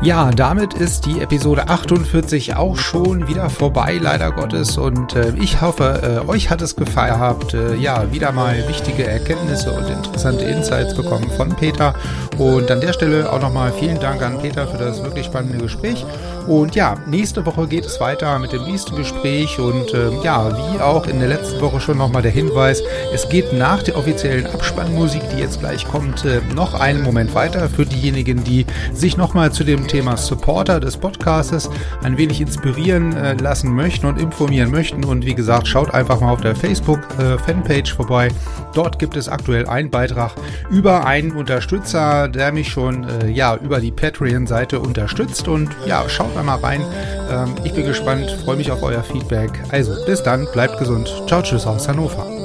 Ja, 0.03 0.31
damit 0.31 0.73
ist 0.73 1.05
die 1.05 1.21
Episode 1.21 1.69
48 1.69 2.57
auch 2.57 2.75
schon 2.75 3.29
wieder 3.29 3.49
vorbei, 3.49 3.97
leider 4.01 4.33
Gottes. 4.33 4.77
Und 4.77 5.15
äh, 5.15 5.31
ich 5.39 5.61
hoffe, 5.61 6.23
äh, 6.25 6.29
euch 6.29 6.49
hat 6.49 6.61
es 6.61 6.75
gefallen. 6.75 7.17
Habt 7.17 7.53
äh, 7.53 7.75
ja 7.75 8.11
wieder 8.11 8.33
mal 8.33 8.67
wichtige 8.67 9.07
Erkenntnisse 9.07 9.71
und 9.71 9.87
interessante 9.87 10.43
Insights 10.43 10.93
bekommen 10.93 11.29
von 11.37 11.55
Peter. 11.55 11.93
Und 12.37 12.69
an 12.69 12.81
der 12.81 12.91
Stelle 12.91 13.31
auch 13.31 13.39
nochmal 13.39 13.71
vielen 13.71 13.97
Dank 14.01 14.21
an 14.21 14.41
Peter 14.41 14.67
für 14.67 14.77
das 14.77 15.01
wirklich 15.01 15.25
spannende 15.27 15.59
Gespräch. 15.59 16.05
Und 16.47 16.75
ja, 16.75 16.97
nächste 17.07 17.45
Woche 17.45 17.67
geht 17.67 17.85
es 17.85 18.01
weiter 18.01 18.37
mit 18.39 18.51
dem 18.51 18.65
nächsten 18.65 18.97
Gespräch. 18.97 19.57
Und 19.57 19.93
äh, 19.93 20.09
ja, 20.21 20.51
wie 20.51 20.81
auch 20.81 21.07
in 21.07 21.19
der 21.19 21.29
letzten 21.29 21.61
Woche 21.61 21.79
schon 21.79 21.97
nochmal 21.97 22.21
der 22.21 22.31
Hinweis, 22.31 22.83
es 23.13 23.29
geht 23.29 23.53
nach 23.53 23.81
der 23.83 23.97
offiziellen 23.97 24.47
Abspannmusik, 24.47 25.21
die 25.29 25.39
jetzt 25.39 25.61
gleich 25.61 25.87
kommt, 25.87 26.25
äh, 26.25 26.41
noch 26.53 26.73
einen 26.73 27.03
Moment 27.03 27.33
weiter 27.33 27.69
für 27.69 27.85
diejenigen, 27.85 28.43
die 28.43 28.65
sich 28.91 29.15
nochmal 29.15 29.53
zu 29.53 29.63
dem 29.63 29.87
Thema 29.93 30.17
Supporter 30.17 30.79
des 30.79 30.97
Podcastes 30.97 31.69
ein 32.01 32.17
wenig 32.17 32.41
inspirieren 32.41 33.15
äh, 33.15 33.35
lassen 33.35 33.71
möchten 33.75 34.07
und 34.07 34.19
informieren 34.19 34.71
möchten. 34.71 35.05
Und 35.05 35.23
wie 35.23 35.35
gesagt, 35.35 35.67
schaut 35.67 35.93
einfach 35.93 36.19
mal 36.19 36.31
auf 36.31 36.41
der 36.41 36.55
Facebook-Fanpage 36.55 37.91
äh, 37.91 37.95
vorbei. 37.95 38.29
Dort 38.73 38.97
gibt 38.97 39.15
es 39.15 39.29
aktuell 39.29 39.67
einen 39.67 39.91
Beitrag 39.91 40.31
über 40.71 41.05
einen 41.05 41.31
Unterstützer, 41.33 42.27
der 42.27 42.51
mich 42.51 42.69
schon 42.69 43.07
äh, 43.07 43.29
ja 43.29 43.55
über 43.55 43.79
die 43.79 43.91
Patreon-Seite 43.91 44.79
unterstützt. 44.79 45.47
Und 45.47 45.69
ja, 45.85 46.09
schaut 46.09 46.35
mal 46.43 46.55
rein. 46.55 46.81
Ähm, 47.29 47.53
ich 47.63 47.73
bin 47.73 47.85
gespannt, 47.85 48.31
freue 48.43 48.55
mich 48.55 48.71
auf 48.71 48.81
euer 48.81 49.03
Feedback. 49.03 49.51
Also 49.69 49.93
bis 50.07 50.23
dann, 50.23 50.47
bleibt 50.53 50.79
gesund. 50.79 51.07
Ciao, 51.27 51.43
tschüss 51.43 51.67
aus 51.67 51.87
Hannover. 51.87 52.42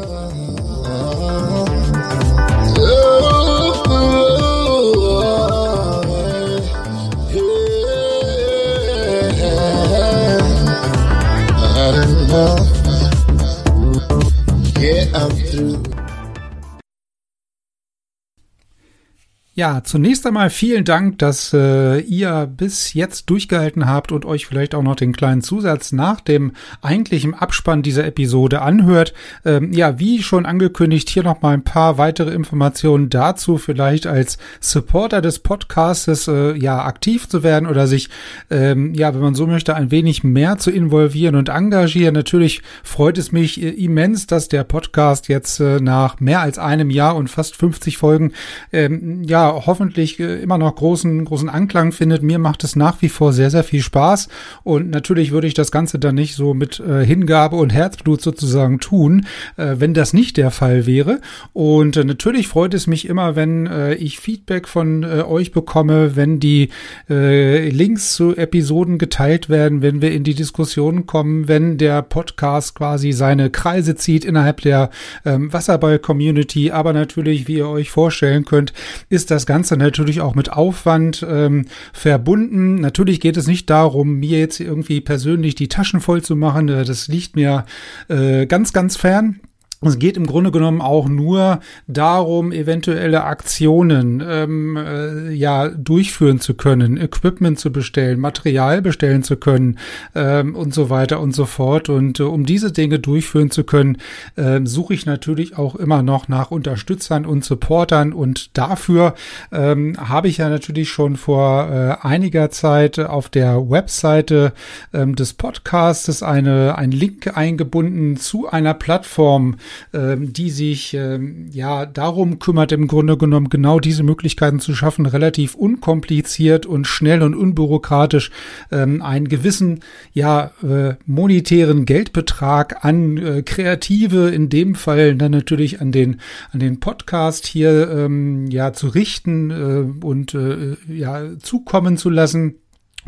Ja, 19.58 19.82
zunächst 19.82 20.24
einmal 20.24 20.50
vielen 20.50 20.84
Dank, 20.84 21.18
dass 21.18 21.52
äh, 21.52 21.98
ihr 21.98 22.46
bis 22.46 22.94
jetzt 22.94 23.28
durchgehalten 23.28 23.88
habt 23.88 24.12
und 24.12 24.24
euch 24.24 24.46
vielleicht 24.46 24.72
auch 24.72 24.84
noch 24.84 24.94
den 24.94 25.12
kleinen 25.12 25.42
Zusatz 25.42 25.90
nach 25.90 26.20
dem 26.20 26.52
eigentlichen 26.80 27.34
Abspann 27.34 27.82
dieser 27.82 28.06
Episode 28.06 28.62
anhört. 28.62 29.14
Ähm, 29.44 29.72
ja, 29.72 29.98
wie 29.98 30.22
schon 30.22 30.46
angekündigt, 30.46 31.10
hier 31.10 31.24
noch 31.24 31.42
mal 31.42 31.54
ein 31.54 31.64
paar 31.64 31.98
weitere 31.98 32.30
Informationen 32.30 33.10
dazu, 33.10 33.58
vielleicht 33.58 34.06
als 34.06 34.38
Supporter 34.60 35.20
des 35.20 35.40
Podcastes 35.40 36.28
äh, 36.28 36.56
ja 36.56 36.84
aktiv 36.84 37.28
zu 37.28 37.42
werden 37.42 37.68
oder 37.68 37.88
sich 37.88 38.10
ähm, 38.50 38.94
ja, 38.94 39.12
wenn 39.12 39.22
man 39.22 39.34
so 39.34 39.48
möchte, 39.48 39.74
ein 39.74 39.90
wenig 39.90 40.22
mehr 40.22 40.58
zu 40.58 40.70
involvieren 40.70 41.34
und 41.34 41.48
engagieren. 41.48 42.14
Natürlich 42.14 42.62
freut 42.84 43.18
es 43.18 43.32
mich 43.32 43.60
äh, 43.60 43.70
immens, 43.70 44.28
dass 44.28 44.46
der 44.46 44.62
Podcast 44.62 45.26
jetzt 45.26 45.58
äh, 45.58 45.80
nach 45.80 46.20
mehr 46.20 46.42
als 46.42 46.60
einem 46.60 46.90
Jahr 46.90 47.16
und 47.16 47.28
fast 47.28 47.56
50 47.56 47.98
Folgen 47.98 48.34
ähm, 48.70 49.24
ja 49.24 49.47
hoffentlich 49.54 50.20
äh, 50.20 50.42
immer 50.42 50.58
noch 50.58 50.74
großen, 50.74 51.24
großen 51.24 51.48
Anklang 51.48 51.92
findet. 51.92 52.22
Mir 52.22 52.38
macht 52.38 52.64
es 52.64 52.76
nach 52.76 53.02
wie 53.02 53.08
vor 53.08 53.32
sehr, 53.32 53.50
sehr 53.50 53.64
viel 53.64 53.82
Spaß. 53.82 54.28
Und 54.64 54.90
natürlich 54.90 55.30
würde 55.30 55.46
ich 55.46 55.54
das 55.54 55.70
Ganze 55.70 55.98
dann 55.98 56.14
nicht 56.14 56.34
so 56.34 56.54
mit 56.54 56.80
äh, 56.80 57.04
Hingabe 57.04 57.56
und 57.56 57.72
Herzblut 57.72 58.20
sozusagen 58.20 58.80
tun, 58.80 59.26
äh, 59.56 59.76
wenn 59.78 59.94
das 59.94 60.12
nicht 60.12 60.36
der 60.36 60.50
Fall 60.50 60.86
wäre. 60.86 61.20
Und 61.52 61.96
äh, 61.96 62.04
natürlich 62.04 62.48
freut 62.48 62.74
es 62.74 62.86
mich 62.86 63.08
immer, 63.08 63.36
wenn 63.36 63.66
äh, 63.66 63.94
ich 63.94 64.20
Feedback 64.20 64.68
von 64.68 65.02
äh, 65.02 65.22
euch 65.22 65.52
bekomme, 65.52 66.16
wenn 66.16 66.40
die 66.40 66.70
Links 67.08 68.14
zu 68.14 68.36
Episoden 68.36 68.98
geteilt 68.98 69.48
werden, 69.48 69.82
wenn 69.82 70.02
wir 70.02 70.12
in 70.12 70.24
die 70.24 70.34
Diskussion 70.34 71.06
kommen, 71.06 71.48
wenn 71.48 71.78
der 71.78 72.02
Podcast 72.02 72.74
quasi 72.74 73.12
seine 73.12 73.50
Kreise 73.50 73.94
zieht 73.94 74.24
innerhalb 74.24 74.60
der 74.60 74.90
ähm, 75.24 75.52
Wasserball-Community. 75.52 76.70
Aber 76.70 76.92
natürlich, 76.92 77.48
wie 77.48 77.56
ihr 77.56 77.68
euch 77.68 77.90
vorstellen 77.90 78.44
könnt, 78.44 78.72
ist 79.08 79.30
das 79.30 79.37
das 79.38 79.46
Ganze 79.46 79.76
natürlich 79.76 80.20
auch 80.20 80.34
mit 80.34 80.52
Aufwand 80.52 81.24
ähm, 81.28 81.66
verbunden. 81.92 82.74
Natürlich 82.80 83.20
geht 83.20 83.36
es 83.36 83.46
nicht 83.46 83.70
darum, 83.70 84.14
mir 84.14 84.40
jetzt 84.40 84.58
irgendwie 84.58 85.00
persönlich 85.00 85.54
die 85.54 85.68
Taschen 85.68 86.00
voll 86.00 86.22
zu 86.22 86.34
machen. 86.34 86.68
Äh, 86.68 86.84
das 86.84 87.06
liegt 87.06 87.36
mir 87.36 87.64
äh, 88.08 88.46
ganz, 88.46 88.72
ganz 88.72 88.96
fern. 88.96 89.38
Es 89.80 89.98
geht 89.98 90.16
im 90.16 90.26
Grunde 90.26 90.50
genommen 90.50 90.80
auch 90.80 91.08
nur 91.08 91.60
darum, 91.86 92.50
eventuelle 92.50 93.22
Aktionen 93.22 94.20
ähm, 94.26 94.76
äh, 94.76 95.30
ja 95.30 95.68
durchführen 95.68 96.40
zu 96.40 96.54
können, 96.54 96.96
Equipment 96.96 97.60
zu 97.60 97.70
bestellen, 97.70 98.18
Material 98.18 98.82
bestellen 98.82 99.22
zu 99.22 99.36
können 99.36 99.78
ähm, 100.16 100.56
und 100.56 100.74
so 100.74 100.90
weiter 100.90 101.20
und 101.20 101.32
so 101.32 101.46
fort. 101.46 101.88
Und 101.88 102.18
äh, 102.18 102.24
um 102.24 102.44
diese 102.44 102.72
Dinge 102.72 102.98
durchführen 102.98 103.52
zu 103.52 103.62
können, 103.62 103.98
äh, 104.34 104.60
suche 104.64 104.94
ich 104.94 105.06
natürlich 105.06 105.56
auch 105.56 105.76
immer 105.76 106.02
noch 106.02 106.26
nach 106.26 106.50
Unterstützern 106.50 107.24
und 107.24 107.44
Supportern. 107.44 108.12
Und 108.12 108.58
dafür 108.58 109.14
ähm, 109.52 109.96
habe 109.96 110.26
ich 110.26 110.38
ja 110.38 110.48
natürlich 110.48 110.88
schon 110.88 111.16
vor 111.16 111.68
äh, 111.70 112.04
einiger 112.04 112.50
Zeit 112.50 112.98
auf 112.98 113.28
der 113.28 113.70
Webseite 113.70 114.52
ähm, 114.92 115.14
des 115.14 115.34
Podcasts 115.34 116.22
eine 116.24 116.76
einen 116.76 116.92
Link 116.92 117.36
eingebunden 117.36 118.16
zu 118.16 118.48
einer 118.48 118.74
Plattform 118.74 119.56
ähm, 119.92 120.32
die 120.32 120.50
sich 120.50 120.94
ähm, 120.94 121.46
ja 121.52 121.86
darum 121.86 122.38
kümmert, 122.38 122.72
im 122.72 122.86
Grunde 122.86 123.16
genommen 123.16 123.48
genau 123.48 123.80
diese 123.80 124.02
Möglichkeiten 124.02 124.60
zu 124.60 124.74
schaffen, 124.74 125.06
relativ 125.06 125.54
unkompliziert 125.54 126.66
und 126.66 126.86
schnell 126.86 127.22
und 127.22 127.34
unbürokratisch 127.34 128.30
ähm, 128.70 129.02
einen 129.02 129.28
gewissen 129.28 129.80
ja 130.12 130.52
äh, 130.62 130.94
monetären 131.06 131.84
Geldbetrag 131.84 132.84
an 132.84 133.16
äh, 133.16 133.42
Kreative, 133.42 134.28
in 134.28 134.48
dem 134.48 134.74
Fall 134.74 135.14
dann 135.16 135.32
natürlich 135.32 135.80
an 135.80 135.92
den 135.92 136.20
an 136.52 136.60
den 136.60 136.80
Podcast 136.80 137.46
hier 137.46 137.90
ähm, 137.90 138.46
ja 138.50 138.72
zu 138.72 138.88
richten 138.88 139.50
äh, 139.50 140.04
und 140.04 140.34
äh, 140.34 140.76
ja 140.88 141.38
zukommen 141.38 141.96
zu 141.96 142.10
lassen 142.10 142.56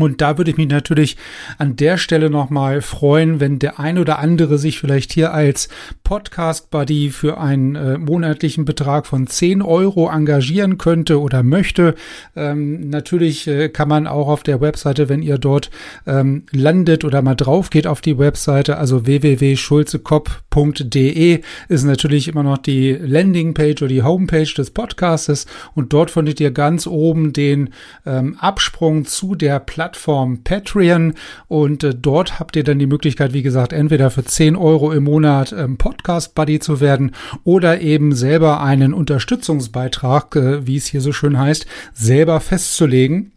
und 0.02 0.20
da 0.20 0.38
würde 0.38 0.50
ich 0.50 0.56
mich 0.56 0.68
natürlich 0.68 1.16
an 1.58 1.76
der 1.76 1.98
Stelle 1.98 2.30
nochmal 2.30 2.82
freuen, 2.82 3.40
wenn 3.40 3.58
der 3.58 3.78
ein 3.78 3.98
oder 3.98 4.18
andere 4.18 4.58
sich 4.58 4.78
vielleicht 4.78 5.12
hier 5.12 5.32
als 5.32 5.68
Podcast-Buddy 6.04 7.10
für 7.10 7.38
einen 7.38 7.76
äh, 7.76 7.98
monatlichen 7.98 8.64
Betrag 8.64 9.06
von 9.06 9.26
10 9.26 9.62
Euro 9.62 10.10
engagieren 10.10 10.78
könnte 10.78 11.20
oder 11.20 11.42
möchte. 11.42 11.94
Ähm, 12.34 12.88
natürlich 12.90 13.46
äh, 13.46 13.68
kann 13.68 13.88
man 13.88 14.06
auch 14.06 14.28
auf 14.28 14.42
der 14.42 14.60
Webseite, 14.60 15.08
wenn 15.08 15.22
ihr 15.22 15.38
dort 15.38 15.70
ähm, 16.06 16.44
landet 16.50 17.04
oder 17.04 17.22
mal 17.22 17.34
drauf 17.34 17.70
geht 17.70 17.86
auf 17.86 18.00
die 18.00 18.18
Webseite, 18.18 18.78
also 18.78 19.06
www.schulzekopf.de 19.06 21.40
ist 21.68 21.84
natürlich 21.84 22.28
immer 22.28 22.42
noch 22.42 22.58
die 22.58 22.92
Landingpage 22.92 23.82
oder 23.82 23.88
die 23.88 24.02
Homepage 24.02 24.52
des 24.56 24.70
Podcastes 24.70 25.46
und 25.74 25.92
dort 25.92 26.10
findet 26.10 26.40
ihr 26.40 26.50
ganz 26.50 26.86
oben 26.86 27.32
den 27.32 27.70
ähm, 28.06 28.36
Absprung 28.38 29.04
zu 29.04 29.34
der 29.34 29.60
Plattform 29.60 29.89
Plattform 29.90 30.44
Patreon. 30.44 31.14
Und 31.48 31.82
äh, 31.82 31.94
dort 31.94 32.38
habt 32.38 32.54
ihr 32.54 32.64
dann 32.64 32.78
die 32.78 32.86
Möglichkeit, 32.86 33.32
wie 33.32 33.42
gesagt, 33.42 33.72
entweder 33.72 34.10
für 34.10 34.24
10 34.24 34.54
Euro 34.54 34.92
im 34.92 35.04
Monat 35.04 35.52
ähm, 35.52 35.78
Podcast 35.78 36.34
Buddy 36.34 36.60
zu 36.60 36.80
werden 36.80 37.12
oder 37.42 37.80
eben 37.80 38.14
selber 38.14 38.62
einen 38.62 38.94
Unterstützungsbeitrag, 38.94 40.36
äh, 40.36 40.66
wie 40.66 40.76
es 40.76 40.86
hier 40.86 41.00
so 41.00 41.12
schön 41.12 41.38
heißt, 41.38 41.66
selber 41.92 42.40
festzulegen 42.40 43.32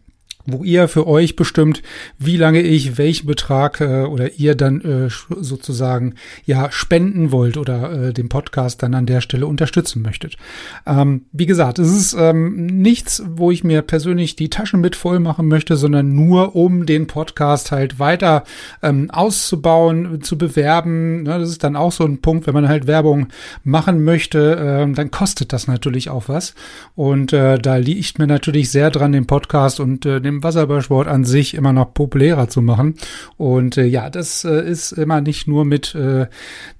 wo 0.46 0.62
ihr 0.62 0.88
für 0.88 1.06
euch 1.06 1.36
bestimmt, 1.36 1.82
wie 2.18 2.36
lange 2.36 2.60
ich 2.60 2.98
welchen 2.98 3.26
Betrag 3.26 3.80
äh, 3.80 4.02
oder 4.02 4.34
ihr 4.34 4.54
dann 4.54 4.80
äh, 4.82 5.08
sozusagen 5.40 6.14
ja 6.44 6.70
spenden 6.70 7.32
wollt 7.32 7.56
oder 7.56 8.08
äh, 8.08 8.12
den 8.12 8.28
Podcast 8.28 8.82
dann 8.82 8.94
an 8.94 9.06
der 9.06 9.20
Stelle 9.20 9.46
unterstützen 9.46 10.02
möchtet. 10.02 10.36
Ähm, 10.86 11.22
wie 11.32 11.46
gesagt, 11.46 11.78
es 11.78 11.90
ist 11.90 12.14
ähm, 12.18 12.66
nichts, 12.66 13.22
wo 13.26 13.50
ich 13.50 13.64
mir 13.64 13.82
persönlich 13.82 14.36
die 14.36 14.50
Taschen 14.50 14.80
mit 14.80 14.96
voll 14.96 15.18
machen 15.18 15.48
möchte, 15.48 15.76
sondern 15.76 16.14
nur 16.14 16.54
um 16.54 16.86
den 16.86 17.06
Podcast 17.06 17.72
halt 17.72 17.98
weiter 17.98 18.44
ähm, 18.82 19.10
auszubauen, 19.10 20.22
zu 20.22 20.36
bewerben. 20.36 21.22
Ne, 21.22 21.38
das 21.38 21.50
ist 21.50 21.64
dann 21.64 21.76
auch 21.76 21.92
so 21.92 22.04
ein 22.04 22.20
Punkt, 22.20 22.46
wenn 22.46 22.54
man 22.54 22.68
halt 22.68 22.86
Werbung 22.86 23.28
machen 23.62 24.04
möchte, 24.04 24.56
äh, 24.56 24.92
dann 24.92 25.10
kostet 25.10 25.52
das 25.52 25.66
natürlich 25.66 26.10
auch 26.10 26.28
was. 26.28 26.54
Und 26.94 27.32
äh, 27.32 27.58
da 27.58 27.76
liegt 27.76 28.18
mir 28.18 28.26
natürlich 28.26 28.70
sehr 28.70 28.90
dran, 28.90 29.12
den 29.12 29.26
Podcast 29.26 29.80
und 29.80 30.04
äh, 30.04 30.20
den 30.20 30.33
dem 30.34 30.42
Wasserballsport 30.42 31.08
an 31.08 31.24
sich 31.24 31.54
immer 31.54 31.72
noch 31.72 31.94
populärer 31.94 32.48
zu 32.48 32.62
machen. 32.62 32.94
Und 33.36 33.76
äh, 33.76 33.84
ja, 33.84 34.10
das 34.10 34.44
äh, 34.44 34.68
ist 34.68 34.92
immer 34.92 35.20
nicht 35.20 35.46
nur 35.46 35.64
mit 35.64 35.94
äh, 35.94 36.26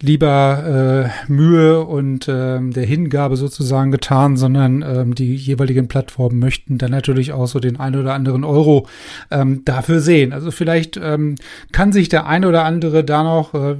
lieber 0.01 1.11
äh, 1.29 1.33
Mühe 1.33 1.85
und 1.85 2.29
äh, 2.29 2.61
der 2.61 2.85
Hingabe 2.85 3.37
sozusagen 3.37 3.91
getan, 3.91 4.37
sondern 4.37 4.83
äh, 4.83 5.05
die 5.07 5.35
jeweiligen 5.35 5.89
Plattformen 5.89 6.39
möchten 6.39 6.79
dann 6.79 6.91
natürlich 6.91 7.33
auch 7.33 7.47
so 7.47 7.61
den 7.61 7.79
ein 7.79 7.97
oder 7.97 8.15
anderen 8.15 8.45
Euro 8.45 8.87
ähm, 9.31 9.63
dafür 9.65 10.01
sehen. 10.01 10.33
Also 10.33 10.51
vielleicht 10.51 10.99
ähm, 11.03 11.37
kann 11.73 11.93
sich 11.93 12.09
der 12.09 12.27
ein 12.27 12.45
oder 12.45 12.65
andere 12.65 13.05
da 13.05 13.23
noch 13.23 13.55
äh, 13.55 13.77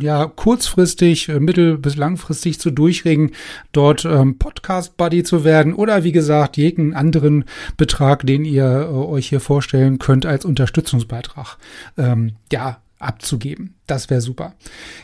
ja 0.00 0.26
kurzfristig, 0.26 1.28
äh, 1.28 1.40
mittel- 1.40 1.78
bis 1.78 1.96
langfristig 1.96 2.60
zu 2.60 2.70
durchregen, 2.70 3.32
dort 3.72 4.04
ähm, 4.04 4.38
Podcast 4.38 4.96
Buddy 4.96 5.22
zu 5.22 5.44
werden 5.44 5.74
oder 5.74 6.04
wie 6.04 6.12
gesagt 6.12 6.56
jeden 6.56 6.94
anderen 6.94 7.44
Betrag, 7.76 8.26
den 8.26 8.44
ihr 8.44 8.88
euch 9.08 9.28
hier 9.28 9.40
vorstellen 9.40 9.98
könnt, 9.98 10.26
als 10.26 10.44
Unterstützungsbeitrag 10.44 11.56
ähm, 11.96 12.32
ja 12.52 12.80
abzugeben. 12.98 13.74
Das 13.86 14.10
wäre 14.10 14.20
super. 14.20 14.54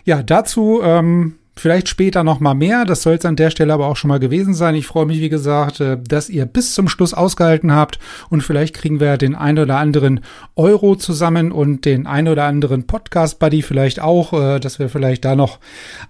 Ja, 0.04 0.22
dazu 0.22 0.80
ähm, 0.82 1.36
Vielleicht 1.58 1.88
später 1.88 2.22
noch 2.22 2.38
mal 2.38 2.54
mehr. 2.54 2.84
Das 2.84 3.02
soll 3.02 3.14
es 3.14 3.24
an 3.24 3.34
der 3.34 3.50
Stelle 3.50 3.72
aber 3.72 3.86
auch 3.86 3.96
schon 3.96 4.08
mal 4.08 4.20
gewesen 4.20 4.52
sein. 4.52 4.74
Ich 4.74 4.86
freue 4.86 5.06
mich, 5.06 5.20
wie 5.20 5.30
gesagt, 5.30 5.80
äh, 5.80 5.96
dass 5.98 6.28
ihr 6.28 6.44
bis 6.44 6.74
zum 6.74 6.86
Schluss 6.86 7.14
ausgehalten 7.14 7.72
habt 7.72 7.98
und 8.28 8.42
vielleicht 8.42 8.74
kriegen 8.74 9.00
wir 9.00 9.16
den 9.16 9.34
ein 9.34 9.58
oder 9.58 9.78
anderen 9.78 10.20
Euro 10.54 10.96
zusammen 10.96 11.52
und 11.52 11.86
den 11.86 12.06
ein 12.06 12.28
oder 12.28 12.44
anderen 12.44 12.86
Podcast 12.86 13.38
Buddy 13.38 13.62
vielleicht 13.62 14.00
auch, 14.00 14.34
äh, 14.34 14.60
dass 14.60 14.78
wir 14.78 14.90
vielleicht 14.90 15.24
da 15.24 15.34
noch 15.34 15.58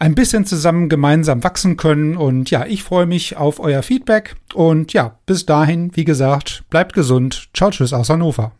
ein 0.01 0.17
bisschen 0.17 0.45
zusammen 0.47 0.89
gemeinsam 0.89 1.45
wachsen 1.45 1.77
können. 1.77 2.17
Und 2.17 2.51
ja, 2.51 2.67
ich 2.67 2.83
freue 2.83 3.07
mich 3.07 3.37
auf 3.37 3.61
euer 3.61 3.85
Feedback 3.85 4.35
und 4.53 4.93
ja, 4.95 5.17
bis 5.27 5.47
dahin, 5.47 5.93
wie 5.95 6.05
gesagt, 6.05 6.65
bleibt 6.71 6.93
gesund. 6.93 7.49
Ciao, 7.55 7.71
tschüss 7.71 7.93
aus 7.93 8.11
Hannover. 8.11 8.53